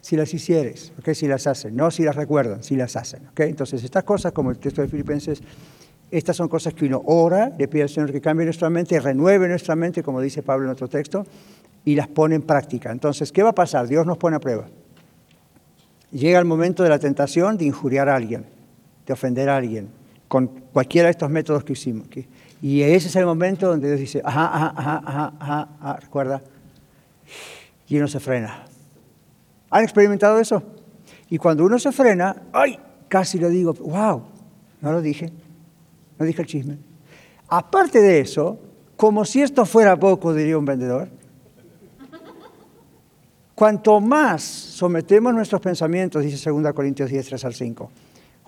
si 0.01 0.15
las 0.15 0.34
hicieres, 0.34 0.93
si 1.13 1.28
las 1.28 1.47
hacen, 1.47 1.76
no 1.76 1.91
si 1.91 2.03
las 2.03 2.15
recuerdan, 2.15 2.63
si 2.63 2.76
las 2.76 2.95
hacen. 2.95 3.22
Entonces, 3.36 3.84
estas 3.84 4.03
cosas, 4.03 4.32
como 4.32 4.51
el 4.51 4.57
texto 4.57 4.82
de 4.82 4.88
Filipenses, 4.88 5.41
estas 6.09 6.36
son 6.36 6.47
cosas 6.47 6.74
que 6.74 6.86
uno 6.86 7.01
ora, 7.05 7.51
le 7.57 7.67
pide 7.67 7.84
al 7.84 7.89
Señor 7.89 8.11
que 8.11 8.22
cambie 8.22 8.45
nuestra 8.45 8.69
mente, 8.69 8.99
renueve 8.99 9.47
nuestra 9.47 9.76
mente, 9.76 10.03
como 10.03 10.22
dice 10.22 10.43
Pablo 10.43 10.65
en 10.65 10.72
otro 10.72 10.88
texto, 10.88 11.26
y 11.86 11.95
las 11.95 12.07
pone 12.07 12.36
en 12.36 12.41
práctica. 12.41 12.91
Entonces, 12.91 13.32
¿qué 13.32 13.43
va 13.43 13.49
a 13.49 13.55
pasar? 13.55 13.88
Dios 13.88 14.05
nos 14.05 14.17
pone 14.17 14.36
a 14.36 14.39
prueba 14.39 14.67
llega 16.11 16.39
el 16.39 16.45
momento 16.45 16.84
de 16.84 16.89
la 16.89 16.99
tentación 16.99 17.57
de 17.57 17.65
injuriar 17.65 18.09
a 18.09 18.15
alguien, 18.15 18.45
de 19.05 19.13
ofender 19.13 19.49
a 19.49 19.57
alguien, 19.57 19.89
con 20.32 20.47
cualquiera 20.47 21.07
de 21.07 21.11
estos 21.11 21.29
métodos 21.29 21.65
que 21.65 21.73
hicimos. 21.73 22.07
Y 22.61 22.82
ese 22.84 23.09
es 23.09 23.15
el 23.17 23.25
momento 23.25 23.67
donde 23.67 23.89
Dios 23.89 23.99
dice, 23.99 24.21
ajá, 24.23 24.45
ajá, 24.45 24.73
ajá, 24.77 25.01
ajá, 25.05 25.34
ajá, 25.38 25.69
ajá 25.77 25.97
recuerda, 25.97 26.41
y 27.89 27.97
uno 27.97 28.07
se 28.07 28.21
frena. 28.21 28.63
¿Han 29.69 29.84
experimentado 29.84 30.39
eso? 30.39 30.63
Y 31.29 31.38
cuando 31.38 31.65
uno 31.65 31.77
se 31.79 31.91
frena, 31.91 32.43
¡ay! 32.53 32.79
Casi 33.09 33.39
le 33.39 33.49
digo, 33.49 33.73
wow, 33.73 34.23
no 34.79 34.93
lo 34.93 35.01
dije, 35.01 35.34
no 36.17 36.25
dije 36.25 36.41
el 36.43 36.47
chisme. 36.47 36.77
Aparte 37.49 37.99
de 37.99 38.21
eso, 38.21 38.57
como 38.95 39.25
si 39.25 39.41
esto 39.41 39.65
fuera 39.65 39.99
poco, 39.99 40.34
diría 40.34 40.57
un 40.57 40.63
vendedor, 40.63 41.09
Cuanto 43.53 43.99
más 43.99 44.41
sometemos 44.41 45.34
nuestros 45.36 45.61
pensamientos, 45.61 46.23
dice 46.23 46.49
2 46.49 46.73
Corintios 46.73 47.09
10, 47.09 47.27
3 47.27 47.45
al 47.45 47.53
5, 47.53 47.91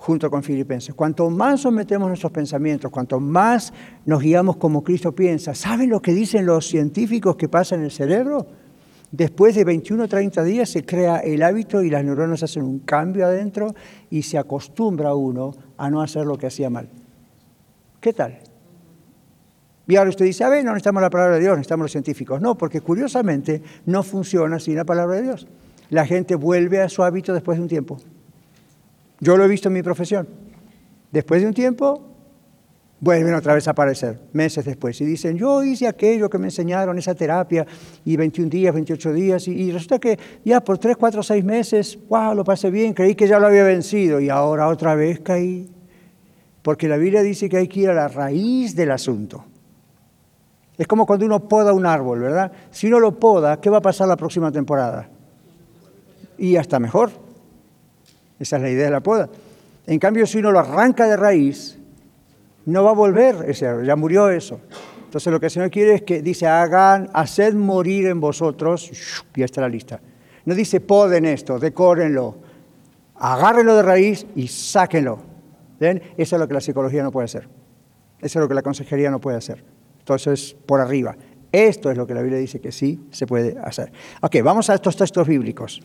junto 0.04 0.30
con 0.30 0.42
Filipenses, 0.42 0.94
cuanto 0.94 1.30
más 1.30 1.62
sometemos 1.62 2.08
nuestros 2.08 2.30
pensamientos, 2.30 2.90
cuanto 2.90 3.20
más 3.20 3.72
nos 4.04 4.20
guiamos 4.20 4.58
como 4.58 4.84
Cristo 4.84 5.14
piensa, 5.14 5.54
¿saben 5.54 5.88
lo 5.88 6.02
que 6.02 6.12
dicen 6.12 6.44
los 6.44 6.68
científicos 6.68 7.36
que 7.36 7.48
pasa 7.48 7.74
en 7.74 7.84
el 7.84 7.90
cerebro? 7.90 8.46
Después 9.10 9.54
de 9.54 9.64
21 9.64 10.04
o 10.04 10.06
30 10.06 10.44
días 10.44 10.68
se 10.68 10.84
crea 10.84 11.20
el 11.20 11.42
hábito 11.42 11.82
y 11.82 11.88
las 11.88 12.04
neuronas 12.04 12.42
hacen 12.42 12.64
un 12.64 12.80
cambio 12.80 13.24
adentro 13.24 13.74
y 14.10 14.20
se 14.20 14.36
acostumbra 14.36 15.14
uno 15.14 15.52
a 15.78 15.88
no 15.88 16.02
hacer 16.02 16.26
lo 16.26 16.36
que 16.36 16.48
hacía 16.48 16.68
mal. 16.68 16.90
¿Qué 17.98 18.12
tal? 18.12 18.40
Y 19.86 19.96
ahora 19.96 20.10
usted 20.10 20.26
dice, 20.26 20.44
a 20.44 20.50
ver, 20.50 20.66
no 20.66 20.72
necesitamos 20.72 21.00
la 21.00 21.08
palabra 21.08 21.36
de 21.36 21.40
Dios, 21.40 21.56
necesitamos 21.56 21.84
los 21.84 21.92
científicos. 21.92 22.42
No, 22.42 22.58
porque 22.58 22.82
curiosamente 22.82 23.62
no 23.86 24.02
funciona 24.02 24.58
sin 24.58 24.76
la 24.76 24.84
palabra 24.84 25.16
de 25.16 25.22
Dios. 25.22 25.46
La 25.88 26.04
gente 26.04 26.34
vuelve 26.34 26.82
a 26.82 26.90
su 26.90 27.02
hábito 27.02 27.32
después 27.32 27.56
de 27.56 27.62
un 27.62 27.68
tiempo. 27.68 27.98
Yo 29.24 29.38
lo 29.38 29.44
he 29.46 29.48
visto 29.48 29.68
en 29.68 29.74
mi 29.74 29.82
profesión. 29.82 30.28
Después 31.10 31.40
de 31.40 31.48
un 31.48 31.54
tiempo, 31.54 32.02
vuelven 33.00 33.32
otra 33.34 33.54
vez 33.54 33.66
a 33.66 33.70
aparecer, 33.70 34.20
meses 34.34 34.66
después. 34.66 35.00
Y 35.00 35.06
dicen, 35.06 35.38
yo 35.38 35.64
hice 35.64 35.88
aquello 35.88 36.28
que 36.28 36.36
me 36.36 36.48
enseñaron, 36.48 36.98
esa 36.98 37.14
terapia, 37.14 37.66
y 38.04 38.16
21 38.18 38.50
días, 38.50 38.74
28 38.74 39.12
días, 39.14 39.48
y, 39.48 39.52
y 39.52 39.72
resulta 39.72 39.98
que 39.98 40.18
ya 40.44 40.60
por 40.60 40.76
3, 40.76 40.98
4, 40.98 41.22
6 41.22 41.42
meses, 41.42 41.98
wow, 42.06 42.34
lo 42.34 42.44
pasé 42.44 42.70
bien, 42.70 42.92
creí 42.92 43.14
que 43.14 43.26
ya 43.26 43.38
lo 43.38 43.46
había 43.46 43.64
vencido, 43.64 44.20
y 44.20 44.28
ahora 44.28 44.68
otra 44.68 44.94
vez 44.94 45.20
caí. 45.20 45.70
Porque 46.60 46.86
la 46.86 46.98
Biblia 46.98 47.22
dice 47.22 47.48
que 47.48 47.56
hay 47.56 47.68
que 47.68 47.80
ir 47.80 47.88
a 47.88 47.94
la 47.94 48.08
raíz 48.08 48.76
del 48.76 48.90
asunto. 48.90 49.42
Es 50.76 50.86
como 50.86 51.06
cuando 51.06 51.24
uno 51.24 51.48
poda 51.48 51.72
un 51.72 51.86
árbol, 51.86 52.20
¿verdad? 52.20 52.52
Si 52.70 52.88
uno 52.88 53.00
lo 53.00 53.18
poda, 53.18 53.58
¿qué 53.58 53.70
va 53.70 53.78
a 53.78 53.82
pasar 53.82 54.06
la 54.06 54.18
próxima 54.18 54.52
temporada? 54.52 55.08
Y 56.36 56.56
hasta 56.56 56.78
mejor. 56.78 57.23
Esa 58.38 58.56
es 58.56 58.62
la 58.62 58.70
idea 58.70 58.86
de 58.86 58.90
la 58.90 59.00
poda. 59.00 59.28
En 59.86 59.98
cambio, 59.98 60.26
si 60.26 60.38
uno 60.38 60.50
lo 60.50 60.58
arranca 60.58 61.06
de 61.06 61.16
raíz, 61.16 61.78
no 62.66 62.84
va 62.84 62.90
a 62.90 62.94
volver 62.94 63.44
ese 63.48 63.66
árbol, 63.66 63.86
ya 63.86 63.96
murió 63.96 64.30
eso. 64.30 64.60
Entonces 65.04 65.32
lo 65.32 65.38
que 65.38 65.46
el 65.46 65.52
Señor 65.52 65.70
quiere 65.70 65.94
es 65.94 66.02
que 66.02 66.22
dice, 66.22 66.46
hagan, 66.46 67.08
haced 67.12 67.54
morir 67.54 68.06
en 68.06 68.20
vosotros, 68.20 68.90
y 69.34 69.42
está 69.42 69.60
la 69.60 69.68
lista. 69.68 70.00
No 70.44 70.54
dice 70.54 70.80
poden 70.80 71.24
esto, 71.24 71.58
decórenlo, 71.58 72.36
agárrenlo 73.14 73.76
de 73.76 73.82
raíz 73.82 74.26
y 74.34 74.48
sáquenlo. 74.48 75.18
¿Ven? 75.78 76.02
Eso 76.16 76.36
es 76.36 76.40
lo 76.40 76.48
que 76.48 76.54
la 76.54 76.60
psicología 76.60 77.02
no 77.02 77.12
puede 77.12 77.26
hacer. 77.26 77.48
Eso 78.20 78.38
es 78.38 78.42
lo 78.42 78.48
que 78.48 78.54
la 78.54 78.62
consejería 78.62 79.10
no 79.10 79.20
puede 79.20 79.36
hacer. 79.36 79.62
Entonces, 79.98 80.56
por 80.66 80.80
arriba. 80.80 81.16
Esto 81.52 81.90
es 81.90 81.96
lo 81.96 82.06
que 82.06 82.14
la 82.14 82.22
Biblia 82.22 82.38
dice 82.38 82.60
que 82.60 82.72
sí 82.72 83.06
se 83.10 83.26
puede 83.26 83.56
hacer. 83.62 83.92
Ok, 84.20 84.36
vamos 84.42 84.68
a 84.70 84.74
estos 84.74 84.96
textos 84.96 85.28
bíblicos. 85.28 85.80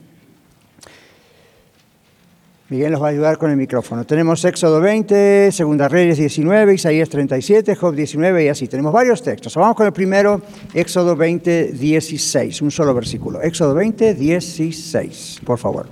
Miguel 2.70 2.92
nos 2.92 3.02
va 3.02 3.08
a 3.08 3.10
ayudar 3.10 3.40
con 3.40 3.50
el 3.50 3.58
micrófono. 3.58 4.06
Tenemos 4.06 4.46
Éxodo 4.46 4.80
20, 4.80 5.52
Segunda 5.52 5.88
Reyes 5.88 6.20
19, 6.20 6.76
Isaías 6.76 7.10
37, 7.10 7.76
Job 7.76 7.96
19 7.96 8.46
y 8.46 8.48
así. 8.48 8.68
Tenemos 8.68 8.94
varios 8.94 9.24
textos. 9.24 9.56
Vamos 9.56 9.76
con 9.76 9.88
el 9.88 9.92
primero, 9.92 10.40
Éxodo 10.76 11.16
20, 11.16 11.72
16, 11.72 12.62
un 12.62 12.70
solo 12.70 12.94
versículo. 12.94 13.42
Éxodo 13.42 13.74
20, 13.74 14.14
16, 14.14 15.42
por 15.44 15.58
favor. 15.58 15.88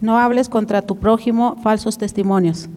No 0.00 0.18
hables 0.18 0.48
contra 0.48 0.82
tu 0.82 0.98
prójimo 0.98 1.60
falsos 1.62 1.96
testimonios. 1.96 2.68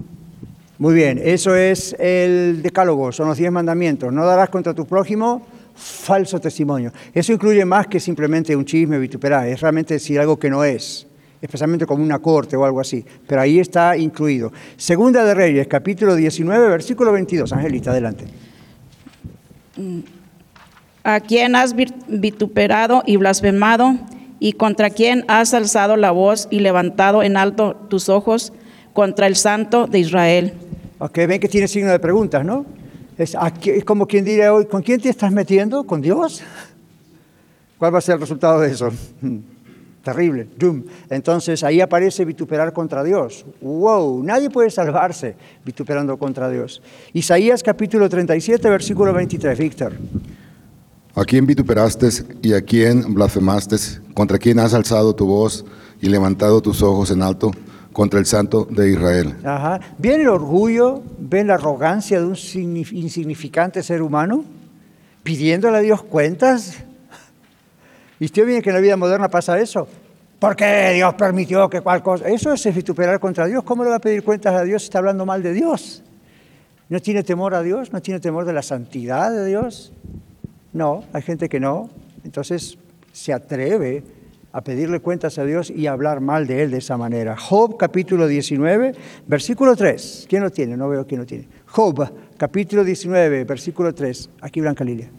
Muy 0.77 0.93
bien, 0.93 1.19
eso 1.23 1.55
es 1.55 1.95
el 1.97 2.61
decálogo, 2.61 3.11
son 3.11 3.29
los 3.29 3.39
diez 3.39 3.51
mandamientos. 3.51 4.13
No 4.13 4.27
darás 4.27 4.49
contra 4.49 4.75
tu 4.75 4.85
prójimo 4.85 5.41
falso 5.73 6.39
testimonio. 6.39 6.91
Eso 7.15 7.33
incluye 7.33 7.65
más 7.65 7.87
que 7.87 7.99
simplemente 7.99 8.55
un 8.55 8.63
chisme, 8.63 8.99
vituperar, 8.99 9.47
es 9.47 9.59
realmente 9.59 9.95
decir 9.95 10.19
algo 10.19 10.37
que 10.37 10.51
no 10.51 10.63
es, 10.63 11.06
especialmente 11.41 11.85
como 11.85 12.03
una 12.03 12.19
corte 12.19 12.55
o 12.55 12.65
algo 12.65 12.79
así. 12.79 13.05
Pero 13.27 13.41
ahí 13.41 13.59
está 13.59 13.97
incluido. 13.97 14.51
Segunda 14.75 15.23
de 15.23 15.33
Reyes, 15.33 15.67
capítulo 15.67 16.15
19, 16.15 16.69
versículo 16.69 17.11
22. 17.11 17.51
Angelita, 17.53 17.91
adelante. 17.91 18.25
¿A 21.03 21.19
quién 21.19 21.55
has 21.55 21.75
vituperado 21.75 23.03
y 23.05 23.17
blasfemado? 23.17 23.95
¿Y 24.39 24.53
contra 24.53 24.89
quién 24.89 25.25
has 25.27 25.53
alzado 25.53 25.95
la 25.95 26.11
voz 26.11 26.47
y 26.51 26.59
levantado 26.59 27.23
en 27.23 27.37
alto 27.37 27.75
tus 27.89 28.09
ojos? 28.09 28.53
Contra 28.93 29.27
el 29.27 29.35
Santo 29.35 29.87
de 29.87 29.99
Israel. 29.99 30.53
Ok, 30.99 31.17
ven 31.27 31.39
que 31.39 31.47
tiene 31.47 31.67
signo 31.67 31.91
de 31.91 31.99
preguntas, 31.99 32.43
¿no? 32.43 32.65
Es, 33.17 33.35
es 33.65 33.85
como 33.85 34.05
quien 34.07 34.25
diría 34.25 34.53
hoy, 34.53 34.65
¿con 34.65 34.81
quién 34.81 34.99
te 34.99 35.09
estás 35.09 35.31
metiendo? 35.31 35.83
¿Con 35.85 36.01
Dios? 36.01 36.43
¿Cuál 37.77 37.93
va 37.93 37.99
a 37.99 38.01
ser 38.01 38.15
el 38.15 38.21
resultado 38.21 38.59
de 38.59 38.71
eso? 38.71 38.89
Terrible. 40.07 40.47
Doom. 40.57 40.83
Entonces 41.09 41.65
ahí 41.65 41.81
aparece 41.81 42.23
vituperar 42.23 42.71
contra 42.71 43.03
Dios. 43.03 43.45
¡Wow! 43.59 44.23
Nadie 44.23 44.49
puede 44.49 44.71
salvarse 44.71 45.35
vituperando 45.65 46.15
contra 46.15 46.49
Dios. 46.49 46.81
Isaías 47.11 47.61
capítulo 47.61 48.07
37, 48.07 48.69
versículo 48.69 49.11
23. 49.11 49.59
Víctor. 49.59 49.91
¿A 51.13 51.25
quién 51.25 51.45
vituperaste 51.45 52.07
y 52.41 52.53
a 52.53 52.61
quién 52.61 53.13
blasfemaste? 53.13 53.75
¿Contra 54.13 54.37
quién 54.37 54.59
has 54.59 54.73
alzado 54.73 55.13
tu 55.13 55.25
voz 55.25 55.65
y 55.99 56.07
levantado 56.07 56.61
tus 56.61 56.81
ojos 56.81 57.11
en 57.11 57.21
alto? 57.21 57.51
contra 57.91 58.19
el 58.19 58.27
santo 58.27 58.67
de 58.69 58.91
Israel. 58.91 59.35
Ajá. 59.43 59.79
¿Ven 59.97 60.21
el 60.21 60.27
orgullo, 60.27 61.01
ven 61.17 61.47
la 61.47 61.55
arrogancia 61.55 62.19
de 62.19 62.27
un 62.27 62.35
insignificante 62.91 63.81
ser 63.81 64.03
humano 64.03 64.45
pidiéndole 65.23 65.77
a 65.77 65.81
Dios 65.81 66.03
cuentas? 66.03 66.77
¿Y 68.19 68.25
usted 68.25 68.45
viene 68.45 68.61
que 68.61 68.69
en 68.69 68.75
la 68.75 68.81
vida 68.81 68.97
moderna 68.97 69.29
pasa 69.29 69.59
eso? 69.59 69.87
¿Por 70.39 70.55
qué 70.55 70.91
Dios 70.93 71.13
permitió 71.15 71.69
que 71.69 71.81
cual 71.81 72.03
cosa? 72.03 72.27
Eso 72.27 72.53
es 72.53 72.75
vituperar 72.75 73.19
contra 73.19 73.45
Dios. 73.47 73.63
¿Cómo 73.63 73.83
le 73.83 73.89
va 73.89 73.95
a 73.95 73.99
pedir 73.99 74.23
cuentas 74.23 74.53
a 74.53 74.63
Dios 74.63 74.83
si 74.83 74.87
está 74.87 74.99
hablando 74.99 75.25
mal 75.25 75.41
de 75.41 75.53
Dios? 75.53 76.03
¿No 76.89 76.99
tiene 76.99 77.23
temor 77.23 77.53
a 77.53 77.63
Dios? 77.63 77.91
¿No 77.91 78.01
tiene 78.01 78.19
temor 78.19 78.45
de 78.45 78.53
la 78.53 78.61
santidad 78.61 79.31
de 79.31 79.45
Dios? 79.45 79.93
No, 80.73 81.03
hay 81.11 81.21
gente 81.21 81.49
que 81.49 81.59
no. 81.59 81.89
Entonces 82.23 82.77
se 83.11 83.33
atreve 83.33 84.03
a 84.51 84.61
pedirle 84.61 84.99
cuentas 84.99 85.37
a 85.37 85.43
Dios 85.43 85.69
y 85.69 85.87
a 85.87 85.91
hablar 85.91 86.21
mal 86.21 86.47
de 86.47 86.63
Él 86.63 86.71
de 86.71 86.77
esa 86.77 86.97
manera. 86.97 87.35
Job 87.35 87.77
capítulo 87.77 88.27
19, 88.27 88.93
versículo 89.27 89.75
3. 89.75 90.27
¿Quién 90.29 90.43
lo 90.43 90.51
tiene? 90.51 90.77
No 90.77 90.87
veo 90.87 91.05
quién 91.05 91.21
lo 91.21 91.25
tiene. 91.25 91.47
Job 91.65 92.11
capítulo 92.37 92.83
19, 92.83 93.43
versículo 93.43 93.93
3. 93.93 94.29
Aquí 94.41 94.61
Blanca 94.61 94.83
Lilia. 94.83 95.09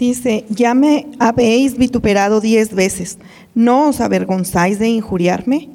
Dice, 0.00 0.46
ya 0.48 0.72
me 0.72 1.08
habéis 1.18 1.76
vituperado 1.76 2.40
diez 2.40 2.74
veces, 2.74 3.18
¿no 3.54 3.90
os 3.90 4.00
avergonzáis 4.00 4.78
de 4.78 4.88
injuriarme? 4.88 5.68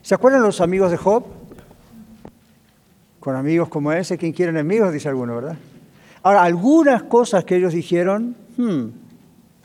¿Se 0.00 0.14
acuerdan 0.14 0.40
los 0.40 0.62
amigos 0.62 0.90
de 0.90 0.96
Job? 0.96 1.24
Con 3.20 3.36
amigos 3.36 3.68
como 3.68 3.92
ese, 3.92 4.16
¿quién 4.16 4.32
quiere 4.32 4.52
enemigos? 4.52 4.90
Dice 4.90 5.10
alguno, 5.10 5.34
¿verdad? 5.34 5.58
Ahora, 6.22 6.44
algunas 6.44 7.02
cosas 7.02 7.44
que 7.44 7.56
ellos 7.56 7.74
dijeron, 7.74 8.34
hmm, 8.56 8.86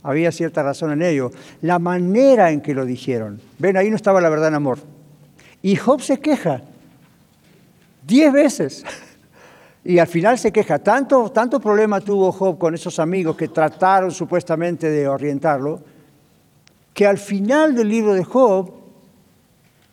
había 0.04 0.34
cierta 0.34 0.64
razón 0.64 0.92
en 0.92 1.02
ello. 1.02 1.32
La 1.62 1.80
manera 1.80 2.52
en 2.52 2.60
que 2.60 2.74
lo 2.74 2.84
dijeron. 2.84 3.40
Ven, 3.58 3.78
ahí 3.78 3.90
no 3.90 3.96
estaba 3.96 4.20
la 4.20 4.28
verdad 4.28 4.50
en 4.50 4.56
amor. 4.56 4.80
Y 5.62 5.78
Job 5.78 6.02
se 6.02 6.20
queja 6.20 6.62
diez 8.06 8.34
veces. 8.34 8.84
Y 9.88 10.00
al 10.00 10.08
final 10.08 10.38
se 10.38 10.52
queja. 10.52 10.80
Tanto, 10.80 11.32
tanto 11.32 11.62
problema 11.62 12.02
tuvo 12.02 12.30
Job 12.34 12.58
con 12.58 12.76
esos 12.76 13.00
amigos 13.00 13.38
que 13.38 13.48
trataron 13.48 14.12
supuestamente 14.12 14.92
de 14.92 15.08
orientarlo, 15.08 15.80
que 16.94 17.08
al 17.08 17.18
final 17.18 17.74
del 17.74 17.88
libro 17.88 18.14
de 18.14 18.26
Job, 18.26 18.70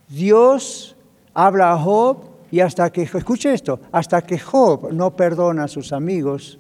Dios 0.09 0.97
habla 1.33 1.71
a 1.71 1.79
Job 1.79 2.25
y 2.51 2.59
hasta 2.59 2.91
que, 2.91 3.03
escuche 3.03 3.55
esto, 3.55 3.79
hasta 3.93 4.21
que 4.23 4.37
Job 4.37 4.93
no 4.93 5.15
perdona 5.15 5.63
a 5.63 5.69
sus 5.69 5.93
amigos, 5.93 6.59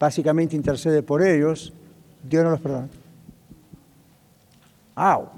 básicamente 0.00 0.56
intercede 0.56 1.04
por 1.04 1.22
ellos, 1.22 1.72
Dios 2.28 2.42
no 2.42 2.50
los 2.50 2.60
perdona. 2.60 2.88
¡Au! 4.96 5.28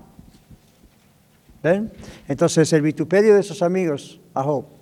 ¿Ven? 1.62 1.92
Entonces 2.28 2.72
el 2.72 2.80
vituperio 2.80 3.34
de 3.34 3.40
esos 3.40 3.60
amigos 3.60 4.18
a 4.32 4.42
Job 4.42 4.75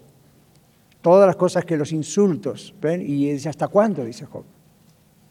todas 1.05 1.27
las 1.27 1.37
cosas 1.37 1.67
que 1.67 1.77
los 1.77 1.93
insultos, 1.93 2.75
¿ven? 2.81 3.03
Y 3.03 3.31
dice, 3.31 3.51
¿hasta 3.51 3.69
cuándo? 3.69 4.03
Dice 4.07 4.25
Job. 4.25 4.43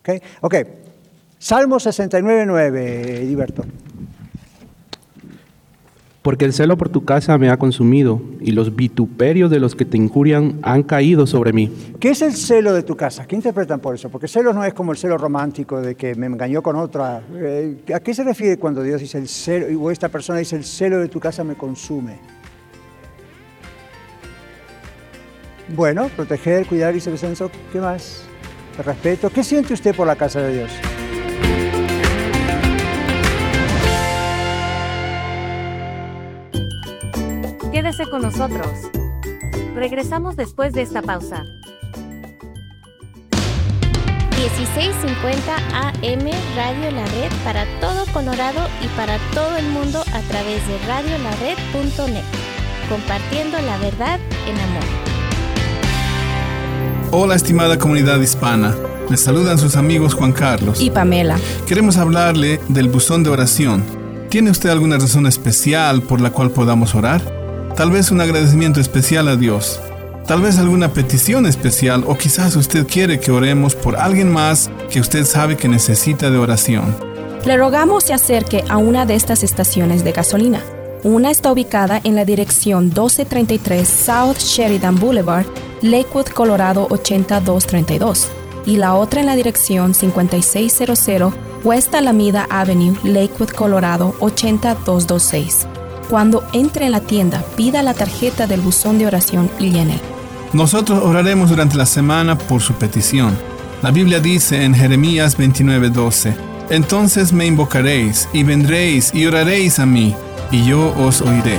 ¿Ok? 0.01 0.23
Ok. 0.41 0.55
Salmo 1.39 1.79
69, 1.79 2.45
9, 2.45 3.23
Ediberto. 3.23 3.65
Porque 6.21 6.45
el 6.45 6.53
celo 6.53 6.77
por 6.77 6.89
tu 6.89 7.03
casa 7.03 7.39
me 7.39 7.49
ha 7.49 7.57
consumido 7.57 8.21
y 8.39 8.51
los 8.51 8.75
vituperios 8.75 9.49
de 9.49 9.59
los 9.59 9.73
que 9.75 9.83
te 9.83 9.97
injurian 9.97 10.59
han 10.61 10.83
caído 10.83 11.25
sobre 11.25 11.53
mí. 11.53 11.73
¿Qué 11.99 12.11
es 12.11 12.21
el 12.21 12.33
celo 12.33 12.71
de 12.71 12.83
tu 12.83 12.95
casa? 12.95 13.25
¿Qué 13.25 13.35
interpretan 13.35 13.79
por 13.79 13.95
eso? 13.95 14.09
Porque 14.09 14.27
celo 14.27 14.53
no 14.53 14.63
es 14.63 14.75
como 14.75 14.91
el 14.91 14.97
celo 14.99 15.17
romántico 15.17 15.81
de 15.81 15.95
que 15.95 16.13
me 16.13 16.27
engañó 16.27 16.61
con 16.61 16.75
otra. 16.75 17.23
Eh, 17.33 17.83
¿A 17.95 17.99
qué 17.99 18.13
se 18.13 18.23
refiere 18.23 18.57
cuando 18.57 18.83
Dios 18.83 19.01
dice 19.01 19.17
el 19.17 19.27
celo, 19.27 19.81
o 19.81 19.89
esta 19.89 20.07
persona 20.09 20.37
dice 20.37 20.55
el 20.55 20.65
celo 20.65 20.99
de 20.99 21.09
tu 21.09 21.19
casa 21.19 21.43
me 21.43 21.55
consume? 21.55 22.19
Bueno, 25.69 26.09
proteger, 26.15 26.67
cuidar, 26.67 26.93
viceversa. 26.93 27.47
¿Qué 27.71 27.79
más? 27.79 28.23
El 28.77 28.83
respeto. 28.83 29.29
¿Qué 29.29 29.43
siente 29.43 29.73
usted 29.73 29.95
por 29.95 30.07
la 30.07 30.15
casa 30.15 30.41
de 30.41 30.57
Dios? 30.57 30.71
Quédese 37.71 38.05
con 38.09 38.21
nosotros. 38.21 38.67
Regresamos 39.75 40.35
después 40.35 40.73
de 40.73 40.83
esta 40.83 41.01
pausa. 41.01 41.43
1650 44.37 45.55
AM 45.55 46.29
Radio 46.55 46.91
La 46.91 47.05
Red 47.05 47.31
para 47.43 47.65
todo 47.79 48.05
Colorado 48.13 48.67
y 48.83 48.87
para 48.97 49.17
todo 49.33 49.55
el 49.57 49.67
mundo 49.69 50.01
a 50.01 50.21
través 50.29 50.67
de 50.67 50.77
radiolared.net. 50.85 52.23
Compartiendo 52.89 53.59
la 53.61 53.77
verdad 53.77 54.19
en 54.47 54.59
amor. 54.59 55.02
Hola 57.15 57.35
estimada 57.35 57.77
comunidad 57.77 58.19
hispana, 58.21 58.75
les 59.07 59.21
saludan 59.21 59.59
sus 59.59 59.75
amigos 59.75 60.15
Juan 60.15 60.31
Carlos 60.31 60.81
y 60.81 60.89
Pamela. 60.89 61.37
Queremos 61.67 61.97
hablarle 61.97 62.59
del 62.69 62.89
buzón 62.89 63.23
de 63.23 63.29
oración. 63.29 63.83
¿Tiene 64.31 64.49
usted 64.49 64.71
alguna 64.71 64.97
razón 64.97 65.27
especial 65.27 66.01
por 66.01 66.19
la 66.19 66.31
cual 66.31 66.49
podamos 66.49 66.95
orar? 66.95 67.21
Tal 67.75 67.91
vez 67.91 68.09
un 68.09 68.19
agradecimiento 68.19 68.79
especial 68.79 69.27
a 69.27 69.35
Dios. 69.35 69.79
Tal 70.25 70.41
vez 70.41 70.57
alguna 70.57 70.91
petición 70.91 71.45
especial 71.45 72.03
o 72.07 72.17
quizás 72.17 72.55
usted 72.55 72.87
quiere 72.87 73.19
que 73.19 73.31
oremos 73.31 73.75
por 73.75 73.95
alguien 73.95 74.33
más 74.33 74.71
que 74.89 74.99
usted 74.99 75.23
sabe 75.23 75.55
que 75.55 75.67
necesita 75.67 76.31
de 76.31 76.39
oración. 76.39 76.95
Le 77.45 77.57
rogamos 77.57 78.05
se 78.05 78.13
acerque 78.13 78.63
a 78.69 78.77
una 78.77 79.05
de 79.05 79.13
estas 79.13 79.43
estaciones 79.43 80.03
de 80.03 80.13
gasolina. 80.13 80.63
Una 81.03 81.29
está 81.29 81.51
ubicada 81.51 82.01
en 82.03 82.15
la 82.15 82.25
dirección 82.25 82.85
1233 82.85 83.87
South 83.87 84.39
Sheridan 84.39 84.95
Boulevard 84.95 85.45
Lakewood, 85.83 86.27
Colorado 86.27 86.87
8232 86.89 88.29
y 88.65 88.77
la 88.77 88.95
otra 88.95 89.19
en 89.19 89.25
la 89.25 89.35
dirección 89.35 89.93
5600 89.93 91.33
West 91.65 91.93
Alameda 91.93 92.47
Avenue, 92.49 92.95
Lakewood, 93.03 93.49
Colorado 93.49 94.15
80226. 94.21 95.67
Cuando 96.09 96.43
entre 96.53 96.85
en 96.85 96.93
la 96.93 97.01
tienda, 97.01 97.43
pida 97.57 97.83
la 97.83 97.93
tarjeta 97.93 98.47
del 98.47 98.61
buzón 98.61 98.97
de 98.97 99.07
oración 99.07 99.49
y 99.59 99.71
llene. 99.71 99.99
Nosotros 100.53 101.03
oraremos 101.03 101.49
durante 101.49 101.75
la 101.75 101.85
semana 101.85 102.37
por 102.37 102.61
su 102.61 102.73
petición. 102.75 103.37
La 103.81 103.91
Biblia 103.91 104.21
dice 104.21 104.63
en 104.63 104.73
Jeremías 104.73 105.37
29:12, 105.37 106.33
Entonces 106.69 107.33
me 107.33 107.45
invocaréis 107.45 108.29
y 108.31 108.43
vendréis 108.43 109.13
y 109.13 109.25
oraréis 109.25 109.79
a 109.79 109.85
mí, 109.85 110.15
y 110.49 110.63
yo 110.63 110.93
os 110.97 111.21
oiré. 111.21 111.57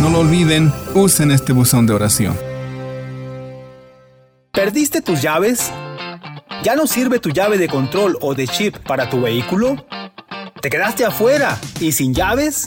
No 0.00 0.10
lo 0.10 0.20
olviden, 0.20 0.72
usen 0.94 1.32
este 1.32 1.52
buzón 1.52 1.86
de 1.86 1.94
oración. 1.94 2.45
¿Perdiste 4.76 5.00
tus 5.00 5.22
llaves? 5.22 5.72
¿Ya 6.62 6.76
no 6.76 6.86
sirve 6.86 7.18
tu 7.18 7.30
llave 7.30 7.56
de 7.56 7.66
control 7.66 8.18
o 8.20 8.34
de 8.34 8.46
chip 8.46 8.76
para 8.76 9.08
tu 9.08 9.22
vehículo? 9.22 9.86
¿Te 10.60 10.68
quedaste 10.68 11.06
afuera 11.06 11.58
y 11.80 11.92
sin 11.92 12.12
llaves? 12.12 12.66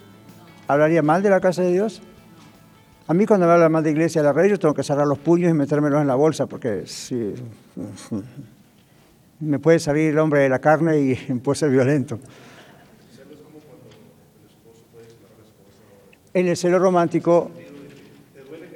¿Hablaría 0.69 1.03
mal 1.03 1.23
de 1.23 1.31
la 1.31 1.41
casa 1.41 1.63
de 1.63 1.73
Dios? 1.73 2.03
A 3.07 3.15
mí 3.15 3.25
cuando 3.25 3.47
me 3.47 3.53
habla 3.53 3.71
mal 3.71 3.83
de 3.83 3.91
iglesia 3.91 4.21
de 4.21 4.27
la 4.27 4.35
red, 4.35 4.51
yo 4.51 4.59
tengo 4.59 4.75
que 4.75 4.83
cerrar 4.83 5.07
los 5.07 5.19
puños 5.19 5.51
y 5.51 5.55
metérmelos 5.55 6.03
en 6.03 6.09
la 6.09 6.15
bolsa, 6.15 6.45
porque 6.47 6.87
si 6.87 7.33
me 9.45 9.59
puede 9.59 9.79
salir 9.79 10.11
el 10.11 10.19
hombre 10.19 10.41
de 10.41 10.49
la 10.49 10.59
carne 10.59 10.99
y 11.01 11.15
puede 11.43 11.59
ser 11.59 11.71
violento. 11.71 12.19
En 16.33 16.49
el 16.49 16.57
celo 16.57 16.79
romántico 16.79 17.51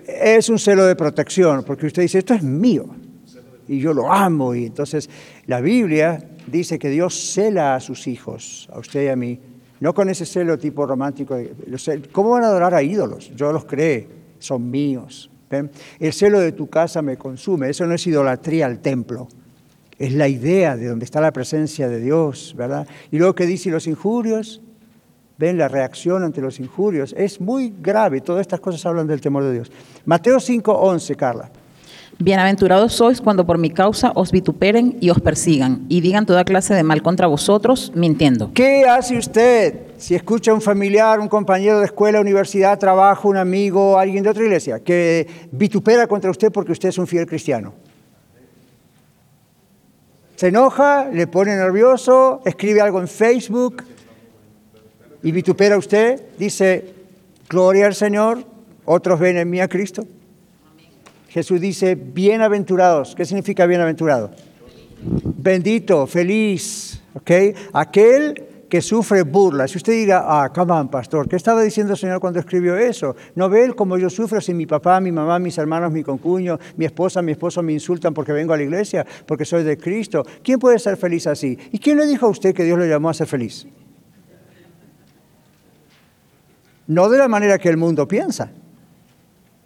es 0.07 0.49
un 0.49 0.59
celo 0.59 0.87
de 0.87 0.95
protección, 0.95 1.65
porque 1.65 1.87
usted 1.87 2.03
dice, 2.03 2.19
esto 2.19 2.35
es 2.35 2.43
mío, 2.43 2.87
y 3.67 3.81
yo 3.81 3.93
lo 3.93 4.13
amo, 4.13 4.55
y 4.55 4.67
entonces 4.67 5.11
la 5.47 5.61
Biblia 5.61 6.25
dice 6.47 6.79
que 6.79 6.89
Dios 6.89 7.33
cela 7.35 7.75
a 7.75 7.81
sus 7.81 8.07
hijos, 8.07 8.69
a 8.73 8.79
usted 8.79 9.05
y 9.05 9.09
a 9.09 9.17
mí, 9.17 9.41
no 9.81 9.93
con 9.93 10.09
ese 10.09 10.25
celo 10.25 10.59
tipo 10.59 10.87
romántico. 10.87 11.37
¿Cómo 12.13 12.31
van 12.31 12.45
a 12.45 12.49
adorar 12.49 12.75
a 12.75 12.83
ídolos? 12.83 13.31
Yo 13.37 13.53
los 13.53 13.65
creo, 13.65 14.07
son 14.39 14.71
míos. 14.71 15.31
El 15.99 16.13
celo 16.13 16.41
de 16.41 16.53
tu 16.53 16.69
casa 16.69 17.03
me 17.03 17.17
consume, 17.17 17.71
eso 17.71 17.87
no 17.87 17.95
es 17.95 18.07
idolatría 18.07 18.67
al 18.67 18.81
templo 18.81 19.29
es 19.99 20.13
la 20.13 20.29
idea 20.29 20.77
de 20.77 20.87
donde 20.87 21.05
está 21.05 21.21
la 21.21 21.33
presencia 21.33 21.89
de 21.89 22.01
Dios, 22.01 22.55
¿verdad? 22.57 22.87
Y 23.11 23.19
luego 23.19 23.35
que 23.35 23.47
dice 23.47 23.71
los 23.71 23.87
injurios, 23.87 24.61
ven 25.39 25.59
la 25.59 25.69
reacción 25.69 26.23
ante 26.23 26.41
los 26.41 26.61
injurios, 26.61 27.15
es 27.17 27.41
muy 27.41 27.75
grave, 27.81 28.21
todas 28.21 28.43
estas 28.43 28.61
cosas 28.61 28.85
hablan 28.87 29.07
del 29.07 29.21
temor 29.21 29.45
de 29.45 29.53
Dios. 29.53 29.73
Mateo 30.05 30.41
5, 30.41 30.73
11, 30.73 31.15
Carla. 31.17 31.51
Bienaventurados 32.21 32.95
sois 32.95 33.21
cuando 33.21 33.47
por 33.47 33.59
mi 33.59 33.71
causa 33.71 34.11
os 34.17 34.33
vituperen 34.33 34.97
y 35.01 35.11
os 35.11 35.21
persigan 35.21 35.87
y 35.89 36.01
digan 36.01 36.27
toda 36.27 36.45
clase 36.45 36.75
de 36.75 36.83
mal 36.83 37.01
contra 37.01 37.29
vosotros, 37.29 37.93
mintiendo. 37.95 38.51
¿Qué 38.55 38.87
hace 38.89 39.17
usted 39.17 39.83
si 39.99 40.17
escucha 40.17 40.51
a 40.51 40.55
un 40.55 40.61
familiar, 40.61 41.21
un 41.21 41.29
compañero 41.29 41.79
de 41.79 41.85
escuela, 41.85 42.21
universidad, 42.21 42.77
trabajo, 42.77 43.29
un 43.29 43.37
amigo, 43.37 43.97
alguien 43.97 44.25
de 44.25 44.31
otra 44.31 44.43
iglesia, 44.43 44.81
que 44.81 45.29
vitupera 45.53 46.09
contra 46.09 46.29
usted 46.33 46.51
porque 46.51 46.73
usted 46.73 46.89
es 46.89 46.99
un 46.99 47.07
fiel 47.07 47.25
cristiano? 47.25 47.73
Se 50.39 50.47
enoja, 50.47 51.09
le 51.13 51.27
pone 51.27 51.57
nervioso, 51.57 52.43
escribe 52.45 52.81
algo 52.81 53.01
en 53.01 53.09
Facebook 53.09 53.83
y 55.21 55.33
vitupera 55.33 55.75
a 55.75 55.79
usted, 55.79 56.23
dice, 56.39 56.95
gloria 57.49 57.87
al 57.87 57.97
Señor, 57.97 58.45
otros 58.85 59.19
ven 59.19 59.37
en 59.39 59.51
mí 59.51 59.59
a 59.59 59.67
Cristo. 59.67 60.07
Jesús 61.29 61.61
dice, 61.61 61.97
bienaventurados. 61.97 63.17
¿Qué 63.17 63.25
significa 63.25 63.67
bienaventurado? 63.67 64.31
Bendito, 65.03 66.07
feliz, 66.07 67.03
¿ok? 67.15 67.31
Aquel 67.73 68.47
que 68.69 68.83
sufre 68.83 69.23
burla. 69.23 69.67
Si 69.67 69.79
usted 69.79 69.93
diga, 69.93 70.25
ah, 70.27 70.53
come 70.53 70.73
on, 70.73 70.89
pastor, 70.89 71.29
¿qué 71.29 71.37
estaba 71.37 71.63
diciendo 71.63 71.95
el 71.95 71.99
Señor 71.99 72.21
cuando 72.21 72.39
escribió 72.39 72.77
eso? 72.77 73.17
¿No 73.35 73.49
ve 73.49 73.65
él 73.65 73.75
como 73.75 73.97
yo 73.97 74.11
sufro 74.11 74.41
si 74.41 74.53
mi 74.53 74.67
papá, 74.67 75.01
mi 75.01 75.11
mamá, 75.11 75.39
mis 75.39 75.57
hermanos, 75.59 75.91
mi 75.91 76.03
concuño, 76.03 76.59
mi 76.77 76.85
esposa, 76.85 77.23
mi 77.23 77.33
esposo 77.33 77.63
me 77.63 77.73
insultan 77.73 78.13
porque 78.13 78.33
vengo 78.33 78.53
a 78.53 78.57
la 78.57 78.63
iglesia, 78.63 79.07
porque 79.27 79.45
soy 79.45 79.65
de 79.65 79.79
Cristo? 79.79 80.25
¿Quién 80.43 80.59
puede 80.59 80.79
ser 80.79 80.97
feliz 80.97 81.27
así? 81.27 81.59
¿Y 81.73 81.79
quién 81.79 81.97
le 81.97 82.07
dijo 82.07 82.27
a 82.27 82.29
usted 82.29 82.55
que 82.55 82.65
Dios 82.65 82.79
lo 82.79 82.85
llamó 82.85 83.09
a 83.09 83.15
ser 83.15 83.27
feliz? 83.27 83.67
No 86.87 87.09
de 87.09 87.19
la 87.19 87.29
manera 87.29 87.59
que 87.59 87.69
el 87.69 87.77
mundo 87.77 88.07
piensa. 88.07 88.51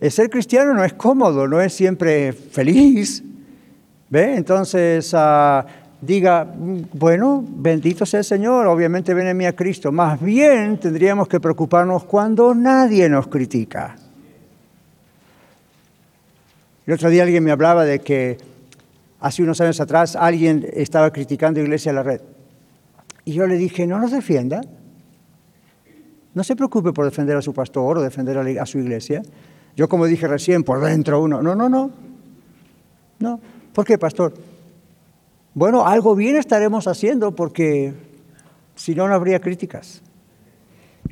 El 0.00 0.10
ser 0.10 0.30
cristiano 0.30 0.74
no 0.74 0.84
es 0.84 0.92
cómodo, 0.94 1.46
no 1.46 1.60
es 1.60 1.72
siempre 1.72 2.32
feliz. 2.32 3.22
¿Ve? 4.10 4.36
Entonces, 4.36 5.12
ah, 5.14 5.64
diga, 6.02 6.52
bueno, 6.92 7.44
bendito 7.48 8.04
sea 8.04 8.18
el 8.18 8.24
Señor, 8.24 8.66
obviamente 8.66 9.12
en 9.12 9.36
mí 9.36 9.46
a 9.46 9.54
Cristo. 9.54 9.92
Más 9.92 10.20
bien 10.20 10.78
tendríamos 10.78 11.28
que 11.28 11.40
preocuparnos 11.40 12.04
cuando 12.04 12.54
nadie 12.54 13.08
nos 13.08 13.28
critica. 13.28 13.96
El 16.84 16.94
otro 16.94 17.08
día 17.08 17.22
alguien 17.22 17.44
me 17.44 17.52
hablaba 17.52 17.84
de 17.84 18.00
que 18.00 18.36
hace 19.20 19.44
unos 19.44 19.60
años 19.60 19.80
atrás 19.80 20.16
alguien 20.16 20.66
estaba 20.72 21.12
criticando 21.12 21.60
Iglesia 21.60 21.90
en 21.90 21.96
la 21.96 22.02
Red. 22.02 22.20
Y 23.24 23.34
yo 23.34 23.46
le 23.46 23.56
dije, 23.56 23.86
no 23.86 24.00
nos 24.00 24.10
defienda. 24.10 24.60
No 26.34 26.42
se 26.42 26.56
preocupe 26.56 26.92
por 26.92 27.04
defender 27.04 27.36
a 27.36 27.42
su 27.42 27.54
pastor 27.54 27.98
o 27.98 28.02
defender 28.02 28.36
a 28.58 28.66
su 28.66 28.78
iglesia. 28.78 29.22
Yo 29.76 29.88
como 29.88 30.06
dije 30.06 30.26
recién, 30.26 30.64
por 30.64 30.82
dentro 30.82 31.22
uno, 31.22 31.40
no, 31.40 31.54
no, 31.54 31.68
no. 31.68 31.90
No. 33.20 33.40
¿Por 33.72 33.84
qué, 33.84 33.98
pastor? 33.98 34.34
Bueno, 35.54 35.86
algo 35.86 36.14
bien 36.14 36.36
estaremos 36.36 36.86
haciendo 36.88 37.32
porque 37.32 37.92
si 38.74 38.94
no, 38.94 39.06
no 39.06 39.14
habría 39.14 39.38
críticas. 39.38 40.02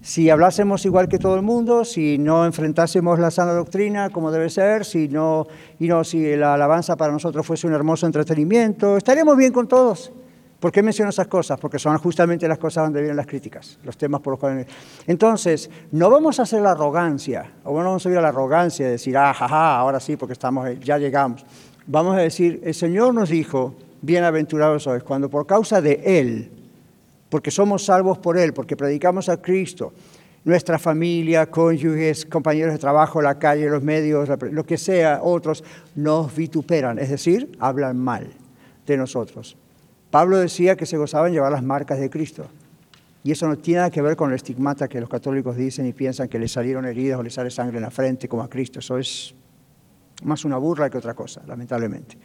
Si 0.01 0.30
hablásemos 0.30 0.86
igual 0.86 1.09
que 1.09 1.18
todo 1.18 1.36
el 1.36 1.43
mundo, 1.43 1.84
si 1.84 2.16
no 2.16 2.47
enfrentásemos 2.47 3.18
la 3.18 3.30
sana 3.30 3.53
doctrina 3.53 4.09
como 4.09 4.30
debe 4.30 4.49
ser, 4.49 4.86
si 4.86 5.09
no, 5.09 5.47
y 5.78 5.88
no, 5.88 6.05
si 6.05 6.36
la 6.36 6.55
alabanza 6.55 6.97
para 6.97 7.12
nosotros 7.12 7.47
fuese 7.47 7.66
un 7.66 7.74
hermoso 7.74 8.07
entretenimiento, 8.07 8.97
estaríamos 8.97 9.36
bien 9.36 9.53
con 9.53 9.68
todos. 9.68 10.11
¿Por 10.59 10.72
qué 10.72 10.82
menciono 10.82 11.11
esas 11.11 11.26
cosas? 11.26 11.61
Porque 11.61 11.78
son 11.78 11.99
justamente 11.99 12.49
las 12.49 12.59
cosas 12.59 12.84
donde 12.84 13.01
vienen 13.01 13.18
las 13.18 13.26
críticas, 13.26 13.78
los 13.82 13.99
temas 13.99 14.22
por 14.22 14.32
los 14.32 14.41
cuales... 14.41 14.66
Entonces, 15.07 15.68
no 15.93 16.09
vamos 16.09 16.41
a 16.41 16.45
hacer 16.45 16.62
la 16.62 16.70
arrogancia, 16.70 17.53
o 17.64 17.78
no 17.78 17.84
vamos 17.84 18.07
a 18.07 18.11
ir 18.11 18.16
a 18.16 18.22
la 18.22 18.28
arrogancia 18.28 18.86
de 18.86 18.93
decir, 18.93 19.18
ah, 19.18 19.34
jaja, 19.34 19.76
ahora 19.76 20.01
sí, 20.01 20.16
porque 20.16 20.32
estamos, 20.32 20.66
ya 20.80 20.97
llegamos. 20.97 21.45
Vamos 21.86 22.16
a 22.16 22.20
decir, 22.20 22.61
el 22.64 22.74
Señor 22.74 23.12
nos 23.12 23.28
dijo, 23.28 23.74
bienaventurados 24.03 24.85
sois, 24.85 25.03
cuando 25.03 25.29
por 25.29 25.47
causa 25.47 25.81
de 25.81 26.01
Él, 26.05 26.51
porque 27.29 27.51
somos 27.51 27.85
salvos 27.85 28.19
por 28.19 28.39
Él, 28.39 28.53
porque 28.53 28.77
predicamos 28.77 29.29
a 29.29 29.41
Cristo, 29.41 29.93
nuestra 30.45 30.79
familia, 30.79 31.51
cónyuges, 31.51 32.25
compañeros 32.25 32.73
de 32.73 32.79
trabajo, 32.79 33.21
la 33.21 33.39
calle, 33.39 33.69
los 33.69 33.83
medios, 33.83 34.29
lo 34.51 34.65
que 34.65 34.79
sea, 34.79 35.21
otros, 35.23 35.63
nos 35.95 36.35
vituperan, 36.35 36.99
es 36.99 37.11
decir, 37.11 37.57
hablan 37.61 37.99
mal 37.99 38.29
de 38.87 38.97
nosotros. 38.97 39.57
Pablo 40.11 40.39
decía 40.39 40.77
que 40.77 40.87
se 40.87 40.97
gozaban 40.97 41.33
llevar 41.33 41.53
las 41.53 41.63
marcas 41.63 42.01
de 42.01 42.11
Cristo. 42.11 42.47
Y 43.23 43.33
eso 43.33 43.47
no 43.47 43.59
tiene 43.59 43.79
nada 43.79 43.91
que 43.91 44.01
ver 44.01 44.17
con 44.17 44.31
el 44.31 44.37
estigmata 44.37 44.89
que 44.89 44.99
los 44.99 45.11
católicos 45.11 45.55
dicen 45.55 45.87
y 45.87 45.93
piensan 45.93 46.29
que 46.29 46.39
les 46.39 46.53
salieron 46.53 46.87
heridas 46.87 47.21
o 47.21 47.23
les 47.23 47.35
sale 47.35 47.51
sangre 47.51 47.77
en 47.77 47.83
la 47.83 47.91
frente 47.91 48.29
como 48.29 48.43
a 48.43 48.49
Cristo. 48.49 48.79
Eso 48.79 48.97
es 48.97 49.35
más 50.25 50.45
una 50.45 50.57
burla 50.57 50.89
que 50.89 50.97
otra 50.97 51.13
cosa, 51.13 51.43
lamentablemente. 51.47 52.17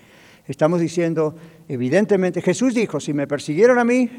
Estamos 0.48 0.80
diciendo, 0.80 1.36
evidentemente, 1.68 2.42
Jesús 2.42 2.74
dijo, 2.74 3.00
si 3.00 3.14
me 3.14 3.28
persiguieron 3.28 3.80
a 3.80 3.84
mí, 3.84 4.10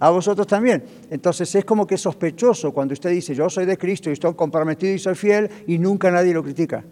a 0.00 0.10
vosotros 0.10 0.46
también. 0.46 0.82
Entonces 1.10 1.54
es 1.54 1.64
como 1.64 1.86
que 1.86 1.98
sospechoso 1.98 2.72
cuando 2.72 2.94
usted 2.94 3.10
dice, 3.10 3.34
yo 3.34 3.50
soy 3.50 3.66
de 3.66 3.76
Cristo 3.76 4.10
y 4.10 4.14
estoy 4.14 4.34
comprometido 4.34 4.94
y 4.94 4.98
soy 4.98 5.14
fiel 5.14 5.50
y 5.66 5.78
nunca 5.78 6.10
nadie 6.10 6.32
lo 6.32 6.42
critica. 6.42 6.84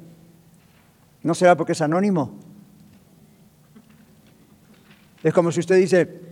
¿No 1.23 1.35
será 1.35 1.57
porque 1.57 1.73
es 1.73 1.81
anónimo? 1.81 2.39
Es 5.23 5.33
como 5.33 5.51
si 5.51 5.61
usted 5.61 5.77
dice, 5.77 6.28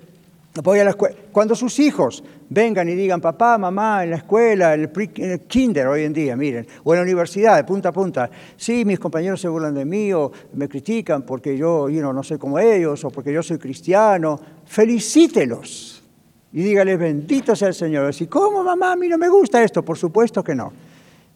a 0.65 0.85
la 0.85 0.91
escuela. 0.91 1.17
Cuando 1.33 1.55
sus 1.55 1.79
hijos 1.79 2.23
vengan 2.49 2.89
y 2.89 2.95
digan, 2.95 3.21
papá, 3.21 3.59
mamá, 3.59 4.05
en 4.05 4.11
la 4.11 4.17
escuela, 4.17 4.75
en 4.75 4.91
el, 5.17 5.41
kinder 5.47 5.87
hoy 5.87 6.05
en 6.05 6.13
día, 6.13 6.37
miren, 6.37 6.67
o 6.85 6.95
en 6.95 7.01
la 7.01 7.03
universidad, 7.03 7.57
de 7.57 7.65
punta 7.65 7.91
a 7.91 7.93
punta, 7.93 8.31
sí, 8.57 8.85
mis 8.85 8.99
compañeros 8.99 9.41
se 9.41 9.49
burlan 9.49 9.75
de 9.75 9.85
mí 9.85 10.13
o 10.13 10.31
me 10.55 10.69
critican 10.69 11.23
porque 11.23 11.57
yo 11.57 11.89
no 11.89 12.23
soy 12.23 12.39
como 12.39 12.59
ellos 12.59 13.05
o 13.05 13.11
porque 13.11 13.33
yo 13.33 13.43
soy 13.43 13.59
cristiano, 13.59 14.41
felicítelos 14.65 16.03
y 16.53 16.63
dígales, 16.63 16.99
bendito 16.99 17.55
sea 17.55 17.69
el 17.69 17.75
Señor. 17.75 18.15
Y 18.19 18.27
¿cómo, 18.29 18.65
mamá? 18.65 18.93
A 18.93 18.97
mí 18.97 19.09
no 19.09 19.19
me 19.19 19.29
gusta 19.29 19.63
esto. 19.63 19.85
Por 19.85 19.99
supuesto 19.99 20.43
que 20.43 20.55
no. 20.55 20.73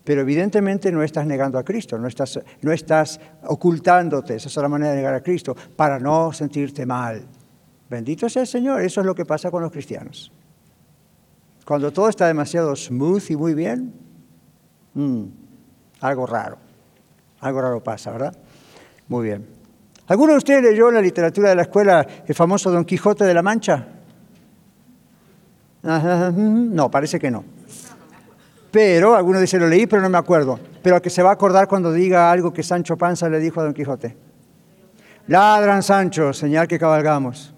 Pero 0.03 0.23
evidentemente 0.23 0.91
no 0.91 1.03
estás 1.03 1.27
negando 1.27 1.59
a 1.59 1.63
Cristo, 1.63 1.99
no 1.99 2.09
estás, 2.09 2.41
no 2.63 2.73
estás 2.73 3.21
ocultándote, 3.45 4.37
esa 4.37 4.49
es 4.49 4.57
la 4.57 4.69
manera 4.69 4.93
de 4.93 4.97
negar 4.97 5.13
a 5.13 5.23
Cristo, 5.23 5.55
para 5.77 5.99
no 5.99 6.33
sentirte 6.33 6.87
mal. 6.87 7.23
Bendito 7.91 8.29
sea 8.29 8.43
el 8.43 8.49
Señor, 8.49 8.83
eso 8.83 9.01
es 9.01 9.07
lo 9.07 9.17
que 9.17 9.25
pasa 9.25 9.51
con 9.51 9.63
los 9.63 9.73
cristianos. 9.73 10.31
Cuando 11.65 11.93
todo 11.93 12.09
está 12.09 12.29
demasiado 12.29 12.75
smooth 12.77 13.31
y 13.31 13.37
muy 13.37 13.53
bien, 13.53 13.93
mm, 14.95 15.25
algo 16.01 16.25
raro, 16.25 16.59
algo 17.41 17.61
raro 17.61 17.83
pasa, 17.83 18.13
¿verdad? 18.13 18.37
Muy 19.09 19.27
bien. 19.27 19.47
¿Alguno 20.07 20.33
de 20.33 20.39
ustedes 20.39 20.63
leyó 20.63 20.89
en 20.89 20.95
la 20.95 21.01
literatura 21.01 21.49
de 21.49 21.57
la 21.57 21.63
escuela 21.63 22.07
el 22.27 22.35
famoso 22.35 22.71
Don 22.71 22.85
Quijote 22.85 23.25
de 23.25 23.35
la 23.35 23.43
Mancha? 23.43 23.89
No, 25.83 26.91
parece 26.91 27.19
que 27.19 27.31
no. 27.31 27.45
Pero, 28.71 29.17
alguno 29.17 29.41
dice, 29.41 29.59
lo 29.59 29.67
leí, 29.67 29.87
pero 29.87 30.01
no 30.01 30.09
me 30.09 30.19
acuerdo. 30.19 30.61
Pero 30.81 31.03
que 31.03 31.11
se 31.11 31.25
va 31.25 31.31
a 31.31 31.33
acordar 31.33 31.67
cuando 31.67 31.93
diga 31.93 32.31
algo 32.31 32.53
que 32.53 32.63
Sancho 32.63 32.97
Panza 32.97 33.29
le 33.29 33.41
dijo 33.41 33.61
a 33.61 33.65
Don 33.65 33.75
Quijote. 33.75 34.17
Ladran, 35.27 35.83
Sancho, 35.83 36.33
señal 36.33 36.69
que 36.69 36.79
cabalgamos. 36.79 37.55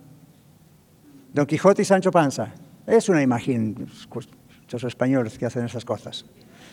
Don 1.32 1.46
Quijote 1.46 1.82
y 1.82 1.84
Sancho 1.84 2.10
Panza. 2.10 2.48
Es 2.86 3.08
una 3.08 3.22
imagen, 3.22 3.86
los 4.70 4.84
españoles 4.84 5.38
que 5.38 5.46
hacen 5.46 5.64
esas 5.64 5.84
cosas. 5.84 6.26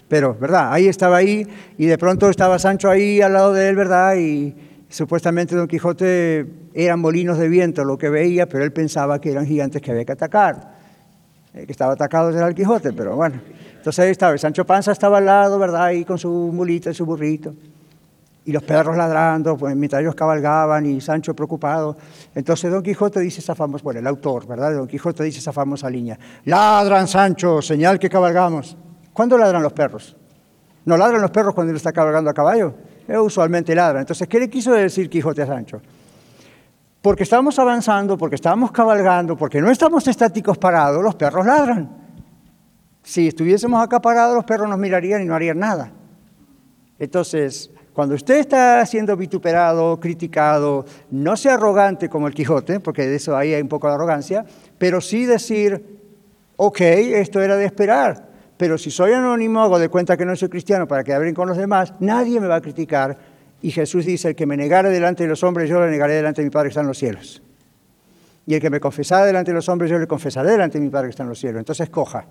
Pero, 0.07 0.35
¿verdad? 0.35 0.73
Ahí 0.73 0.87
estaba 0.87 1.17
ahí 1.17 1.47
y 1.77 1.85
de 1.85 1.97
pronto 1.97 2.29
estaba 2.29 2.59
Sancho 2.59 2.89
ahí 2.89 3.21
al 3.21 3.33
lado 3.33 3.53
de 3.53 3.69
él, 3.69 3.75
¿verdad? 3.75 4.15
Y 4.15 4.55
supuestamente 4.89 5.55
Don 5.55 5.67
Quijote 5.67 6.45
eran 6.73 6.99
molinos 6.99 7.37
de 7.37 7.47
viento 7.47 7.85
lo 7.85 7.97
que 7.97 8.09
veía, 8.09 8.49
pero 8.49 8.63
él 8.63 8.73
pensaba 8.73 9.21
que 9.21 9.31
eran 9.31 9.45
gigantes 9.45 9.81
que 9.81 9.91
había 9.91 10.03
que 10.03 10.13
atacar. 10.13 10.73
que 11.53 11.71
estaba 11.71 11.93
atacado 11.93 12.31
era 12.31 12.47
el 12.47 12.55
Quijote, 12.55 12.91
pero 12.91 13.15
bueno. 13.15 13.39
Entonces 13.77 13.99
ahí 13.99 14.11
estaba, 14.11 14.37
Sancho 14.37 14.65
Panza 14.65 14.91
estaba 14.91 15.19
al 15.19 15.25
lado, 15.25 15.57
¿verdad? 15.57 15.83
Ahí 15.85 16.03
con 16.03 16.17
su 16.17 16.29
mulita 16.29 16.89
y 16.89 16.93
su 16.93 17.05
burrito 17.05 17.53
y 18.45 18.51
los 18.51 18.63
perros 18.63 18.97
ladrando, 18.97 19.57
pues, 19.57 19.75
mientras 19.75 20.01
ellos 20.01 20.15
cabalgaban 20.15 20.85
y 20.85 21.01
Sancho 21.01 21.35
preocupado. 21.35 21.97
Entonces 22.33 22.71
Don 22.71 22.81
Quijote 22.81 23.19
dice 23.19 23.41
esa 23.41 23.53
famosa, 23.53 23.83
bueno, 23.83 23.99
el 23.99 24.07
autor, 24.07 24.47
¿verdad? 24.47 24.73
Don 24.73 24.87
Quijote 24.87 25.23
dice 25.23 25.39
esa 25.39 25.51
famosa 25.51 25.89
línea, 25.89 26.17
ladran 26.45 27.07
Sancho, 27.07 27.61
señal 27.61 27.99
que 27.99 28.09
cabalgamos. 28.09 28.77
¿Cuándo 29.13 29.37
ladran 29.37 29.61
los 29.61 29.73
perros? 29.73 30.15
¿No 30.85 30.97
ladran 30.97 31.21
los 31.21 31.31
perros 31.31 31.53
cuando 31.53 31.71
él 31.71 31.77
está 31.77 31.91
cabalgando 31.91 32.29
a 32.29 32.33
caballo? 32.33 32.73
Eh, 33.07 33.17
usualmente 33.17 33.75
ladran. 33.75 34.01
Entonces, 34.01 34.27
¿qué 34.27 34.39
le 34.39 34.49
quiso 34.49 34.71
decir 34.71 35.09
Quijote 35.09 35.41
a 35.41 35.47
Sancho? 35.47 35.81
Porque 37.01 37.23
estamos 37.23 37.57
avanzando, 37.59 38.17
porque 38.17 38.35
estamos 38.35 38.71
cabalgando, 38.71 39.37
porque 39.37 39.61
no 39.61 39.69
estamos 39.69 40.07
estáticos 40.07 40.57
parados, 40.57 41.03
los 41.03 41.15
perros 41.15 41.45
ladran. 41.45 41.89
Si 43.03 43.27
estuviésemos 43.27 43.81
acá 43.81 44.01
parados, 44.01 44.35
los 44.35 44.45
perros 44.45 44.69
nos 44.69 44.77
mirarían 44.77 45.21
y 45.21 45.25
no 45.25 45.33
harían 45.33 45.59
nada. 45.59 45.91
Entonces, 46.97 47.71
cuando 47.99 48.15
usted 48.15 48.37
está 48.37 48.85
siendo 48.85 49.17
vituperado, 49.17 49.99
criticado, 49.99 50.85
no 51.11 51.35
sea 51.35 51.55
arrogante 51.55 52.07
como 52.07 52.29
el 52.29 52.33
Quijote, 52.33 52.79
porque 52.79 53.05
de 53.05 53.17
eso 53.17 53.35
ahí 53.35 53.53
hay 53.53 53.61
un 53.61 53.67
poco 53.67 53.89
de 53.89 53.95
arrogancia, 53.95 54.45
pero 54.77 55.01
sí 55.01 55.25
decir, 55.25 55.99
ok, 56.55 56.79
esto 56.79 57.41
era 57.41 57.57
de 57.57 57.65
esperar, 57.65 58.29
pero 58.55 58.77
si 58.77 58.89
soy 58.89 59.11
anónimo, 59.11 59.61
hago 59.61 59.77
de 59.79 59.89
cuenta 59.89 60.15
que 60.15 60.23
no 60.23 60.33
soy 60.37 60.47
cristiano 60.47 60.87
para 60.87 61.03
que 61.03 61.13
hablen 61.13 61.35
con 61.35 61.49
los 61.49 61.57
demás, 61.57 61.93
nadie 61.99 62.39
me 62.39 62.47
va 62.47 62.55
a 62.55 62.61
criticar 62.61 63.17
Y 63.61 63.71
Jesús 63.71 64.05
dice, 64.05 64.29
el 64.29 64.35
que 64.37 64.45
me 64.45 64.55
negare 64.55 64.89
delante 64.91 65.23
de 65.23 65.29
los 65.29 65.43
hombres, 65.43 65.69
yo 65.69 65.81
le 65.81 65.91
negaré 65.91 66.13
delante 66.13 66.41
de 66.41 66.45
mi 66.45 66.51
Padre 66.51 66.67
que 66.67 66.69
está 66.69 66.79
en 66.79 66.87
los 66.87 66.97
cielos. 66.97 67.43
Y 68.45 68.53
el 68.53 68.61
que 68.61 68.69
me 68.69 68.79
confesara 68.79 69.25
delante 69.25 69.51
de 69.51 69.55
los 69.55 69.67
hombres, 69.67 69.91
yo 69.91 69.99
le 69.99 70.07
confesaré 70.07 70.51
delante 70.51 70.77
de 70.77 70.85
mi 70.85 70.89
Padre 70.89 71.07
que 71.07 71.09
está 71.09 71.23
en 71.23 71.29
los 71.29 71.39
cielos. 71.39 71.59
Entonces 71.59 71.89
coja. 71.89 72.27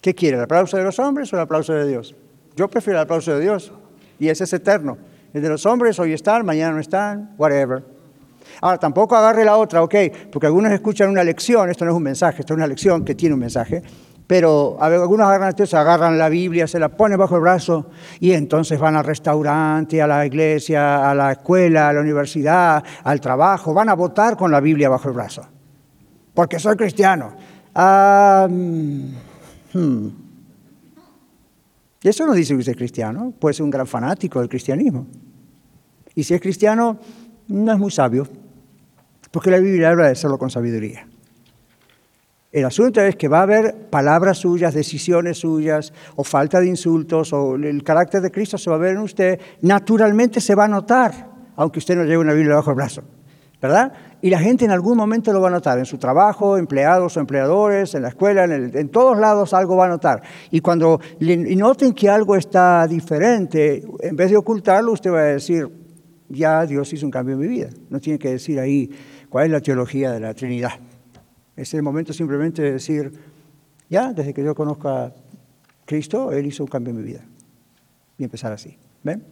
¿Qué 0.00 0.14
quiere? 0.14 0.38
¿El 0.38 0.44
aplauso 0.44 0.78
de 0.78 0.84
los 0.84 0.98
hombres 0.98 1.30
o 1.34 1.36
el 1.36 1.42
aplauso 1.42 1.74
de 1.74 1.86
Dios? 1.86 2.14
Yo 2.56 2.70
prefiero 2.70 2.98
el 2.98 3.02
aplauso 3.02 3.34
de 3.34 3.40
Dios. 3.42 3.70
Y 4.18 4.28
ese 4.28 4.44
es 4.44 4.52
eterno. 4.52 4.98
El 5.32 5.42
de 5.42 5.48
los 5.48 5.66
hombres 5.66 5.98
hoy 5.98 6.12
están, 6.12 6.46
mañana 6.46 6.74
no 6.74 6.80
están, 6.80 7.34
whatever. 7.36 7.82
Ahora, 8.60 8.78
tampoco 8.78 9.16
agarre 9.16 9.44
la 9.44 9.56
otra, 9.56 9.82
ok, 9.82 9.94
porque 10.30 10.46
algunos 10.46 10.70
escuchan 10.72 11.10
una 11.10 11.24
lección, 11.24 11.70
esto 11.70 11.84
no 11.84 11.90
es 11.90 11.96
un 11.96 12.02
mensaje, 12.02 12.40
esto 12.40 12.54
es 12.54 12.56
una 12.56 12.66
lección 12.66 13.04
que 13.04 13.14
tiene 13.14 13.34
un 13.34 13.40
mensaje, 13.40 13.82
pero 14.26 14.76
algunos 14.80 15.26
agarran, 15.26 15.54
se 15.66 15.76
agarran 15.76 16.16
la 16.18 16.28
Biblia, 16.28 16.66
se 16.66 16.78
la 16.78 16.88
ponen 16.88 17.18
bajo 17.18 17.34
el 17.36 17.42
brazo 17.42 17.90
y 18.20 18.32
entonces 18.32 18.78
van 18.78 18.96
al 18.96 19.04
restaurante, 19.04 20.00
a 20.00 20.06
la 20.06 20.24
iglesia, 20.24 21.10
a 21.10 21.14
la 21.14 21.32
escuela, 21.32 21.88
a 21.88 21.92
la 21.92 22.00
universidad, 22.00 22.82
al 23.02 23.20
trabajo, 23.20 23.74
van 23.74 23.88
a 23.88 23.94
votar 23.94 24.36
con 24.36 24.50
la 24.50 24.60
Biblia 24.60 24.88
bajo 24.88 25.08
el 25.08 25.14
brazo, 25.14 25.46
porque 26.32 26.58
soy 26.58 26.76
cristiano. 26.76 27.32
Ah, 27.74 28.46
mm, 28.48 30.23
hmm. 32.04 32.08
Eso 32.08 32.26
no 32.26 32.34
dice 32.34 32.54
que 32.54 32.60
usted 32.60 32.72
es 32.72 32.78
cristiano, 32.78 33.32
puede 33.38 33.54
ser 33.54 33.64
un 33.64 33.70
gran 33.70 33.86
fanático 33.86 34.40
del 34.40 34.48
cristianismo. 34.48 35.06
Y 36.14 36.22
si 36.22 36.34
es 36.34 36.40
cristiano, 36.40 36.98
no 37.48 37.72
es 37.72 37.78
muy 37.78 37.90
sabio, 37.90 38.26
porque 39.30 39.50
la 39.50 39.58
Biblia 39.58 39.90
habla 39.90 40.06
de 40.06 40.12
hacerlo 40.12 40.38
con 40.38 40.50
sabiduría. 40.50 41.08
El 42.52 42.64
asunto 42.64 43.00
es 43.00 43.16
que 43.16 43.26
va 43.26 43.40
a 43.40 43.42
haber 43.42 43.88
palabras 43.90 44.38
suyas, 44.38 44.74
decisiones 44.74 45.38
suyas, 45.38 45.92
o 46.14 46.22
falta 46.22 46.60
de 46.60 46.68
insultos, 46.68 47.32
o 47.32 47.56
el 47.56 47.82
carácter 47.82 48.20
de 48.20 48.30
Cristo 48.30 48.56
se 48.58 48.70
va 48.70 48.76
a 48.76 48.78
ver 48.78 48.92
en 48.92 48.98
usted, 48.98 49.40
naturalmente 49.62 50.40
se 50.40 50.54
va 50.54 50.66
a 50.66 50.68
notar, 50.68 51.30
aunque 51.56 51.80
usted 51.80 51.96
no 51.96 52.04
lleve 52.04 52.18
una 52.18 52.32
Biblia 52.32 52.54
bajo 52.54 52.70
el 52.70 52.76
brazo, 52.76 53.02
¿verdad? 53.64 53.94
Y 54.20 54.28
la 54.28 54.38
gente 54.40 54.66
en 54.66 54.70
algún 54.70 54.94
momento 54.94 55.32
lo 55.32 55.40
va 55.40 55.48
a 55.48 55.50
notar, 55.50 55.78
en 55.78 55.86
su 55.86 55.96
trabajo, 55.96 56.58
empleados 56.58 57.16
o 57.16 57.20
empleadores, 57.20 57.94
en 57.94 58.02
la 58.02 58.08
escuela, 58.08 58.44
en, 58.44 58.88
todos 58.90 59.18
lados 59.18 59.54
algo 59.54 59.74
va 59.74 59.86
a 59.86 59.88
notar. 59.88 60.22
Y 60.50 60.60
cuando 60.60 61.00
noten 61.18 61.94
que 61.94 62.10
algo 62.10 62.36
está 62.36 62.86
diferente, 62.86 63.82
en 64.00 64.16
vez 64.16 64.30
de 64.30 64.36
ocultarlo, 64.36 64.92
usted 64.92 65.10
va 65.10 65.20
a 65.20 65.22
decir, 65.22 65.66
ya 66.28 66.66
Dios 66.66 66.92
hizo 66.92 67.06
un 67.06 67.10
cambio 67.10 67.36
en 67.36 67.40
mi 67.40 67.46
vida. 67.46 67.70
No 67.88 68.00
tiene 68.00 68.18
que 68.18 68.32
decir 68.32 68.60
ahí 68.60 68.90
cuál 69.30 69.46
es 69.46 69.52
la 69.52 69.62
teología 69.62 70.12
de 70.12 70.20
la 70.20 70.34
Trinidad. 70.34 70.72
Es 71.56 71.72
el 71.72 71.82
momento 71.82 72.12
simplemente 72.12 72.60
de 72.60 72.72
decir, 72.72 73.12
ya, 73.88 74.12
desde 74.12 74.34
que 74.34 74.44
yo 74.44 74.54
conozco 74.54 74.90
a 74.90 75.10
Cristo, 75.86 76.32
Él 76.32 76.44
hizo 76.44 76.64
un 76.64 76.68
cambio 76.68 76.90
en 76.90 76.98
mi 76.98 77.02
vida. 77.02 77.24
Y 78.18 78.24
empezar 78.24 78.52
así. 78.52 78.76
¿Ven? 79.02 79.24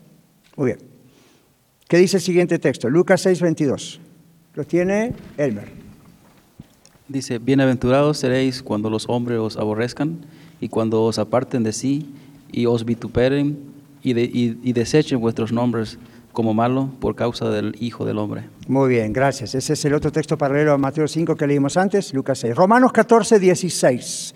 Muy 0.56 0.68
bien. 0.68 0.78
¿Qué 1.86 1.98
dice 1.98 2.16
el 2.16 2.22
siguiente 2.22 2.58
texto? 2.58 2.88
Lucas 2.88 3.20
6, 3.20 3.42
22. 3.42 4.00
Lo 4.54 4.64
tiene 4.64 5.14
Elmer. 5.38 5.68
Dice, 7.08 7.38
bienaventurados 7.38 8.18
seréis 8.18 8.62
cuando 8.62 8.90
los 8.90 9.08
hombres 9.08 9.38
os 9.38 9.56
aborrezcan 9.56 10.18
y 10.60 10.68
cuando 10.68 11.02
os 11.04 11.18
aparten 11.18 11.62
de 11.62 11.72
sí 11.72 12.14
y 12.50 12.66
os 12.66 12.84
vituperen 12.84 13.58
y, 14.02 14.12
y 14.20 14.72
desechen 14.72 15.20
vuestros 15.20 15.52
nombres 15.52 15.98
como 16.32 16.54
malo 16.54 16.90
por 17.00 17.14
causa 17.14 17.50
del 17.50 17.76
Hijo 17.80 18.04
del 18.04 18.18
Hombre. 18.18 18.44
Muy 18.68 18.88
bien, 18.88 19.12
gracias. 19.12 19.54
Ese 19.54 19.74
es 19.74 19.84
el 19.84 19.94
otro 19.94 20.10
texto 20.10 20.36
paralelo 20.36 20.72
a 20.72 20.78
Mateo 20.78 21.06
5 21.06 21.36
que 21.36 21.46
leímos 21.46 21.76
antes, 21.76 22.12
Lucas 22.14 22.38
6. 22.38 22.54
Romanos 22.54 22.92
14, 22.92 23.38
16. 23.38 24.34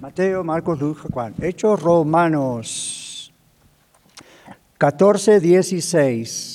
Mateo, 0.00 0.44
Marcos, 0.44 0.80
Lucas, 0.80 1.06
Juan. 1.12 1.34
Hechos 1.40 1.80
Romanos 1.80 3.32
14, 4.78 5.40
16. 5.40 6.51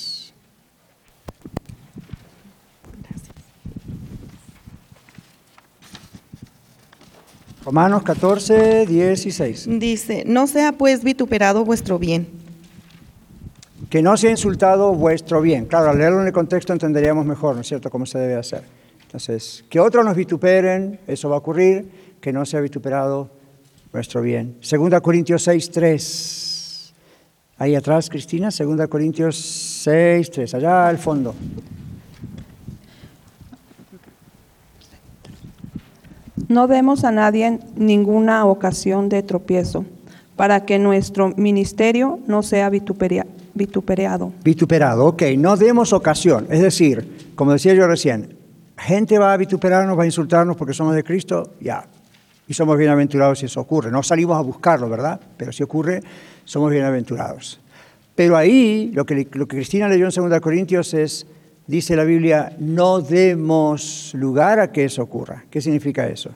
Romanos 7.68 8.04
14, 8.04 8.86
16. 8.86 9.68
Dice, 9.78 10.24
no 10.26 10.48
sea 10.48 10.72
pues 10.72 11.04
vituperado 11.04 11.66
vuestro 11.66 12.00
bien 12.00 12.26
que 13.90 14.02
no 14.02 14.16
sea 14.16 14.32
insultado 14.32 14.94
vuestro 14.94 15.42
bien. 15.42 15.66
Claro, 15.66 15.90
al 15.90 15.98
leerlo 15.98 16.22
en 16.22 16.28
el 16.28 16.34
contexto 16.34 16.72
entenderíamos 16.72 17.26
mejor, 17.26 17.56
¿no 17.56 17.62
es 17.62 17.68
cierto?, 17.68 17.90
cómo 17.90 18.06
se 18.06 18.20
debe 18.20 18.36
hacer. 18.36 18.64
Entonces, 19.02 19.66
que 19.70 19.82
otros 19.82 20.06
nos 20.06 20.16
vituperen, 20.16 20.98
eso 21.08 21.28
va 21.28 21.36
a 21.36 21.40
ocurrir, 21.40 21.90
que 22.22 22.32
no 22.32 22.46
sea 22.46 22.62
vituperado 22.62 23.30
vuestro 23.92 24.22
bien. 24.22 24.56
Segunda 24.62 25.02
Corintios 25.02 25.44
6, 25.44 25.70
3. 25.70 26.94
Ahí 27.58 27.76
atrás, 27.76 28.10
Cristina, 28.10 28.50
Segunda 28.50 28.88
Corintios 28.88 29.36
6, 29.36 30.32
3, 30.32 30.54
allá 30.54 30.88
al 30.88 31.00
fondo. 31.00 31.36
No 36.48 36.68
demos 36.68 37.04
a 37.04 37.12
nadie 37.12 37.60
ninguna 37.76 38.46
ocasión 38.46 39.10
de 39.10 39.24
tropiezo, 39.24 39.86
para 40.36 40.66
que 40.66 40.80
nuestro 40.80 41.34
ministerio 41.36 42.20
no 42.28 42.44
sea 42.44 42.70
vituperiado 42.70 43.30
Vituperado. 43.58 44.32
Vituperado, 44.44 45.06
ok. 45.08 45.24
No 45.36 45.58
demos 45.58 45.92
ocasión. 45.92 46.46
Es 46.52 46.62
decir, 46.62 47.32
como 47.34 47.54
decía 47.54 47.74
yo 47.74 47.88
recién, 47.88 48.36
gente 48.78 49.18
va 49.18 49.34
a 49.34 49.38
vituperarnos, 49.38 49.98
va 49.98 50.04
a 50.04 50.06
insultarnos 50.06 50.56
porque 50.56 50.76
somos 50.76 50.94
de 50.94 51.04
Cristo, 51.04 51.56
ya. 51.60 51.84
Y 52.48 52.54
somos 52.54 52.78
bienaventurados 52.78 53.40
si 53.40 53.48
eso 53.48 53.60
ocurre. 53.60 53.90
No 53.90 54.04
salimos 54.04 54.38
a 54.38 54.42
buscarlo, 54.42 54.88
¿verdad? 54.88 55.20
Pero 55.38 55.52
si 55.52 55.64
ocurre, 55.64 56.02
somos 56.46 56.70
bienaventurados. 56.70 57.60
Pero 58.16 58.38
ahí, 58.38 58.92
lo 58.94 59.08
que, 59.08 59.28
lo 59.32 59.48
que 59.48 59.58
Cristina 59.58 59.90
leyó 59.90 60.08
en 60.08 60.30
2 60.30 60.40
Corintios 60.40 60.94
es, 60.94 61.26
dice 61.68 61.96
la 61.96 62.04
Biblia, 62.04 62.56
no 62.60 63.02
demos 63.02 64.14
lugar 64.16 64.60
a 64.60 64.72
que 64.72 64.86
eso 64.86 65.04
ocurra. 65.04 65.46
¿Qué 65.50 65.62
significa 65.62 66.08
eso? 66.08 66.32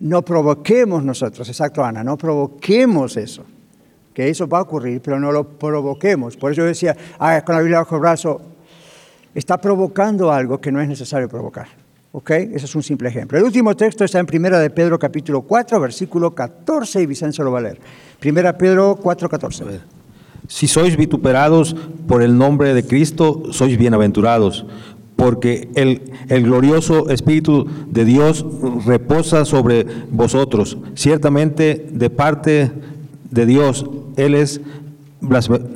No 0.00 0.22
provoquemos 0.22 1.04
nosotros, 1.04 1.48
exacto 1.48 1.84
Ana, 1.84 2.02
no 2.02 2.16
provoquemos 2.16 3.16
eso 3.16 3.44
que 4.14 4.28
eso 4.28 4.48
va 4.48 4.58
a 4.58 4.62
ocurrir, 4.62 5.00
pero 5.00 5.20
no 5.20 5.32
lo 5.32 5.48
provoquemos. 5.48 6.36
Por 6.36 6.52
eso 6.52 6.62
yo 6.62 6.66
decía, 6.66 6.96
ah, 7.18 7.42
con 7.44 7.54
la 7.54 7.60
Biblia 7.60 7.78
bajo 7.78 7.94
el 7.94 8.00
brazo, 8.00 8.40
está 9.34 9.60
provocando 9.60 10.32
algo 10.32 10.60
que 10.60 10.72
no 10.72 10.80
es 10.80 10.88
necesario 10.88 11.28
provocar. 11.28 11.68
¿Ok? 12.12 12.30
Ese 12.30 12.64
es 12.64 12.74
un 12.74 12.82
simple 12.82 13.08
ejemplo. 13.08 13.38
El 13.38 13.44
último 13.44 13.76
texto 13.76 14.04
está 14.04 14.18
en 14.18 14.26
Primera 14.26 14.58
de 14.58 14.70
Pedro 14.70 14.98
capítulo 14.98 15.42
4, 15.42 15.78
versículo 15.80 16.34
14, 16.34 17.02
y 17.02 17.06
Vicencio 17.06 17.44
lo 17.44 17.52
va 17.52 17.60
a 17.60 17.62
leer. 17.62 17.78
Primera 18.18 18.58
Pedro 18.58 18.96
4, 18.96 19.28
14. 19.28 19.64
Si 20.50 20.66
sois 20.66 20.96
vituperados 20.96 21.76
por 22.08 22.24
el 22.24 22.36
nombre 22.36 22.74
de 22.74 22.82
Cristo, 22.82 23.44
sois 23.52 23.78
bienaventurados, 23.78 24.66
porque 25.14 25.70
el, 25.76 26.10
el, 26.28 26.42
glorioso 26.42 27.08
Espíritu 27.08 27.68
de 27.86 28.04
Dios 28.04 28.44
reposa 28.84 29.44
sobre 29.44 29.86
vosotros, 30.10 30.76
ciertamente 30.96 31.86
de 31.92 32.10
parte 32.10 32.72
de 33.30 33.46
Dios. 33.46 33.86
Él 34.16 34.34
es 34.34 34.60
blasfemado. 35.20 35.70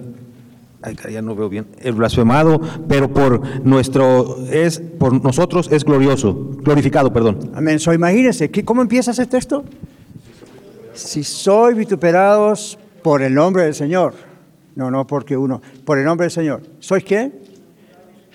pero 2.89 3.13
por 3.15 3.65
nuestro 3.65 4.39
es 4.51 4.81
por 4.99 5.23
nosotros 5.23 5.69
es 5.71 5.85
glorioso, 5.85 6.35
glorificado, 6.65 7.13
perdón. 7.13 7.53
Amén. 7.55 7.79
So, 7.79 7.95
imagínense, 7.95 8.51
¿cómo 8.65 8.83
empieza 8.83 9.13
ese 9.13 9.27
texto? 9.27 9.65
Si 10.95 11.23
soy 11.23 11.75
vituperados 11.75 12.77
por 13.03 13.23
el 13.23 13.35
nombre 13.35 13.63
del 13.63 13.75
Señor. 13.75 14.34
No, 14.77 14.91
no 14.91 15.07
porque 15.07 15.37
uno, 15.37 15.61
por 15.85 15.99
el 15.99 16.05
nombre 16.05 16.25
del 16.25 16.33
Señor. 16.33 16.63
¿Sois 16.81 17.05
qué? 17.05 17.33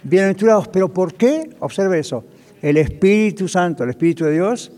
Bienaventurados, 0.03 0.67
pero 0.69 0.89
¿por 0.89 1.13
qué? 1.13 1.49
Observe 1.59 1.99
eso. 1.99 2.23
El 2.61 2.77
Espíritu 2.77 3.47
Santo, 3.47 3.83
el 3.83 3.89
Espíritu 3.89 4.25
de 4.25 4.33
Dios, 4.33 4.71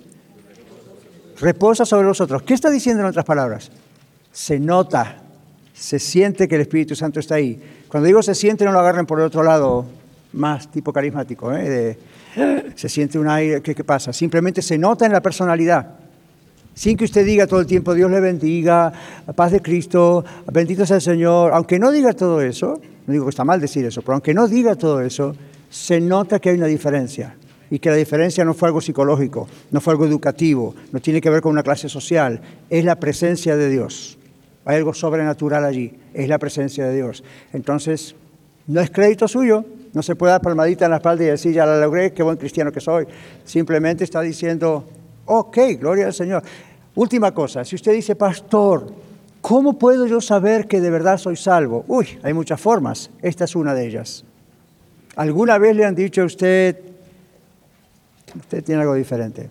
reposa 1.39 1.86
sobre 1.86 2.07
vosotros. 2.07 2.41
¿Qué 2.43 2.53
está 2.53 2.70
diciendo 2.70 3.01
en 3.01 3.09
otras 3.09 3.26
palabras? 3.26 3.72
se 4.32 4.59
nota, 4.59 5.18
se 5.74 5.99
siente 5.99 6.47
que 6.47 6.55
el 6.55 6.62
Espíritu 6.62 6.95
Santo 6.95 7.20
está 7.20 7.36
ahí. 7.36 7.62
Cuando 7.88 8.07
digo 8.07 8.24
se 8.24 8.36
siente, 8.36 8.66
no 8.66 8.72
lo 8.72 8.80
agarren 8.80 9.05
por 9.05 9.20
el 9.20 9.26
otro 9.26 9.43
lado, 9.43 9.86
más 10.34 10.72
tipo 10.72 10.93
carismático, 10.93 11.53
¿eh? 11.53 11.97
se 12.76 12.89
siente 12.89 13.20
un 13.20 13.28
aire, 13.28 13.62
¿qué, 13.62 13.76
¿qué 13.76 13.84
pasa? 13.84 14.14
Simplemente 14.14 14.62
se 14.62 14.78
nota 14.78 15.05
en 15.05 15.12
la 15.12 15.22
personalidad. 15.22 15.99
Sin 16.74 16.97
que 16.97 17.03
usted 17.03 17.26
diga 17.26 17.47
todo 17.47 17.59
el 17.59 17.65
tiempo, 17.65 17.93
Dios 17.93 18.09
le 18.09 18.19
bendiga, 18.19 18.91
paz 19.36 19.51
de 19.51 19.61
Cristo, 19.61 20.24
bendito 20.51 20.86
sea 20.86 20.97
el 20.97 21.01
Señor. 21.01 21.51
Aunque 21.53 21.80
no 21.80 21.91
diga 21.91 22.13
todo 22.13 22.41
eso, 22.41 22.80
no 23.05 23.13
digo 23.13 23.26
que 23.26 23.32
está 23.32 23.43
mal 23.43 23.59
decir 23.59 23.86
eso, 23.86 24.01
pero 24.01 24.13
aunque 24.13 24.34
no 24.34 24.47
diga 24.47 24.76
todo 24.76 25.01
eso, 25.01 25.36
se 25.69 25.99
nota 25.99 26.39
que 26.39 26.49
hay 26.49 26.57
una 26.57 26.67
diferencia 26.67 27.36
y 27.69 27.80
que 27.80 27.89
la 27.89 27.95
diferencia 27.95 28.43
no 28.43 28.53
fue 28.53 28.67
algo 28.67 28.82
psicológico, 28.82 29.47
no 29.72 29.82
fue 29.82 29.93
algo 29.93 30.05
educativo, 30.05 30.76
no 30.91 30.99
tiene 30.99 31.22
que 31.22 31.30
ver 31.30 31.41
con 31.41 31.51
una 31.51 31.63
clase 31.63 31.88
social, 31.88 32.41
es 32.69 32.84
la 32.84 32.97
presencia 32.97 33.55
de 33.55 33.69
Dios. 33.69 34.17
Hay 34.65 34.78
algo 34.78 34.93
sobrenatural 34.93 35.65
allí, 35.65 35.93
es 36.13 36.28
la 36.28 36.38
presencia 36.38 36.86
de 36.86 36.95
Dios. 36.95 37.24
Entonces, 37.53 38.15
no 38.67 38.82
es 38.82 38.91
crédito 38.91 39.28
suyo, 39.28 39.65
no 39.93 40.03
se 40.03 40.15
puede 40.15 40.32
dar 40.32 40.41
palmadita 40.41 40.86
en 40.86 40.91
la 40.91 40.97
espalda 40.97 41.24
y 41.24 41.28
decir, 41.28 41.53
ya 41.53 41.65
la 41.65 41.80
logré, 41.80 42.13
qué 42.13 42.24
buen 42.24 42.38
cristiano 42.38 42.72
que 42.72 42.80
soy. 42.80 43.05
Simplemente 43.43 44.03
está 44.03 44.22
diciendo, 44.22 44.86
ok, 45.26 45.57
gloria 45.80 46.07
al 46.07 46.13
Señor. 46.13 46.43
Última 46.95 47.34
cosa, 47.34 47.63
si 47.63 47.76
usted 47.76 47.93
dice, 47.93 48.15
pastor, 48.15 48.88
¿Cómo 49.41 49.80
puedo 49.80 50.05
yo 50.05 50.22
saber 50.22 50.67
que 50.67 50.80
de 50.80 50.91
verdad 50.91 51.17
soy 51.17 51.36
salvo? 51.36 51.84
Uy, 51.88 52.19
hay 52.22 52.34
muchas 52.34 52.61
formas. 52.61 53.09
Esta 53.24 53.45
es 53.45 53.55
una 53.55 53.74
de 53.74 53.88
ellas. 53.88 54.24
¿Alguna 55.15 55.57
vez 55.57 55.76
le 55.76 55.84
han 55.84 55.95
dicho 55.95 56.22
a 56.22 56.26
usted, 56.26 56.80
usted 58.38 58.63
tiene 58.63 58.82
algo 58.82 58.93
diferente? 58.93 59.49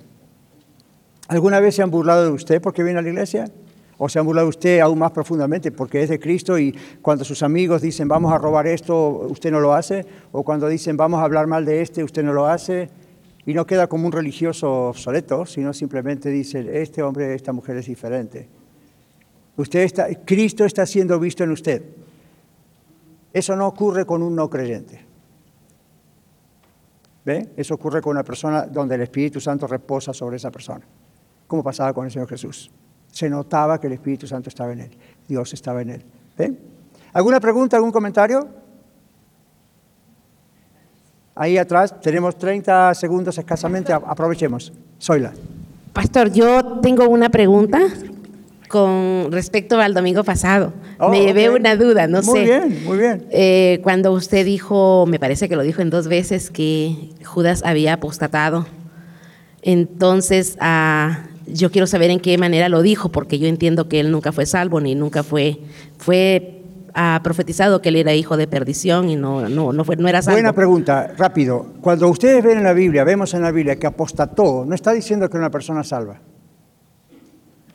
¿Alguna 1.27 1.59
vez 1.59 1.75
se 1.75 1.83
han 1.83 1.91
burlado 1.91 2.25
de 2.25 2.31
usted 2.31 2.63
porque 2.63 2.85
viene 2.85 3.01
a 3.01 3.03
la 3.03 3.09
iglesia? 3.09 3.51
¿O 3.99 4.09
se 4.09 4.19
han 4.19 4.25
burlado 4.25 4.47
de 4.47 4.51
usted 4.51 4.79
aún 4.79 4.99
más 4.99 5.11
profundamente 5.11 5.73
porque 5.73 6.03
es 6.03 6.09
de 6.09 6.21
Cristo 6.21 6.59
y 6.59 6.73
cuando 7.03 7.25
sus 7.25 7.43
amigos 7.43 7.83
dicen 7.83 8.09
vamos 8.09 8.33
a 8.33 8.39
robar 8.39 8.69
esto, 8.69 9.27
usted 9.29 9.51
no 9.51 9.61
lo 9.61 9.75
hace? 9.75 10.07
¿O 10.31 10.45
cuando 10.45 10.69
dicen 10.69 10.97
vamos 10.97 11.21
a 11.21 11.25
hablar 11.25 11.49
mal 11.49 11.65
de 11.65 11.83
este, 11.83 12.05
usted 12.05 12.23
no 12.23 12.33
lo 12.33 12.47
hace? 12.47 12.89
Y 13.47 13.55
no 13.55 13.67
queda 13.67 13.87
como 13.87 14.07
un 14.07 14.13
religioso 14.13 14.89
obsoleto, 14.89 15.47
sino 15.47 15.73
simplemente 15.73 16.29
dice, 16.29 16.83
este 16.83 17.03
hombre, 17.03 17.35
esta 17.35 17.53
mujer 17.53 17.77
es 17.79 17.87
diferente. 17.87 18.49
Usted 19.57 19.81
está, 19.81 20.09
Cristo 20.25 20.65
está 20.65 20.87
siendo 20.87 21.19
visto 21.19 21.45
en 21.45 21.51
usted. 21.51 21.83
Eso 23.33 23.57
no 23.57 23.67
ocurre 23.67 24.05
con 24.05 24.23
un 24.23 24.35
no 24.35 24.51
creyente. 24.51 25.05
¿Ve? 27.25 27.51
Eso 27.57 27.75
ocurre 27.75 28.01
con 28.01 28.13
una 28.13 28.25
persona 28.25 28.67
donde 28.67 28.95
el 28.95 29.03
Espíritu 29.03 29.41
Santo 29.41 29.67
reposa 29.67 30.13
sobre 30.13 30.37
esa 30.37 30.51
persona, 30.51 30.87
como 31.47 31.63
pasaba 31.63 31.93
con 31.93 32.07
el 32.07 32.11
Señor 32.11 32.29
Jesús. 32.29 32.71
Se 33.13 33.29
notaba 33.29 33.81
que 33.81 33.87
el 33.87 33.95
Espíritu 33.95 34.27
Santo 34.27 34.49
estaba 34.49 34.73
en 34.73 34.81
él, 34.81 34.91
Dios 35.29 35.53
estaba 35.53 35.83
en 35.83 35.91
él. 35.91 36.05
¿Ve? 36.37 36.57
¿Alguna 37.13 37.41
pregunta, 37.41 37.77
algún 37.77 37.93
comentario? 37.93 38.60
Ahí 41.41 41.57
atrás 41.57 41.99
tenemos 42.03 42.37
30 42.37 42.93
segundos 42.93 43.39
escasamente, 43.39 43.95
aprovechemos. 43.95 44.75
Soyla. 44.99 45.33
Pastor, 45.95 46.31
yo 46.31 46.81
tengo 46.83 47.09
una 47.09 47.31
pregunta 47.31 47.81
con 48.69 49.33
respecto 49.33 49.81
al 49.81 49.95
domingo 49.95 50.23
pasado. 50.23 50.75
Oh, 50.99 51.09
me 51.09 51.23
llevé 51.23 51.49
una 51.49 51.77
duda, 51.77 52.07
no 52.09 52.21
muy 52.21 52.41
sé. 52.41 52.41
Muy 52.41 52.45
bien, 52.45 52.85
muy 52.85 52.99
bien. 52.99 53.27
Eh, 53.31 53.81
cuando 53.83 54.13
usted 54.13 54.45
dijo, 54.45 55.07
me 55.09 55.19
parece 55.19 55.49
que 55.49 55.57
lo 55.57 55.63
dijo 55.63 55.81
en 55.81 55.89
dos 55.89 56.09
veces, 56.09 56.51
que 56.51 57.09
Judas 57.25 57.63
había 57.65 57.95
apostatado. 57.95 58.67
Entonces, 59.63 60.59
ah, 60.61 61.21
yo 61.47 61.71
quiero 61.71 61.87
saber 61.87 62.11
en 62.11 62.21
qué 62.21 62.37
manera 62.37 62.69
lo 62.69 62.83
dijo, 62.83 63.09
porque 63.09 63.39
yo 63.39 63.49
entiendo 63.49 63.89
que 63.89 64.01
él 64.01 64.11
nunca 64.11 64.33
fue 64.33 64.45
salvo, 64.45 64.83
ni 64.83 64.95
nunca 64.95 65.23
fue, 65.23 65.59
fue 65.97 66.60
ah, 66.95 67.21
profetizado 67.23 67.81
que 67.83 67.91
él 67.91 67.97
era 67.97 68.15
hijo 68.15 68.37
de 68.37 68.47
perdición 68.47 69.09
y 69.09 69.17
no, 69.17 69.49
no, 69.49 69.73
no, 69.73 69.85
fue, 69.85 69.97
no 69.97 70.09
era 70.09 70.23
salvo. 70.23 70.37
Buena 70.37 70.53
pregunta, 70.53 71.13
rápido. 71.17 71.75
Cuando 71.81 72.09
ustedes 72.09 72.43
ven 72.43 72.59
en 72.59 72.65
la 72.65 72.73
Biblia, 72.73 73.05
vemos 73.05 73.35
en 73.35 73.43
la 73.43 73.51
Biblia 73.51 73.77
que 73.77 73.87
apostató, 73.87 74.65
no 74.67 74.75
está 74.75 74.93
diciendo 74.93 75.29
que 75.29 75.37
era 75.37 75.47
una 75.47 75.51
persona 75.51 75.85
salva. 75.85 76.21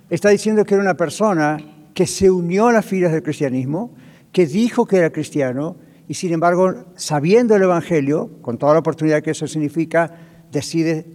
Está 0.10 0.30
diciendo 0.30 0.66
que 0.66 0.76
era 0.76 0.84
una 0.84 0.96
persona 0.96 1.58
que 1.94 2.06
se 2.06 2.30
unió 2.30 2.68
a 2.68 2.74
las 2.74 2.86
filas 2.86 3.12
del 3.12 3.24
cristianismo, 3.24 3.94
que 4.32 4.46
dijo 4.46 4.86
que 4.86 4.98
era 4.98 5.10
cristiano 5.10 5.78
y 6.08 6.14
sin 6.14 6.34
embargo, 6.34 6.86
sabiendo 6.96 7.56
el 7.56 7.64
Evangelio, 7.64 8.30
con 8.42 8.58
toda 8.58 8.74
la 8.74 8.80
oportunidad 8.80 9.24
que 9.24 9.32
eso 9.32 9.48
significa, 9.48 10.12
decide 10.52 11.06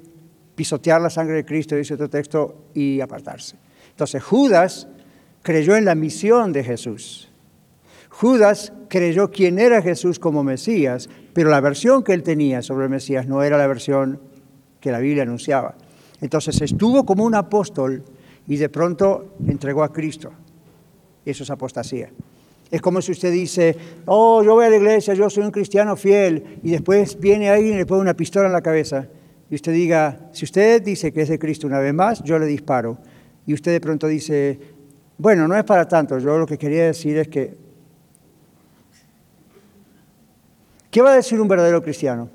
pisotear 0.56 1.00
la 1.00 1.10
sangre 1.10 1.36
de 1.36 1.44
Cristo, 1.44 1.76
dice 1.76 1.94
otro 1.94 2.10
texto, 2.10 2.70
y 2.74 3.00
apartarse. 3.00 3.56
Entonces 3.90 4.22
Judas 4.22 4.88
creyó 5.42 5.76
en 5.76 5.84
la 5.84 5.94
misión 5.94 6.52
de 6.52 6.64
Jesús. 6.64 7.29
Judas 8.10 8.72
creyó 8.88 9.30
quién 9.30 9.58
era 9.58 9.80
Jesús 9.80 10.18
como 10.18 10.44
Mesías, 10.44 11.08
pero 11.32 11.48
la 11.48 11.60
versión 11.60 12.02
que 12.02 12.12
él 12.12 12.22
tenía 12.22 12.60
sobre 12.60 12.84
el 12.84 12.90
Mesías 12.90 13.26
no 13.26 13.42
era 13.42 13.56
la 13.56 13.66
versión 13.66 14.20
que 14.80 14.92
la 14.92 14.98
Biblia 14.98 15.22
anunciaba. 15.22 15.76
Entonces 16.20 16.60
estuvo 16.60 17.06
como 17.06 17.24
un 17.24 17.34
apóstol 17.34 18.02
y 18.46 18.56
de 18.56 18.68
pronto 18.68 19.36
entregó 19.46 19.84
a 19.84 19.92
Cristo. 19.92 20.32
Eso 21.24 21.44
es 21.44 21.50
apostasía. 21.50 22.10
Es 22.70 22.80
como 22.80 23.00
si 23.00 23.12
usted 23.12 23.32
dice, 23.32 23.76
oh, 24.06 24.42
yo 24.42 24.54
voy 24.54 24.66
a 24.66 24.70
la 24.70 24.76
iglesia, 24.76 25.14
yo 25.14 25.30
soy 25.30 25.44
un 25.44 25.50
cristiano 25.50 25.96
fiel, 25.96 26.60
y 26.62 26.70
después 26.70 27.18
viene 27.18 27.50
alguien 27.50 27.74
y 27.74 27.78
le 27.78 27.86
pone 27.86 28.02
una 28.02 28.14
pistola 28.14 28.46
en 28.46 28.52
la 28.52 28.62
cabeza, 28.62 29.08
y 29.50 29.56
usted 29.56 29.72
diga, 29.72 30.30
si 30.32 30.44
usted 30.44 30.80
dice 30.80 31.12
que 31.12 31.22
es 31.22 31.28
de 31.28 31.38
Cristo 31.38 31.66
una 31.66 31.80
vez 31.80 31.92
más, 31.92 32.22
yo 32.22 32.38
le 32.38 32.46
disparo. 32.46 32.98
Y 33.44 33.54
usted 33.54 33.72
de 33.72 33.80
pronto 33.80 34.06
dice, 34.06 34.60
bueno, 35.18 35.48
no 35.48 35.56
es 35.56 35.64
para 35.64 35.88
tanto, 35.88 36.18
yo 36.18 36.38
lo 36.38 36.46
que 36.46 36.58
quería 36.58 36.84
decir 36.86 37.16
es 37.16 37.28
que... 37.28 37.69
¿Qué 40.90 41.00
va 41.00 41.12
a 41.12 41.16
decir 41.16 41.40
un 41.40 41.46
verdadero 41.46 41.82
cristiano? 41.82 42.28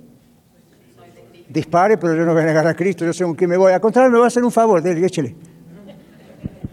Dispare, 1.50 1.98
pero 1.98 2.16
yo 2.16 2.26
no 2.26 2.34
voy 2.34 2.44
a 2.44 2.46
negar 2.46 2.66
a 2.66 2.74
Cristo, 2.74 3.06
yo 3.06 3.14
sé 3.14 3.24
con 3.24 3.36
quién 3.36 3.50
me 3.50 3.58
voy. 3.58 3.74
Al 3.74 3.82
contrario, 3.82 4.12
me 4.12 4.18
va 4.18 4.26
a 4.26 4.28
hacer 4.28 4.44
un 4.44 4.52
favor, 4.52 4.82
déle, 4.82 5.06
échele. 5.06 5.36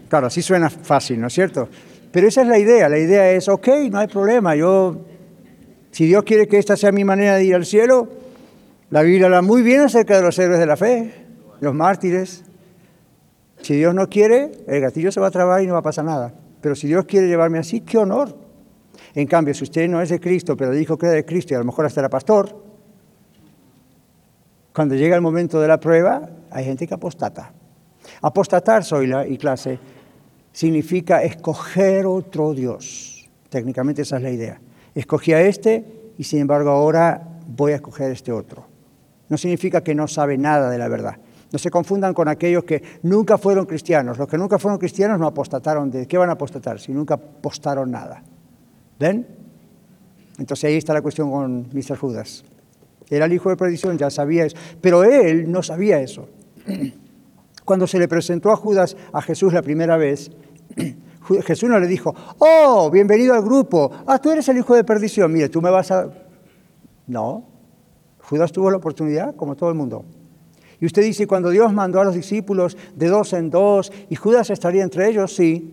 Claro, 0.07 0.27
así 0.27 0.41
suena 0.41 0.69
fácil, 0.69 1.19
¿no 1.19 1.27
es 1.27 1.33
cierto? 1.33 1.67
Pero 2.11 2.27
esa 2.27 2.41
es 2.41 2.47
la 2.47 2.57
idea. 2.57 2.87
La 2.87 2.99
idea 2.99 3.31
es, 3.31 3.49
ok, 3.49 3.67
no 3.91 3.99
hay 3.99 4.07
problema. 4.07 4.55
Yo, 4.55 5.05
si 5.91 6.05
Dios 6.05 6.23
quiere 6.23 6.47
que 6.47 6.57
esta 6.57 6.77
sea 6.77 6.91
mi 6.91 7.03
manera 7.03 7.35
de 7.35 7.45
ir 7.45 7.55
al 7.55 7.65
cielo, 7.65 8.07
la 8.89 9.01
Biblia 9.01 9.25
habla 9.25 9.41
muy 9.41 9.61
bien 9.63 9.81
acerca 9.81 10.15
de 10.15 10.21
los 10.21 10.37
héroes 10.39 10.59
de 10.59 10.65
la 10.65 10.77
fe, 10.77 11.13
los 11.59 11.73
mártires. 11.73 12.43
Si 13.61 13.75
Dios 13.75 13.95
no 13.95 14.07
quiere, 14.07 14.51
el 14.67 14.81
gatillo 14.81 15.11
se 15.11 15.19
va 15.19 15.27
a 15.27 15.31
trabar 15.31 15.61
y 15.63 15.67
no 15.67 15.73
va 15.73 15.79
a 15.79 15.83
pasar 15.83 16.05
nada. 16.05 16.33
Pero 16.61 16.75
si 16.75 16.87
Dios 16.87 17.05
quiere 17.05 17.27
llevarme 17.27 17.57
así, 17.57 17.81
qué 17.81 17.97
honor. 17.97 18.42
En 19.15 19.27
cambio, 19.27 19.53
si 19.53 19.63
usted 19.63 19.87
no 19.87 20.01
es 20.01 20.09
de 20.09 20.19
Cristo, 20.19 20.57
pero 20.57 20.71
dijo 20.71 20.97
que 20.97 21.05
era 21.05 21.15
de 21.15 21.25
Cristo 21.25 21.53
y 21.53 21.55
a 21.55 21.59
lo 21.59 21.65
mejor 21.65 21.85
hasta 21.85 22.01
era 22.01 22.09
pastor, 22.09 22.55
cuando 24.73 24.95
llega 24.95 25.15
el 25.15 25.21
momento 25.21 25.61
de 25.61 25.67
la 25.67 25.79
prueba, 25.79 26.29
hay 26.49 26.65
gente 26.65 26.87
que 26.87 26.95
apostata. 26.95 27.53
Apostatar, 28.21 28.83
soy 28.83 29.07
la 29.07 29.27
y 29.27 29.37
clase, 29.37 29.79
significa 30.51 31.23
escoger 31.23 32.07
otro 32.07 32.53
Dios. 32.53 33.29
Técnicamente 33.49 34.01
esa 34.01 34.17
es 34.17 34.23
la 34.23 34.31
idea. 34.31 34.59
Escogí 34.95 35.33
a 35.33 35.41
este 35.41 35.85
y 36.17 36.23
sin 36.23 36.39
embargo 36.39 36.71
ahora 36.71 37.21
voy 37.47 37.73
a 37.73 37.75
escoger 37.75 38.11
este 38.11 38.31
otro. 38.31 38.65
No 39.29 39.37
significa 39.37 39.83
que 39.83 39.93
no 39.93 40.07
sabe 40.07 40.37
nada 40.37 40.69
de 40.69 40.77
la 40.77 40.87
verdad. 40.87 41.17
No 41.51 41.59
se 41.59 41.69
confundan 41.69 42.15
con 42.15 42.27
aquellos 42.27 42.63
que 42.63 42.81
nunca 43.03 43.37
fueron 43.37 43.67
cristianos. 43.67 44.17
Los 44.17 44.27
que 44.27 44.39
nunca 44.39 44.57
fueron 44.57 44.79
cristianos 44.79 45.19
no 45.19 45.27
apostataron. 45.27 45.91
¿De 45.91 46.07
qué 46.07 46.17
van 46.17 46.29
a 46.29 46.33
apostatar 46.33 46.79
si 46.79 46.91
nunca 46.91 47.13
apostaron 47.13 47.91
nada? 47.91 48.23
¿Ven? 48.99 49.27
Entonces 50.37 50.65
ahí 50.65 50.75
está 50.75 50.93
la 50.93 51.01
cuestión 51.01 51.31
con 51.31 51.69
Mr. 51.73 51.97
Judas. 51.97 52.43
Era 53.09 53.25
el 53.25 53.33
hijo 53.33 53.49
de 53.49 53.57
perdición, 53.57 53.97
ya 53.97 54.09
sabía 54.09 54.45
eso. 54.45 54.57
Pero 54.81 55.03
él 55.03 55.51
no 55.51 55.61
sabía 55.61 55.99
eso. 55.99 56.27
Cuando 57.65 57.87
se 57.87 57.99
le 57.99 58.07
presentó 58.07 58.51
a 58.51 58.55
Judas 58.55 58.97
a 59.11 59.21
Jesús 59.21 59.53
la 59.53 59.61
primera 59.61 59.97
vez, 59.97 60.31
Jesús 61.45 61.69
no 61.69 61.79
le 61.79 61.87
dijo, 61.87 62.13
oh, 62.39 62.89
bienvenido 62.91 63.33
al 63.33 63.41
grupo, 63.41 63.91
ah, 64.05 64.19
tú 64.19 64.31
eres 64.31 64.47
el 64.49 64.57
hijo 64.57 64.75
de 64.75 64.83
perdición, 64.83 65.31
mire, 65.31 65.49
tú 65.49 65.61
me 65.61 65.69
vas 65.69 65.91
a... 65.91 66.09
No, 67.07 67.45
Judas 68.19 68.51
tuvo 68.51 68.71
la 68.71 68.77
oportunidad 68.77 69.35
como 69.35 69.55
todo 69.55 69.69
el 69.69 69.75
mundo. 69.75 70.05
Y 70.79 70.85
usted 70.85 71.01
dice, 71.01 71.27
cuando 71.27 71.49
Dios 71.49 71.71
mandó 71.71 72.01
a 72.01 72.03
los 72.03 72.15
discípulos 72.15 72.77
de 72.95 73.07
dos 73.07 73.31
en 73.33 73.49
dos, 73.49 73.91
y 74.09 74.15
Judas 74.15 74.49
estaría 74.49 74.83
entre 74.83 75.09
ellos, 75.09 75.33
sí. 75.33 75.71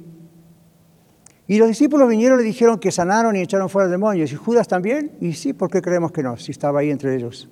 Y 1.50 1.58
los 1.58 1.66
discípulos 1.66 2.08
vinieron 2.08 2.38
y 2.38 2.42
le 2.44 2.46
dijeron 2.46 2.78
que 2.78 2.92
sanaron 2.92 3.34
y 3.34 3.40
echaron 3.40 3.68
fuera 3.68 3.88
demonios. 3.88 4.30
¿Y 4.30 4.36
Judas 4.36 4.68
también? 4.68 5.16
Y 5.20 5.32
sí, 5.32 5.52
¿por 5.52 5.68
qué 5.68 5.82
creemos 5.82 6.12
que 6.12 6.22
no? 6.22 6.36
Si 6.36 6.52
estaba 6.52 6.78
ahí 6.78 6.92
entre 6.92 7.16
ellos. 7.16 7.48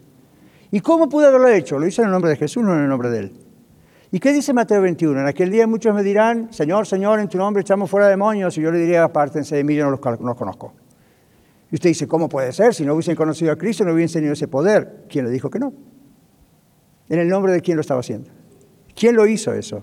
¿Y 0.70 0.78
cómo 0.78 1.08
pudo 1.08 1.26
haberlo 1.26 1.48
hecho? 1.48 1.80
Lo 1.80 1.86
hizo 1.88 2.02
en 2.02 2.06
el 2.06 2.12
nombre 2.12 2.30
de 2.30 2.36
Jesús, 2.36 2.62
no 2.62 2.74
en 2.74 2.82
el 2.82 2.88
nombre 2.88 3.10
de 3.10 3.18
él. 3.18 3.32
¿Y 4.12 4.20
qué 4.20 4.32
dice 4.32 4.52
Mateo 4.52 4.82
21? 4.82 5.18
En 5.18 5.26
aquel 5.26 5.50
día 5.50 5.66
muchos 5.66 5.92
me 5.96 6.04
dirán, 6.04 6.52
Señor, 6.52 6.86
Señor, 6.86 7.18
en 7.18 7.26
tu 7.28 7.38
nombre 7.38 7.62
echamos 7.62 7.90
fuera 7.90 8.06
demonios. 8.06 8.56
Y 8.56 8.60
yo 8.60 8.70
le 8.70 8.78
diría, 8.78 9.02
apártense 9.02 9.56
de 9.56 9.64
mí, 9.64 9.74
yo 9.74 9.84
no 9.86 9.90
los, 9.90 10.20
no 10.20 10.36
conozco. 10.36 10.74
Y 11.72 11.74
usted 11.74 11.90
dice, 11.90 12.06
¿cómo 12.06 12.28
puede 12.28 12.52
ser? 12.52 12.74
Si 12.74 12.84
no 12.84 12.94
hubiesen 12.94 13.16
conocido 13.16 13.50
a 13.50 13.56
Cristo, 13.56 13.84
no 13.84 13.94
hubiesen 13.94 14.20
tenido 14.20 14.34
ese 14.34 14.46
poder. 14.46 15.06
¿Quién 15.08 15.24
le 15.24 15.32
dijo 15.32 15.50
que 15.50 15.58
no? 15.58 15.72
¿En 17.08 17.18
el 17.18 17.28
nombre 17.28 17.52
de 17.52 17.60
quién 17.62 17.76
lo 17.76 17.80
estaba 17.80 17.98
haciendo? 17.98 18.30
¿Quién 18.94 19.16
lo 19.16 19.26
hizo 19.26 19.52
eso? 19.52 19.82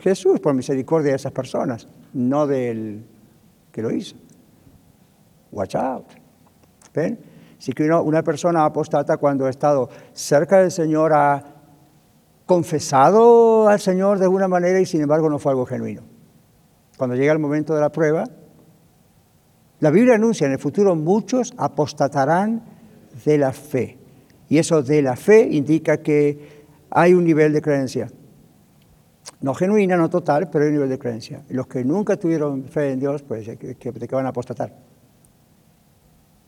Jesús, 0.00 0.38
por 0.38 0.52
misericordia 0.52 1.12
de 1.12 1.16
esas 1.16 1.32
personas, 1.32 1.88
no 2.12 2.46
del 2.46 3.06
que 3.74 3.82
lo 3.82 3.90
hizo. 3.90 4.14
Watch 5.50 5.74
out. 5.74 6.06
¿Ven? 6.94 7.18
Si 7.58 7.72
que 7.72 7.90
una 7.90 8.22
persona 8.22 8.64
apostata 8.64 9.16
cuando 9.16 9.46
ha 9.46 9.50
estado 9.50 9.88
cerca 10.12 10.58
del 10.58 10.70
Señor 10.70 11.12
ha 11.12 11.42
confesado 12.46 13.68
al 13.68 13.80
Señor 13.80 14.18
de 14.18 14.26
alguna 14.26 14.46
manera 14.46 14.78
y 14.80 14.86
sin 14.86 15.00
embargo 15.00 15.28
no 15.28 15.40
fue 15.40 15.50
algo 15.50 15.66
genuino. 15.66 16.02
Cuando 16.96 17.16
llega 17.16 17.32
el 17.32 17.40
momento 17.40 17.74
de 17.74 17.80
la 17.80 17.90
prueba, 17.90 18.24
la 19.80 19.90
Biblia 19.90 20.14
anuncia 20.14 20.46
en 20.46 20.52
el 20.52 20.60
futuro 20.60 20.94
muchos 20.94 21.52
apostatarán 21.56 22.62
de 23.24 23.38
la 23.38 23.52
fe. 23.52 23.98
Y 24.48 24.58
eso 24.58 24.82
de 24.82 25.02
la 25.02 25.16
fe 25.16 25.48
indica 25.50 25.96
que 25.96 26.64
hay 26.90 27.12
un 27.12 27.24
nivel 27.24 27.52
de 27.52 27.60
creencia. 27.60 28.08
No 29.44 29.52
genuina, 29.52 29.98
no 29.98 30.08
total, 30.08 30.48
pero 30.48 30.64
hay 30.64 30.68
un 30.68 30.76
nivel 30.76 30.88
de 30.88 30.98
creencia. 30.98 31.42
Los 31.50 31.66
que 31.66 31.84
nunca 31.84 32.16
tuvieron 32.16 32.64
fe 32.64 32.92
en 32.92 32.98
Dios, 32.98 33.22
pues 33.22 33.46
¿de 33.46 33.76
qué 33.76 34.14
van 34.14 34.24
a 34.24 34.30
apostatar? 34.30 34.72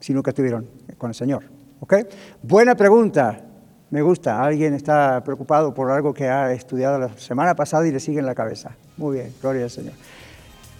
Si 0.01 0.15
nunca 0.15 0.31
estuvieron 0.31 0.67
con 0.97 1.11
el 1.11 1.15
Señor. 1.15 1.45
¿Ok? 1.81 1.95
Buena 2.43 2.75
pregunta. 2.75 3.39
Me 3.91 4.01
gusta. 4.01 4.43
Alguien 4.43 4.73
está 4.73 5.23
preocupado 5.23 5.75
por 5.75 5.91
algo 5.91 6.15
que 6.15 6.27
ha 6.31 6.51
estudiado 6.55 6.99
la 6.99 7.11
semana 7.19 7.55
pasada 7.55 7.87
y 7.87 7.93
le 7.93 8.01
sigue 8.01 8.21
en 8.21 8.27
la 8.27 8.35
cabeza. 8.35 8.75
Muy 8.97 9.19
bien, 9.19 9.35
gloria 9.43 9.65
al 9.65 9.71
Señor. 9.71 9.93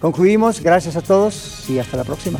Concluimos, 0.01 0.59
gracias 0.59 0.95
a 0.95 1.01
todos 1.01 1.69
y 1.69 1.77
hasta 1.77 1.97
la 1.97 2.03
próxima. 2.03 2.39